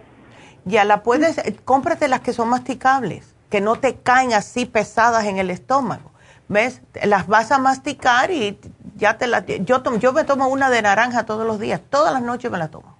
[0.66, 5.24] Ya la puedes, eh, cómprate las que son masticables, que no te caen así pesadas
[5.24, 6.13] en el estómago.
[6.48, 6.82] ¿Ves?
[7.04, 8.58] Las vas a masticar y
[8.96, 9.44] ya te la...
[9.46, 12.68] Yo, yo me tomo una de naranja todos los días, todas las noches me la
[12.68, 12.96] tomo.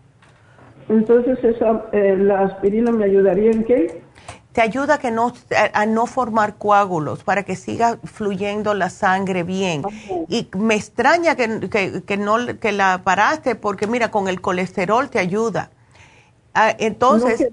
[0.89, 4.03] Entonces, esa, eh, ¿la aspirina me ayudaría en qué?
[4.53, 5.33] Te ayuda que no,
[5.73, 9.83] a, no formar coágulos, para que siga fluyendo la sangre bien.
[10.29, 15.11] Y me extraña que, que, que, no, que la paraste, porque mira, con el colesterol
[15.11, 15.71] te ayuda.
[16.55, 17.49] Ah, entonces...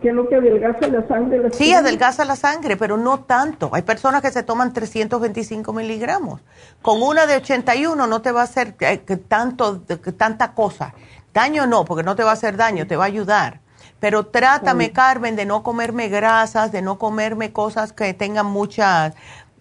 [0.00, 1.50] ¿Qué es lo que adelgaza la sangre?
[1.50, 3.70] sí, adelgaza la sangre, pero no tanto.
[3.72, 6.40] Hay personas que se toman 325 miligramos.
[6.82, 8.98] Con una de 81 no te va a hacer eh,
[9.28, 9.80] tanto,
[10.16, 10.94] tanta cosa.
[11.34, 13.60] Daño no, porque no te va a hacer daño, te va a ayudar.
[14.00, 19.14] Pero trátame, Carmen, de no comerme grasas, de no comerme cosas que tengan muchas,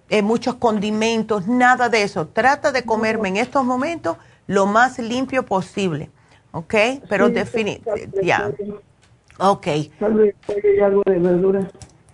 [0.09, 2.27] eh, muchos condimentos, nada de eso.
[2.27, 6.11] Trata de comerme en estos momentos lo más limpio posible.
[6.51, 6.73] ¿Ok?
[7.09, 8.51] Pero definitivamente, ya.
[9.39, 9.67] Ok.
[10.01, 11.67] algo de verdura.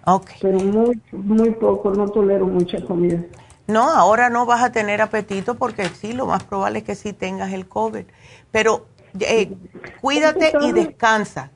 [0.05, 0.31] Ok.
[0.41, 3.23] Pero muy, muy poco, no tolero mucha comida.
[3.67, 7.13] No, ahora no vas a tener apetito porque sí, lo más probable es que sí
[7.13, 8.05] tengas el COVID.
[8.51, 8.87] Pero
[9.19, 9.53] eh,
[10.01, 11.51] cuídate y descansa.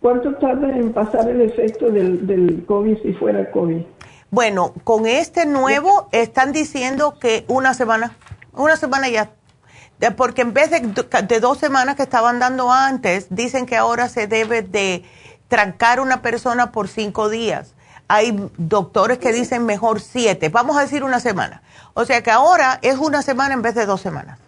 [0.00, 3.82] ¿Cuánto tarda en pasar el efecto del, del COVID si fuera COVID?
[4.30, 8.16] Bueno, con este nuevo están diciendo que una semana,
[8.54, 9.30] una semana ya
[10.16, 14.62] porque en vez de, dos semanas que estaban dando antes, dicen que ahora se debe
[14.62, 15.04] de
[15.48, 17.74] trancar una persona por cinco días.
[18.08, 21.62] Hay doctores que dicen mejor siete, vamos a decir una semana.
[21.94, 24.38] O sea que ahora es una semana en vez de dos semanas.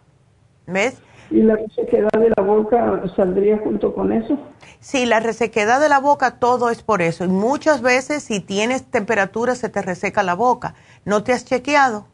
[0.67, 0.97] ¿Ves?
[1.31, 4.39] ¿Y la resequedad de la boca saldría junto con eso?
[4.81, 7.25] Sí, la resequedad de la boca, todo es por eso.
[7.25, 10.75] Y muchas veces si tienes temperatura se te reseca la boca.
[11.05, 12.07] ¿No te has chequeado?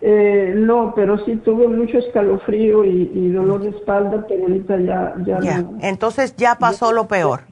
[0.00, 5.14] Eh, no, pero sí tuve mucho escalofrío y, dolor de espalda, pero ahorita ya...
[5.42, 7.44] ya, Entonces ya pasó lo peor.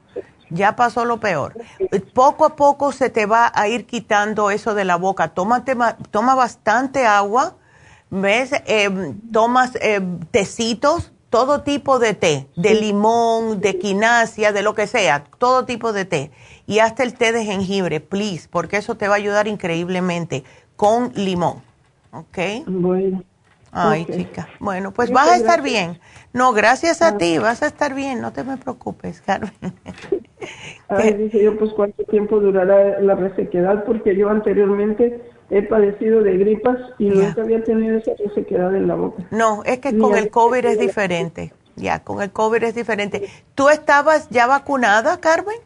[0.49, 1.53] Ya pasó lo peor.
[2.13, 5.29] Poco a poco se te va a ir quitando eso de la boca.
[5.29, 5.75] Tómate,
[6.11, 7.55] toma bastante agua,
[8.11, 8.51] ¿ves?
[8.67, 14.87] Eh, tomas eh, tecitos, todo tipo de té, de limón, de quinasia, de lo que
[14.87, 16.31] sea, todo tipo de té.
[16.67, 20.43] Y hasta el té de jengibre, please, porque eso te va a ayudar increíblemente
[20.75, 21.61] con limón.
[22.15, 22.67] ¿Ok?
[22.67, 23.23] Bueno.
[23.71, 24.47] Ay, chica.
[24.59, 25.99] Bueno, pues vas a estar bien.
[26.31, 29.51] No, gracias a ti, vas a estar bien, no te me preocupes, Carmen.
[30.87, 36.37] Ay, dije yo, pues cuánto tiempo durará la resequedad, porque yo anteriormente he padecido de
[36.37, 39.23] gripas y nunca había tenido esa resequedad en la boca.
[39.31, 41.51] No, es que con el COVID es diferente.
[41.75, 43.23] Ya, con el COVID es diferente.
[43.53, 45.57] ¿Tú estabas ya vacunada, Carmen?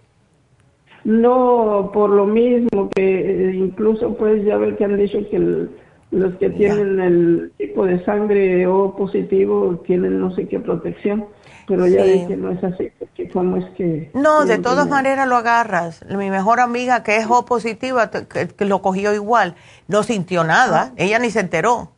[1.04, 5.70] No, por lo mismo que eh, incluso pues ya ver que han dicho que el
[6.12, 11.28] los que tienen el tipo de sangre O positivo tienen no sé qué protección,
[11.68, 12.26] pero ya sí.
[12.28, 14.10] que no es así, porque cómo es que...
[14.14, 16.04] No, de todas maneras lo agarras.
[16.10, 19.56] Mi mejor amiga que es O positiva, que, lo cogió igual,
[19.88, 20.94] no sintió nada, ah.
[20.98, 21.92] ella ni se enteró.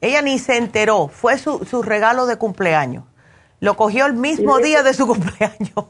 [0.00, 3.04] Ella ni se enteró, fue su, su regalo de cumpleaños.
[3.58, 5.86] Lo cogió el mismo día de su cumpleaños.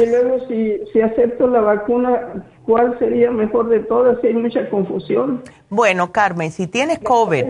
[0.00, 4.20] Y luego si, si acepto la vacuna, ¿cuál sería mejor de todas?
[4.20, 5.42] Si hay mucha confusión.
[5.68, 7.46] Bueno, Carmen, si tienes COVID,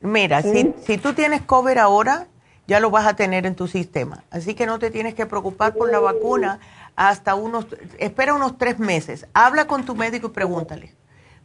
[0.00, 2.28] mira, si, si tú tienes COVID ahora,
[2.66, 4.24] ya lo vas a tener en tu sistema.
[4.30, 6.60] Así que no te tienes que preocupar por la vacuna
[6.96, 7.66] hasta unos,
[7.98, 9.26] espera unos tres meses.
[9.32, 10.94] Habla con tu médico y pregúntale.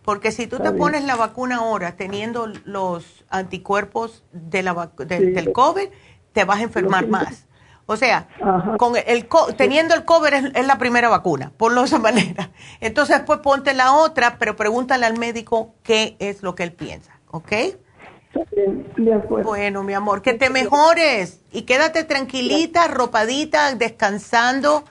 [0.03, 5.87] Porque si tú te pones la vacuna ahora teniendo los anticuerpos de la, del COVID,
[6.33, 7.47] te vas a enfermar más.
[7.85, 8.27] O sea,
[8.77, 9.27] con el
[9.57, 12.49] teniendo el cover es, la primera vacuna, por de esa manera.
[12.79, 17.19] Entonces después ponte la otra, pero pregúntale al médico qué es lo que él piensa,
[17.31, 17.51] ¿ok?
[19.43, 24.83] Bueno, mi amor, que te mejores y quédate tranquilita, ropadita, descansando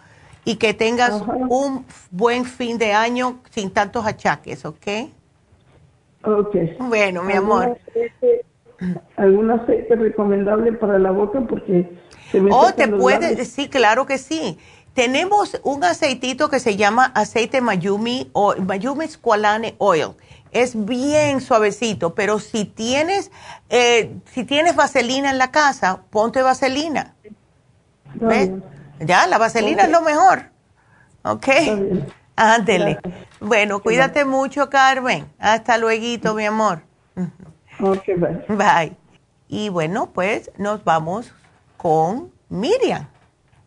[0.45, 4.87] y que tengas un buen fin de año sin tantos achaques, ¿ok?
[6.25, 6.57] Ok.
[6.79, 7.77] Bueno, mi amor.
[9.17, 11.41] ¿Algún aceite recomendable para la boca?
[11.49, 11.91] Porque
[12.51, 14.59] oh, te puede, sí, claro que sí.
[14.95, 20.11] Tenemos un aceitito que se llama aceite Mayumi o Mayumi Squalane Oil.
[20.51, 23.31] Es bien suavecito, pero si tienes,
[23.71, 27.15] eh, si tienes vaselina en la casa, ponte vaselina.
[28.15, 28.51] ¿Ves?
[29.01, 30.51] Ya, la vaselina es lo mejor.
[31.25, 31.49] ¿Ok?
[32.37, 32.99] Ándele.
[33.41, 35.27] Bueno, cuídate mucho, Carmen.
[35.39, 36.83] Hasta luego, mi amor.
[37.81, 38.45] Ok, bye.
[38.49, 38.97] Bye.
[39.49, 41.33] Y bueno, pues nos vamos
[41.83, 43.09] con Miriam.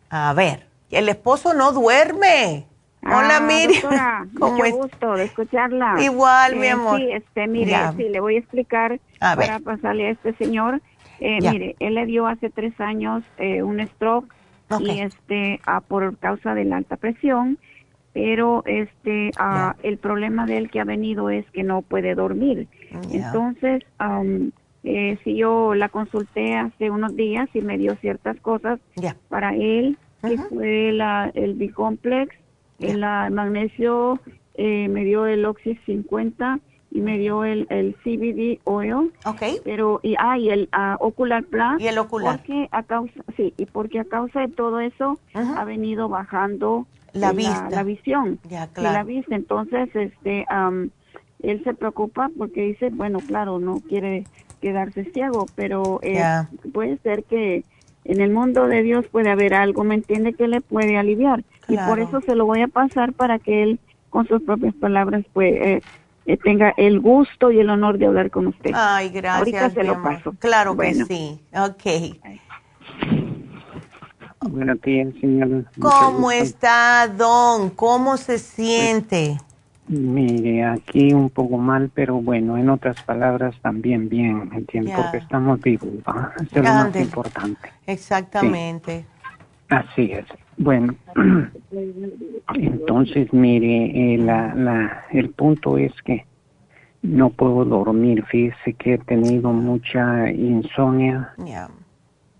[0.08, 2.64] A ver, el esposo no duerme.
[3.02, 4.30] Hola ah, Miriam.
[4.40, 5.96] ¿Cómo mucho gusto de escucharla.
[6.02, 6.98] Igual, mi eh, amor.
[6.98, 10.80] Sí, este, mire, sí, le voy a explicar para pasarle a este señor.
[11.20, 14.32] Eh, mire, él le dio hace tres años eh, un stroke
[14.80, 17.58] y este ah, por causa de la alta presión,
[18.14, 22.66] pero este ah, el problema de él que ha venido es que no puede dormir.
[23.12, 24.52] Entonces, um,
[24.88, 28.78] eh, si yo la consulté hace unos días y me dio ciertas cosas
[29.28, 32.32] para él, que fue la, el B-Complex,
[32.78, 34.20] el magnesio,
[34.54, 36.60] eh, me dio el Oxy 50
[36.92, 39.12] y me dio el, el CBD oil.
[39.24, 39.42] Ok.
[39.64, 41.80] Pero, y, ah, y el uh, Ocular Plus.
[41.80, 42.36] Y el Ocular.
[42.36, 47.32] Porque a causa, sí, y porque a causa de todo eso ha venido bajando la,
[47.32, 47.70] vista.
[47.70, 48.38] La, visión.
[48.48, 48.94] Ya, claro.
[48.94, 49.34] la vista.
[49.34, 50.46] Entonces, este,
[51.42, 54.24] él se preocupa porque dice, bueno, claro, no quiere
[54.60, 56.22] quedarse ciego, pero eh,
[56.72, 57.64] puede ser que
[58.04, 60.32] en el mundo de Dios puede haber algo, ¿me entiende?
[60.32, 61.44] Que le puede aliviar.
[61.68, 63.80] Y por eso se lo voy a pasar para que él,
[64.10, 65.82] con sus propias palabras, pues eh,
[66.26, 68.70] eh, tenga el gusto y el honor de hablar con usted.
[68.74, 69.38] Ay, gracias.
[69.38, 70.34] Ahorita se lo paso.
[70.38, 71.40] Claro que sí.
[71.52, 72.16] Ok.
[74.48, 75.64] Buenos días, señor.
[75.80, 77.70] ¿Cómo está, Don?
[77.70, 79.38] ¿Cómo se siente?
[79.88, 85.60] Mire, aquí un poco mal, pero bueno, en otras palabras también bien, entiendo, porque estamos
[85.60, 85.88] vivos,
[86.40, 87.68] es lo más importante.
[87.86, 89.04] Exactamente.
[89.68, 90.24] Así es.
[90.58, 90.94] Bueno,
[92.54, 96.26] entonces mire, eh, la, la, el punto es que
[97.02, 101.32] no puedo dormir, fíjese que he tenido mucha insomnia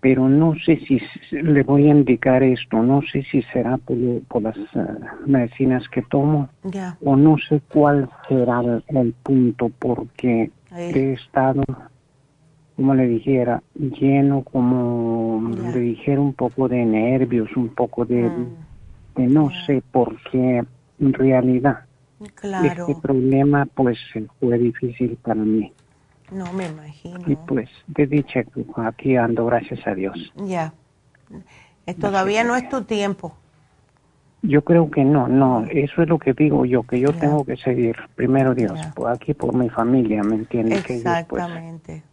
[0.07, 1.01] pero no sé si
[1.31, 4.61] le voy a indicar esto, no sé si será por, las eh,
[5.25, 6.47] medicinas que tomo
[7.03, 11.61] o no sé cuál será el, punto porque he estado,
[12.77, 15.41] como le dijera, lleno, como
[15.73, 18.47] le dijera, un poco de nervios, un poco de, mm.
[19.17, 20.63] de no sé por qué
[21.01, 21.79] en realidad.
[22.21, 23.99] Este problema pues
[24.39, 25.73] fue difícil para mí.
[26.31, 27.21] No me imagino.
[27.25, 28.43] Y pues, de dicha,
[28.77, 30.33] aquí ando, gracias a Dios.
[30.35, 30.73] Ya.
[31.99, 33.35] Todavía no es tu tiempo.
[34.43, 37.57] Yo creo que no, no, eso es lo que digo yo, que yo tengo que
[37.57, 40.83] seguir, primero Dios, por aquí por mi familia, ¿me entiendes?
[40.85, 42.03] Pues, Exactamente.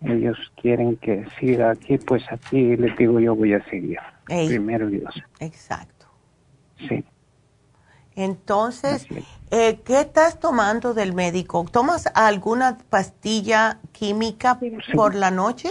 [0.00, 5.14] ellos, quieren que siga aquí, pues aquí les digo yo voy a seguir, primero Dios.
[5.40, 6.06] Exacto.
[6.88, 7.04] Sí.
[8.18, 9.06] Entonces,
[9.52, 11.64] eh, ¿qué estás tomando del médico?
[11.70, 14.58] ¿Tomas alguna pastilla química
[14.92, 15.68] por la noche?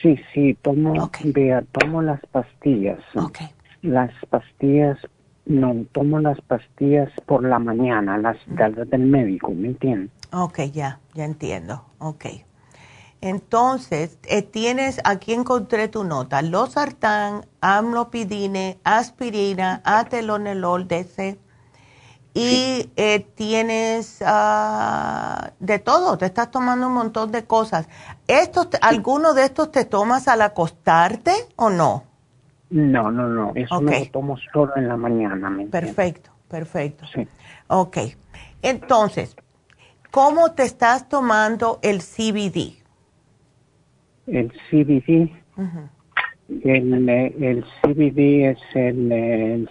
[0.00, 3.00] Sí, sí, tomo, vea, tomo las pastillas.
[3.82, 4.98] Las pastillas,
[5.44, 10.10] no, tomo las pastillas por la mañana, las del médico, ¿me entiendes?
[10.32, 12.24] Ok, ya, ya entiendo, ok.
[13.26, 21.36] Entonces, eh, tienes, aquí encontré tu nota, losartán, amlopidine, aspirina, atelonelol, DC,
[22.34, 27.88] y eh, tienes uh, de todo, te estás tomando un montón de cosas.
[28.28, 32.04] ¿Estos, ¿Alguno de estos te tomas al acostarte o no?
[32.70, 35.50] No, no, no, eso me lo tomo solo en la mañana.
[35.68, 37.06] perfecto, perfecto.
[37.12, 37.26] Sí.
[37.66, 37.98] Ok,
[38.62, 39.34] entonces,
[40.12, 42.75] ¿cómo te estás tomando el CBD?
[44.26, 45.30] El CBD.
[46.64, 49.70] el, el, CBD es el, el,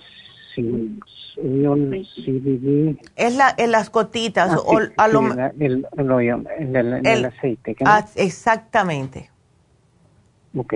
[1.35, 2.97] CBD.
[3.15, 4.51] Es la, en las gotitas.
[4.51, 5.21] Ah, o, a lo,
[5.59, 7.75] el, el, el, aceite.
[7.85, 9.29] Ah, exactamente.
[10.57, 10.73] Ok.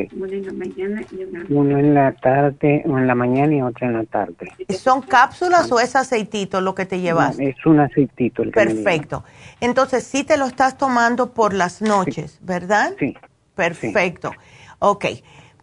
[1.50, 4.52] Uno en la tarde, o en la mañana y otro en la tarde.
[4.70, 7.40] ¿Son cápsulas o es aceitito lo que te llevas?
[7.40, 9.24] es un aceitito el que Perfecto.
[9.62, 12.94] Entonces, sí te lo estás tomando por las noches, ¿verdad?
[13.00, 13.16] Sí.
[13.64, 14.31] Perfecto.
[14.80, 15.06] Ok.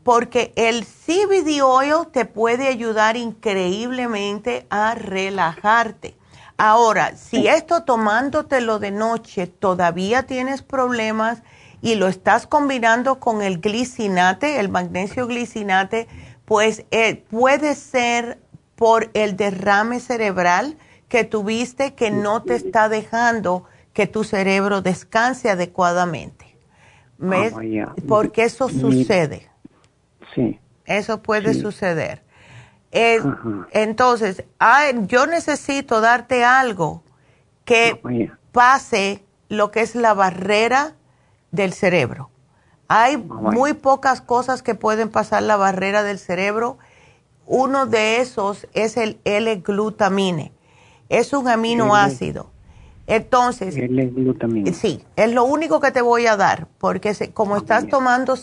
[0.03, 6.17] porque el CBD oil te puede ayudar increíblemente a relajarte.
[6.59, 11.43] Ahora, si esto tomándotelo de noche todavía tienes problemas
[11.83, 16.07] y lo estás combinando con el glicinate, el magnesio glicinate,
[16.45, 18.39] pues eh, puede ser
[18.77, 20.79] por el derrame cerebral
[21.09, 26.46] que tuviste que no te está dejando que tu cerebro descanse adecuadamente.
[27.19, 27.55] ¿Ves?
[27.55, 29.49] Ah, Porque eso sucede.
[30.35, 30.59] Sí.
[30.85, 32.23] Eso puede suceder.
[32.93, 33.21] Eh,
[33.73, 34.45] entonces,
[35.07, 37.03] yo necesito darte algo
[37.65, 38.01] que
[38.53, 40.95] pase lo que es la barrera
[41.51, 42.31] del cerebro.
[42.89, 46.79] Hay ah, muy pocas cosas que pueden pasar la barrera del cerebro.
[47.47, 50.53] Uno de esos es el L-glutamine.
[51.09, 52.51] Es un aminoácido.
[53.07, 53.75] Entonces,
[54.75, 58.35] sí, es lo único que te voy a dar, porque como ah, estás tomando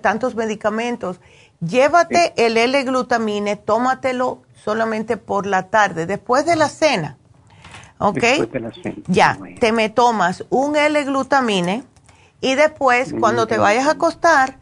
[0.00, 1.20] tantos medicamentos,
[1.60, 7.18] llévate el L-glutamine, tómatelo solamente por la tarde, después de la cena.
[7.98, 8.14] ¿Ok?
[8.14, 8.96] Después de la cena.
[9.08, 11.82] Ya, te me tomas un L-glutamine
[12.40, 14.58] y después, cuando te vayas a acostar,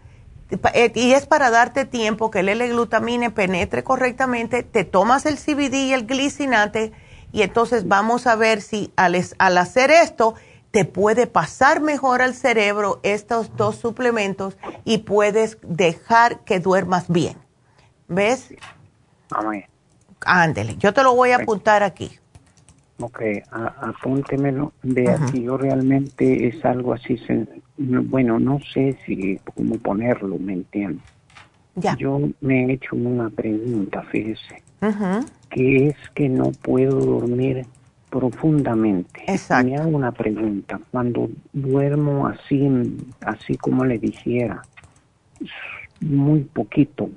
[0.73, 5.75] eh, y es para darte tiempo que el L-glutamine penetre correctamente, te tomas el CBD
[5.75, 6.93] y el glicinate
[7.33, 10.35] y entonces vamos a ver si al, al hacer esto
[10.71, 17.37] te puede pasar mejor al cerebro estos dos suplementos y puedes dejar que duermas bien.
[18.09, 18.55] ¿Ves?
[20.25, 22.11] Ándele, yo te lo voy a apuntar aquí.
[23.01, 24.73] Ok, apúntemelo.
[24.83, 27.21] Vea, si yo realmente es algo así,
[27.77, 31.05] bueno, no sé si cómo ponerlo, ¿me entiendes?
[31.75, 31.97] Ya.
[31.97, 34.63] Yo me he hecho una pregunta, fíjese,
[35.53, 37.67] que es que no puedo dormir
[38.11, 39.23] profundamente.
[39.27, 39.71] Exacto.
[39.71, 42.69] Me hago una pregunta, cuando duermo así,
[43.21, 44.63] así como le dijera,
[46.01, 47.11] muy poquito,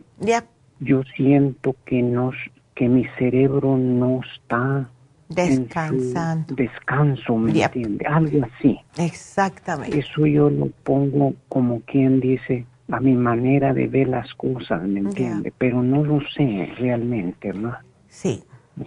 [0.80, 2.32] yo siento que no,
[2.76, 4.90] que mi cerebro no está
[5.28, 6.54] Descansando.
[6.56, 8.06] descanso, ¿me entiende?
[8.06, 8.80] Algo así.
[8.98, 9.98] Exactamente.
[10.00, 15.00] Eso yo lo pongo como quien dice a mi manera de ver las cosas, ¿me
[15.00, 15.52] entiende?
[15.58, 17.76] Pero no lo sé realmente, ¿no?
[18.16, 18.44] Sí.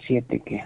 [0.06, 0.64] Siete que.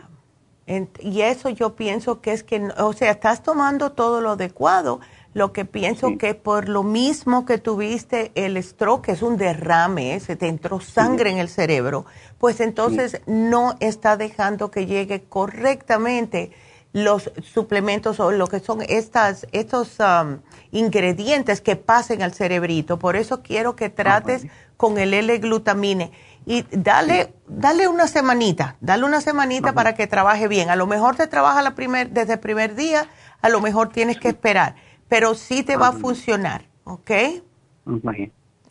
[1.01, 5.01] Y eso yo pienso que es que, o sea, estás tomando todo lo adecuado,
[5.35, 10.19] lo que pienso que por lo mismo que tuviste el stroke, que es un derrame,
[10.21, 12.07] se te entró sangre en el cerebro,
[12.39, 16.53] pues entonces no está dejando que llegue correctamente
[16.93, 20.39] los suplementos o lo que son estas, estos um,
[20.71, 22.99] ingredientes que pasen al cerebrito.
[22.99, 26.13] Por eso quiero que trates con el L-glutamine
[26.47, 30.71] y dale, dale una semanita, dale una semanita para que trabaje bien.
[30.71, 33.07] A lo mejor te trabaja la primer, desde el primer día,
[33.41, 34.75] a lo mejor tienes que esperar
[35.13, 37.11] pero sí te va a funcionar, ¿ok?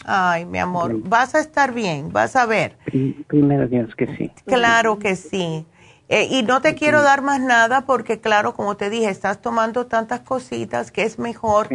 [0.03, 2.79] Ay, mi amor, vas a estar bien, vas a ver.
[3.27, 4.31] Primero Dios que sí.
[4.47, 5.67] Claro que sí.
[6.09, 9.85] Eh, y no te quiero dar más nada porque, claro, como te dije, estás tomando
[9.85, 11.67] tantas cositas que es mejor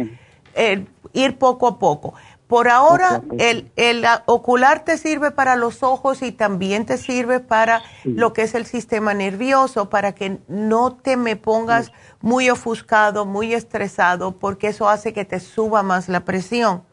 [0.53, 2.15] eh, ir poco a poco.
[2.47, 7.81] Por ahora, el, el, ocular te sirve para los ojos y también te sirve para
[8.05, 11.91] lo que es el sistema nervioso, para que no te me pongas
[12.21, 16.83] muy ofuscado, muy estresado, porque eso hace que te suba más la presión.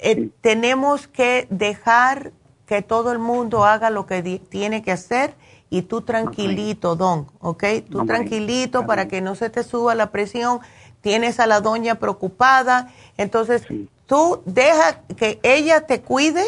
[0.00, 2.32] Eh, tenemos que dejar
[2.66, 5.36] que todo el mundo haga lo que tiene que hacer
[5.70, 7.64] y tú tranquilito, don, ¿ok?
[7.88, 10.60] Tú tranquilito para que no se te suba la presión.
[11.00, 13.64] Tienes a la doña preocupada, entonces
[14.12, 16.44] tú deja que ella te cuide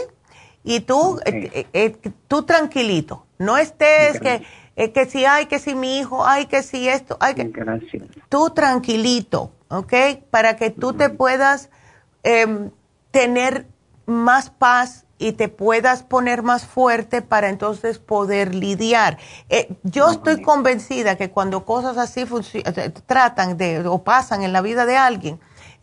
[0.64, 3.24] y tú, eh, eh, eh, tú tranquilito.
[3.38, 4.42] No estés que,
[4.76, 7.50] que si hay, que si mi hijo, hay que si esto, hay que...
[8.28, 9.94] Tú tranquilito, ¿ok?
[10.30, 11.70] Para que tú te puedas
[12.22, 12.70] em,
[13.10, 13.66] tener
[14.04, 19.16] más paz y te puedas poner más fuerte para entonces poder lidiar.
[19.84, 22.26] yo estoy convencida que cuando cosas así
[23.06, 25.40] tratan de o pasan en la vida de alguien,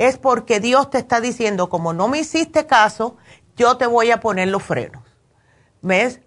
[0.07, 3.18] es porque Dios te está diciendo, como no me hiciste caso,
[3.56, 5.03] yo te voy a poner los frenos.
[5.84, 6.22] ¿Ves?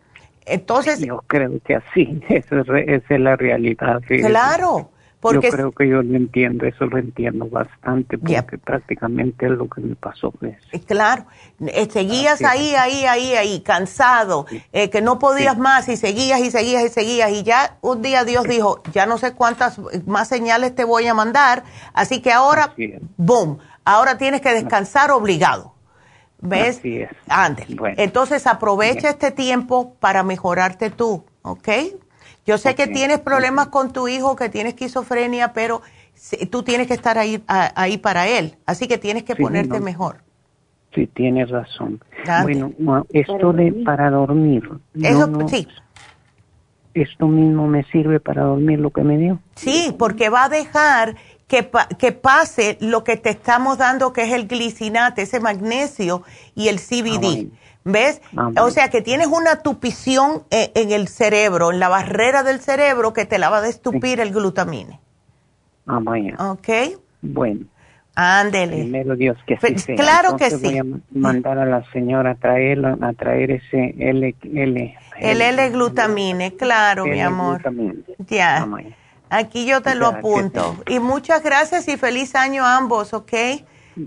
[0.47, 1.01] Entonces...
[1.01, 4.01] Yo creo que así, esa es, la realidad.
[4.07, 4.91] Claro.
[5.25, 9.71] Porque yo creo que yo lo entiendo, eso lo entiendo bastante, porque prácticamente es lo
[9.71, 10.35] que me pasó.
[10.43, 11.25] Eh, claro,
[11.67, 14.45] eh, seguías ahí, ahí, ahí, ahí, cansado,
[14.75, 18.25] eh, que no podías más y seguías y seguías y seguías y ya un día
[18.25, 21.65] Dios dijo, ya no sé cuántas más señales te voy a mandar,
[21.95, 22.75] así que ahora,
[23.17, 25.73] boom, ahora tienes que descansar obligado.
[26.39, 26.77] ¿Ves?
[26.77, 27.09] Así es.
[27.97, 31.69] Entonces aprovecha este tiempo para mejorarte tú, ¿ok?
[32.47, 35.81] Yo sé que tienes problemas con tu hijo, que tiene esquizofrenia, pero
[36.51, 38.57] tú tienes que estar ahí, ahí para él.
[38.66, 40.19] Así que tienes que ponerte mejor.
[40.95, 42.01] Sí, tienes razón.
[42.43, 42.73] Bueno,
[43.11, 44.62] esto de para dormir.
[45.01, 45.66] Eso, sí.
[46.93, 49.41] ¿Esto mismo me sirve para dormir lo que me dio?
[49.57, 51.16] Sí, porque va a dejar
[51.49, 51.69] que,
[51.99, 56.23] que pase lo que te estamos dando, que es el glicinate, ese magnesio
[56.55, 57.51] y el CBD.
[57.51, 58.23] Ah, ¿Ves?
[58.59, 63.12] O sea que tienes una tupición eh, en, el cerebro, en la barrera del cerebro
[63.12, 65.01] que te la va a destupir el glutamine.
[65.85, 66.35] Vaya.
[66.39, 66.69] ¿Ok?
[67.20, 67.66] Bueno.
[68.16, 68.77] Ándele.
[68.77, 69.56] Primero Dios que
[69.97, 70.62] Claro que sí.
[70.62, 76.55] Voy a mandar a la señora a traer, a traer ese L, L El L-glutamine,
[76.55, 77.62] claro, mi amor.
[78.28, 78.66] Ya.
[79.31, 80.77] Aquí yo te lo apunto.
[80.89, 83.32] Y muchas gracias y feliz año a ambos, ¿ok?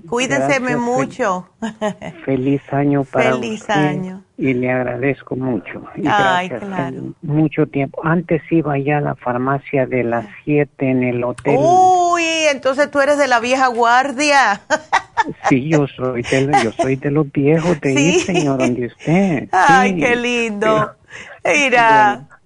[0.10, 1.50] Cuídense mucho.
[2.26, 4.24] Feliz año para Feliz año.
[4.38, 5.84] Y le agradezco mucho.
[6.06, 7.14] Ay, claro.
[7.22, 8.02] Mucho tiempo.
[8.04, 11.56] Antes iba ya a la farmacia de las 7 en el hotel.
[11.58, 14.62] Uy, entonces tú eres de la vieja guardia.
[15.50, 18.20] sí, yo soy de, yo soy de los viejos de ¿Sí?
[18.20, 19.50] señor, donde usted.
[19.52, 20.92] Ay, qué lindo.
[21.44, 22.14] Mira.
[22.14, 22.37] Bueno,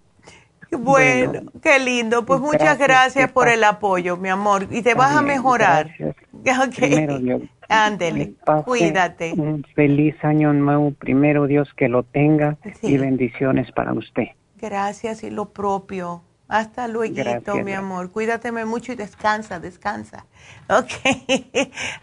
[1.61, 2.26] qué lindo.
[2.26, 4.68] Pues muchas gracias por el apoyo, mi amor.
[4.72, 5.91] Y te vas a mejorar.
[6.31, 6.76] Gracias.
[6.76, 7.41] Primero Dios.
[7.69, 8.34] Ándele,
[8.65, 9.31] cuídate.
[9.31, 14.26] Un feliz año nuevo, primero Dios que lo tenga y bendiciones para usted.
[14.60, 16.22] Gracias y lo propio.
[16.49, 17.15] Hasta luego,
[17.64, 18.11] mi amor.
[18.11, 20.26] Cuídateme mucho y descansa, descansa.
[20.69, 20.91] Ok,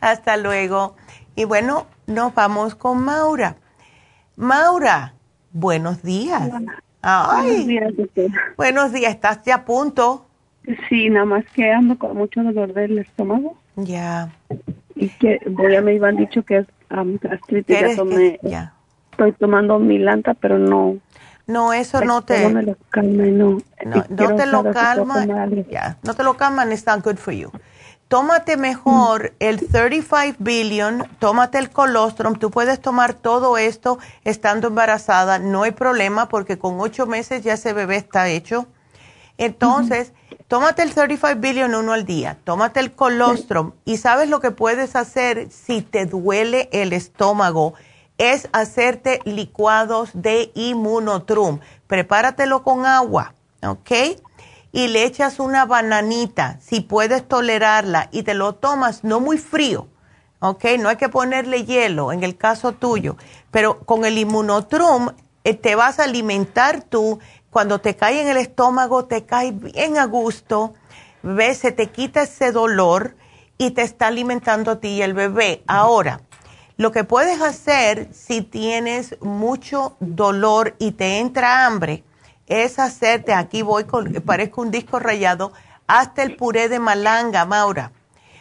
[0.00, 0.96] hasta luego.
[1.36, 3.56] Y bueno, nos vamos con Maura.
[4.36, 5.14] Maura,
[5.52, 6.50] buenos días.
[7.02, 7.92] Buenos días,
[8.56, 10.26] Buenos días, ¿estás ya a punto?
[10.88, 13.56] Sí, nada más que ando con mucho dolor del estómago.
[13.76, 14.30] Ya.
[14.94, 17.78] Y que voy a me iban dicho que es um, gastritis.
[18.42, 18.72] Ya
[19.12, 20.98] Estoy tomando milanta, pero no.
[21.46, 22.42] No, eso no te.
[22.42, 23.58] No me lo calma, no.
[23.84, 25.26] No, te lo calma.
[25.70, 27.50] Ya, no te lo calman, it's not good for you.
[28.08, 35.38] Tómate mejor el 35 billion, tómate el colostrum, tú puedes tomar todo esto estando embarazada,
[35.38, 38.66] no hay problema porque con ocho meses ya ese bebé está hecho.
[39.36, 40.14] Entonces,
[40.48, 44.96] tómate el 35 billion uno al día, tómate el colostrum y sabes lo que puedes
[44.96, 47.74] hacer si te duele el estómago
[48.16, 51.60] es hacerte licuados de inmunotrum.
[51.86, 53.90] Prepáratelo con agua, ¿ok?
[54.72, 59.88] Y le echas una bananita, si puedes tolerarla, y te lo tomas no muy frío,
[60.40, 60.64] ¿ok?
[60.78, 63.16] No hay que ponerle hielo en el caso tuyo,
[63.50, 65.10] pero con el inmunotrum
[65.44, 67.18] eh, te vas a alimentar tú
[67.50, 70.74] cuando te cae en el estómago, te cae bien a gusto,
[71.22, 73.16] ves, se te quita ese dolor
[73.56, 75.62] y te está alimentando a ti y el bebé.
[75.66, 76.20] Ahora,
[76.76, 82.04] lo que puedes hacer si tienes mucho dolor y te entra hambre
[82.48, 85.52] es hacerte, aquí voy, con, parezco un disco rayado,
[85.86, 87.92] hasta el puré de malanga, Maura.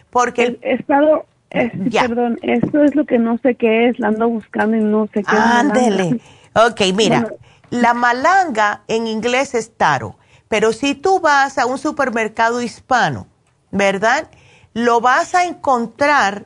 [0.09, 0.57] Porque...
[0.61, 4.81] He estado, perdón, esto es lo que no sé qué es, la ando buscando y
[4.81, 6.07] no sé qué Ándele.
[6.55, 6.71] es.
[6.71, 7.27] Ok, mira.
[7.69, 10.15] La malanga en inglés es taro,
[10.47, 13.27] pero si tú vas a un supermercado hispano,
[13.71, 14.29] ¿verdad?
[14.73, 16.45] Lo vas a encontrar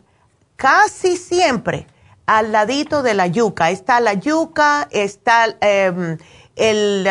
[0.56, 1.86] casi siempre
[2.26, 3.70] al ladito de la yuca.
[3.70, 6.18] Está la yuca, está em,
[6.62, 7.08] el,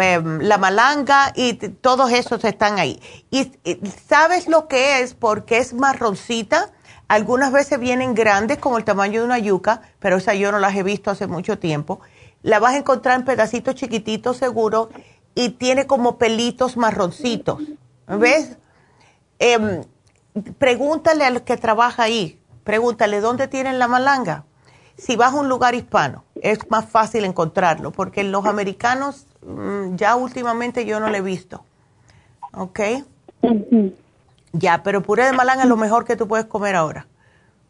[0.00, 3.00] em, la malanga y todos esos están ahí.
[3.30, 3.52] Y,
[4.08, 6.70] sabes lo que es porque es marroncita.
[7.08, 10.74] Algunas veces vienen grandes como el tamaño de una yuca, pero esa yo no las
[10.74, 12.00] he visto hace mucho tiempo
[12.46, 14.90] la vas a encontrar en pedacitos chiquititos seguro
[15.34, 17.60] y tiene como pelitos marroncitos.
[18.06, 18.56] ¿Ves?
[19.40, 19.84] Eh,
[20.56, 24.44] pregúntale al que trabaja ahí, pregúntale dónde tienen la malanga.
[24.96, 30.16] Si vas a un lugar hispano, es más fácil encontrarlo, porque los americanos mm, ya
[30.16, 31.64] últimamente yo no lo he visto.
[32.52, 32.80] ¿Ok?
[34.52, 37.06] Ya, pero puré de malanga es lo mejor que tú puedes comer ahora.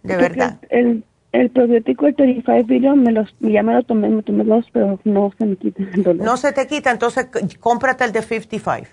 [0.03, 0.59] De verdad.
[0.71, 4.67] El, el probiótico, el 35 billion, me los, ya me lo tomé, me tomé dos,
[4.73, 6.25] pero no se me quita el dolor.
[6.25, 7.29] No se te quita, entonces
[7.59, 8.87] cómprate el de 55.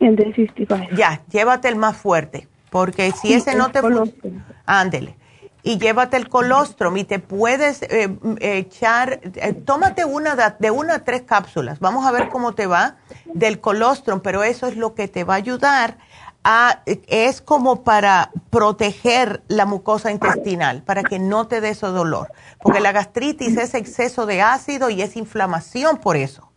[0.00, 0.96] El de 55.
[0.96, 3.80] Ya, llévate el más fuerte, porque si ese no te...
[4.66, 5.16] Ándele.
[5.66, 10.94] Y llévate el colostrum y te puedes eh, echar, eh, tómate una de, de, una
[10.94, 11.80] a tres cápsulas.
[11.80, 15.34] Vamos a ver cómo te va del colostrum, pero eso es lo que te va
[15.34, 15.98] a ayudar
[17.08, 22.32] es como para proteger la mucosa intestinal, para que no te dé ese dolor.
[22.62, 26.48] Porque la gastritis es exceso de ácido y es inflamación por eso.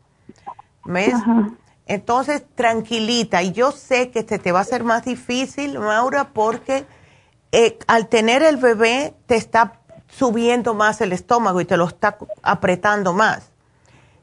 [0.85, 1.15] ¿Ves?
[1.87, 3.41] Entonces, tranquilita.
[3.41, 6.85] Y yo sé que este te va a ser más difícil, Maura, porque
[7.51, 12.17] eh, al tener el bebé te está subiendo más el estómago y te lo está
[12.41, 13.49] apretando más.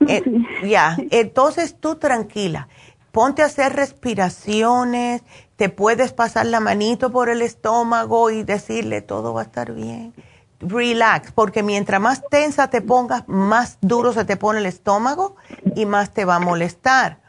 [0.08, 0.22] Eh,
[0.62, 2.68] ya, entonces tú tranquila
[3.16, 5.22] ponte a hacer respiraciones,
[5.56, 10.12] te puedes pasar la manito por el estómago y decirle todo va a estar bien,
[10.60, 15.36] relax, porque mientras más tensa te pongas, más duro se te pone el estómago
[15.74, 17.20] y más te va a molestar.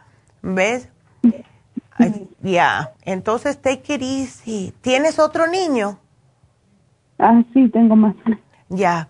[0.41, 0.89] ¿Ves?
[2.41, 4.73] Ya, entonces take it easy.
[4.81, 5.99] ¿Tienes otro niño?
[7.19, 8.15] Ah, sí, tengo más.
[8.69, 9.07] Ya,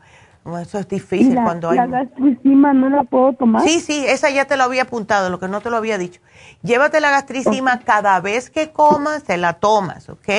[0.61, 1.77] eso es difícil cuando hay...
[1.77, 3.64] ¿La gastricima no la puedo tomar?
[3.64, 6.22] Sí, sí, esa ya te lo había apuntado, lo que no te lo había dicho.
[6.64, 10.30] Llévate la gastricima cada vez que comas, te la tomas, ¿ok?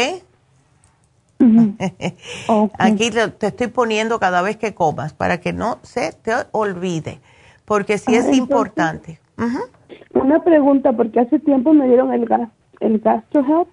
[2.78, 7.20] Aquí te, estoy poniendo cada vez que comas para que no se te olvide,
[7.64, 9.20] porque sí es importante.
[10.14, 12.48] Una pregunta, porque hace tiempo me dieron el gas,
[12.80, 13.68] el GastroHelp,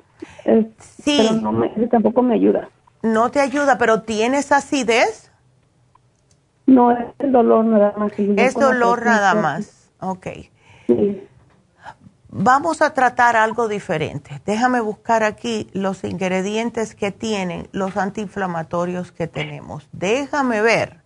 [0.46, 1.18] eh, sí.
[1.18, 2.70] pero no tampoco me ayuda.
[3.02, 5.32] No te ayuda, pero ¿tienes acidez?
[6.66, 8.12] No, es el dolor nada más.
[8.18, 10.28] Es dolor nada más, ok.
[10.88, 11.22] Sí.
[12.30, 14.42] Vamos a tratar algo diferente.
[14.46, 19.88] Déjame buscar aquí los ingredientes que tienen los antiinflamatorios que tenemos.
[19.94, 21.05] Déjame ver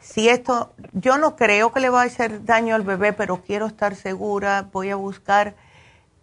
[0.00, 3.66] si esto, yo no creo que le va a hacer daño al bebé, pero quiero
[3.66, 4.68] estar segura.
[4.72, 5.54] Voy a buscar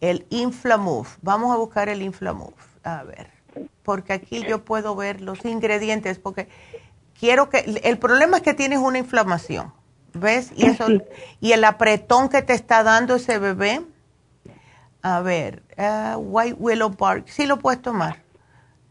[0.01, 1.09] el Inflamove.
[1.21, 2.55] Vamos a buscar el Inflamove.
[2.83, 3.29] A ver,
[3.83, 6.47] porque aquí yo puedo ver los ingredientes, porque
[7.19, 9.73] quiero que, el problema es que tienes una inflamación,
[10.13, 10.51] ¿ves?
[10.55, 10.87] Y eso,
[11.39, 13.81] y el apretón que te está dando ese bebé
[15.01, 18.21] a ver, uh, White Willow Bark, sí lo puedes tomar.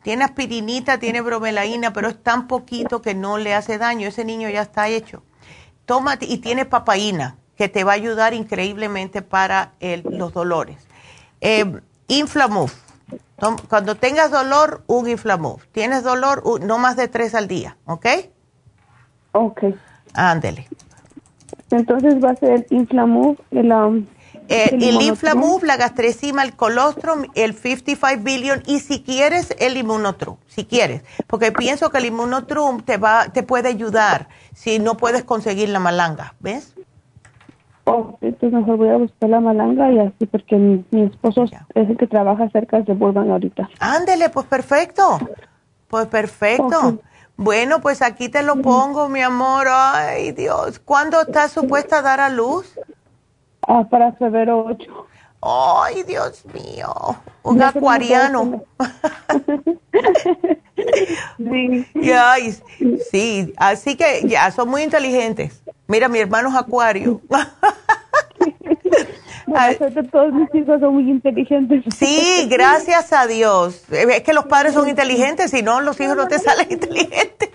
[0.07, 4.07] Tiene aspirinita, tiene bromelaína, pero es tan poquito que no le hace daño.
[4.07, 5.25] Ese niño ya está hecho.
[5.85, 9.73] Tómate, y tiene papaína, que te va a ayudar increíblemente para
[10.05, 10.77] los dolores.
[11.41, 12.73] Eh, Inflamuf.
[13.69, 15.67] Cuando tengas dolor, un Inflamuf.
[15.73, 18.07] Tienes dolor, no más de tres al día, ¿ok?
[19.33, 19.65] Ok.
[20.15, 20.69] Ándele.
[21.73, 24.07] Entonces va a ser Inflamuf, el, um,
[24.49, 30.37] eh, el Inflamove, la gastrecima, el colostrum, el 55 billion y si quieres el inmunotrum,
[30.47, 35.25] si quieres, porque pienso que el inmunotrum te va, te puede ayudar si no puedes
[35.25, 36.75] conseguir la malanga, ¿ves?
[37.85, 41.97] Oh, entonces mejor voy a buscar la malanga y así porque mi, esposo es el
[41.97, 43.69] que trabaja cerca de Burbank ahorita.
[43.79, 45.21] Ándele, pues perfecto,
[45.89, 46.99] pues perfecto.
[47.37, 49.67] Bueno, pues aquí te lo pongo, mi amor.
[49.71, 50.79] Ay, Dios.
[50.79, 52.75] ¿Cuándo estás supuesta a dar a luz?
[53.67, 55.07] Ah, para febrero 8.
[55.43, 56.93] Ay, Dios mío,
[57.43, 58.65] un acuariano.
[61.39, 61.87] sí.
[63.11, 65.63] sí, así que ya son muy inteligentes.
[65.87, 67.21] Mira, mi hermano es acuario.
[70.11, 71.85] todos mis hijos son muy inteligentes.
[71.97, 73.85] Sí, gracias a Dios.
[73.91, 77.51] Es que los padres son inteligentes, si no, los hijos no te salen inteligentes.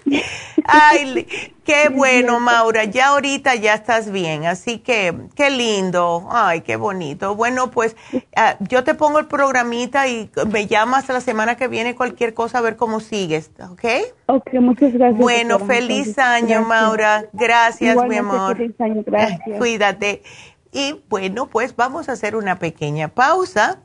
[0.66, 1.28] Ay,
[1.64, 2.86] qué bueno, Maura.
[2.86, 6.28] Ya ahorita ya estás bien, así que qué lindo.
[6.30, 7.36] Ay, qué bonito.
[7.36, 7.96] Bueno, pues
[8.36, 12.60] ah, yo te pongo el programita y me llamas la semana que viene cualquier cosa
[12.60, 13.84] a ver cómo sigues, ¿ok?
[14.28, 15.20] Ok, muchas gracias.
[15.20, 17.26] Bueno, feliz año, Maura.
[17.34, 18.58] Gracias, mi amor.
[18.58, 19.42] Feliz año, gracias.
[19.58, 20.24] Cuídate.
[20.72, 23.80] Y bueno, pues vamos a hacer una pequeña pausa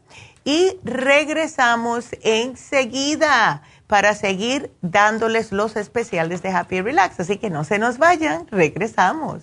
[0.44, 7.20] y regresamos enseguida para seguir dándoles los especiales de Happy Relax.
[7.20, 9.42] Así que no se nos vayan, regresamos.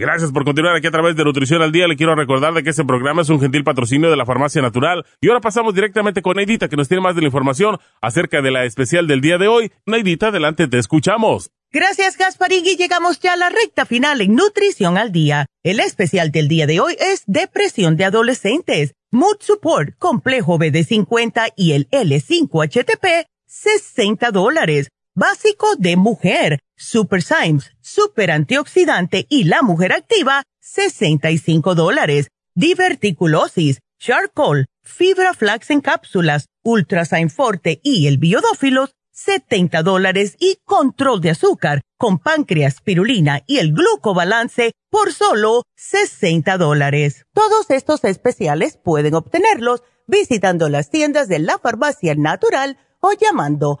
[0.00, 1.88] Gracias por continuar aquí a través de Nutrición al Día.
[1.88, 5.04] Le quiero recordar de que este programa es un gentil patrocinio de la Farmacia Natural.
[5.20, 8.52] Y ahora pasamos directamente con Neidita, que nos tiene más de la información acerca de
[8.52, 9.72] la especial del día de hoy.
[9.86, 11.50] Neidita, adelante, te escuchamos.
[11.72, 15.46] Gracias, Gasparín, llegamos ya a la recta final en Nutrición al Día.
[15.64, 21.72] El especial del día de hoy es Depresión de Adolescentes, Mood Support, Complejo BD50 y
[21.72, 30.44] el L5-HTP, 60 dólares básico de mujer, Super Symes, Super Antioxidante y la mujer activa,
[30.60, 32.28] 65 dólares.
[32.54, 41.20] Diverticulosis, Charcoal, Fibra Flax en cápsulas, Ultrasign Forte y el Biodófilos, 70 dólares y control
[41.20, 47.24] de azúcar con páncreas, spirulina y el glucobalance por solo 60 dólares.
[47.34, 53.80] Todos estos especiales pueden obtenerlos visitando las tiendas de la farmacia natural o llamando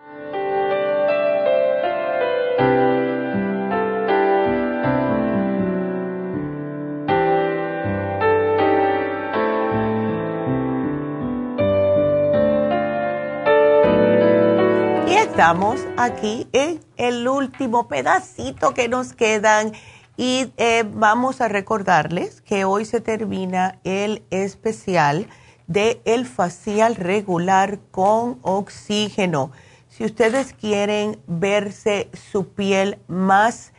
[15.41, 19.71] Estamos aquí en el último pedacito que nos quedan
[20.15, 25.25] y eh, vamos a recordarles que hoy se termina el especial
[25.65, 29.51] de el facial regular con oxígeno.
[29.89, 33.73] Si ustedes quieren verse su piel más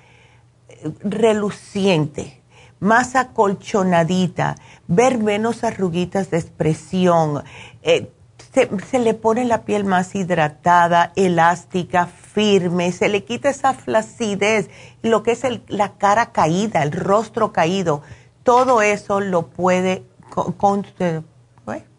[0.68, 2.42] eh, reluciente,
[2.80, 4.56] más acolchonadita,
[4.88, 7.44] ver menos arruguitas de expresión,
[7.82, 8.10] eh,
[8.52, 14.68] se, le pone la piel más hidratada, elástica, firme, se le quita esa flacidez,
[15.02, 18.02] lo que es la cara caída, el rostro caído,
[18.42, 20.04] todo eso lo puede
[20.56, 20.86] con,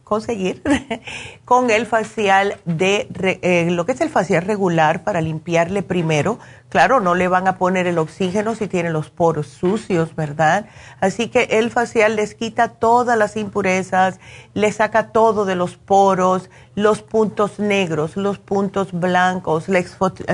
[0.04, 0.62] conseguir
[1.46, 3.08] con el facial de
[3.42, 6.40] eh, lo que es el facial regular para limpiarle primero.
[6.70, 10.66] Claro, no le van a poner el oxígeno si tiene los poros sucios, ¿verdad?
[11.00, 14.20] Así que el facial les quita todas las impurezas,
[14.56, 19.86] le saca todo de los poros, los puntos negros, los puntos blancos, le,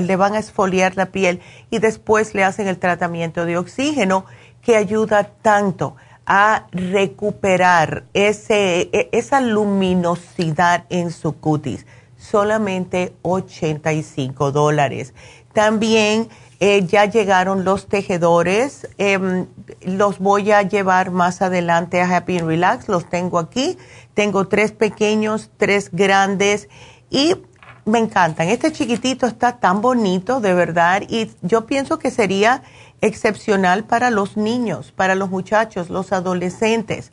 [0.02, 4.26] le van a esfoliar la piel y después le hacen el tratamiento de oxígeno
[4.62, 5.96] que ayuda tanto
[6.30, 11.88] a recuperar ese, e, esa luminosidad en su cutis.
[12.18, 15.16] Solamente 85 dólares.
[15.54, 16.30] También
[16.60, 18.88] eh, ya llegaron los tejedores.
[19.00, 19.48] Em,
[19.82, 22.88] los voy a llevar más adelante a Happy and Relax.
[22.88, 23.78] Los tengo aquí.
[24.14, 26.70] Tengo tres pequeños, tres grandes
[27.10, 27.36] y
[27.86, 28.50] me encantan.
[28.50, 31.02] Este chiquitito está tan bonito, de verdad.
[31.10, 32.62] Y yo pienso que sería
[33.02, 37.12] excepcional para los niños, para los muchachos, los adolescentes.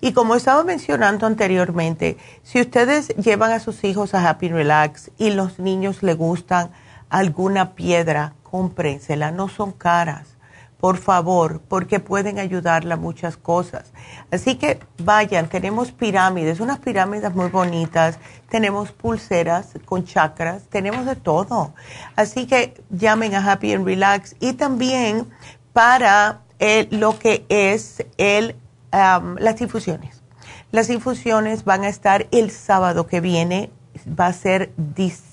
[0.00, 5.30] Y como estaba mencionando anteriormente, si ustedes llevan a sus hijos a Happy Relax y
[5.30, 6.70] los niños le gustan
[7.10, 10.37] alguna piedra, cómprensela, no son caras
[10.80, 13.92] por favor, porque pueden ayudarla a muchas cosas.
[14.30, 18.18] Así que vayan, tenemos pirámides, unas pirámides muy bonitas,
[18.48, 21.74] tenemos pulseras con chakras, tenemos de todo.
[22.14, 25.28] Así que llamen a Happy and Relax y también
[25.72, 28.54] para eh, lo que es el,
[28.92, 30.22] las infusiones.
[30.70, 33.70] Las infusiones van a estar el sábado que viene,
[34.08, 34.70] va a ser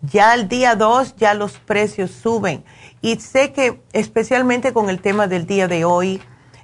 [0.00, 2.64] Ya el día 2 ya los precios suben.
[3.02, 6.20] Y sé que especialmente con el tema del día de hoy,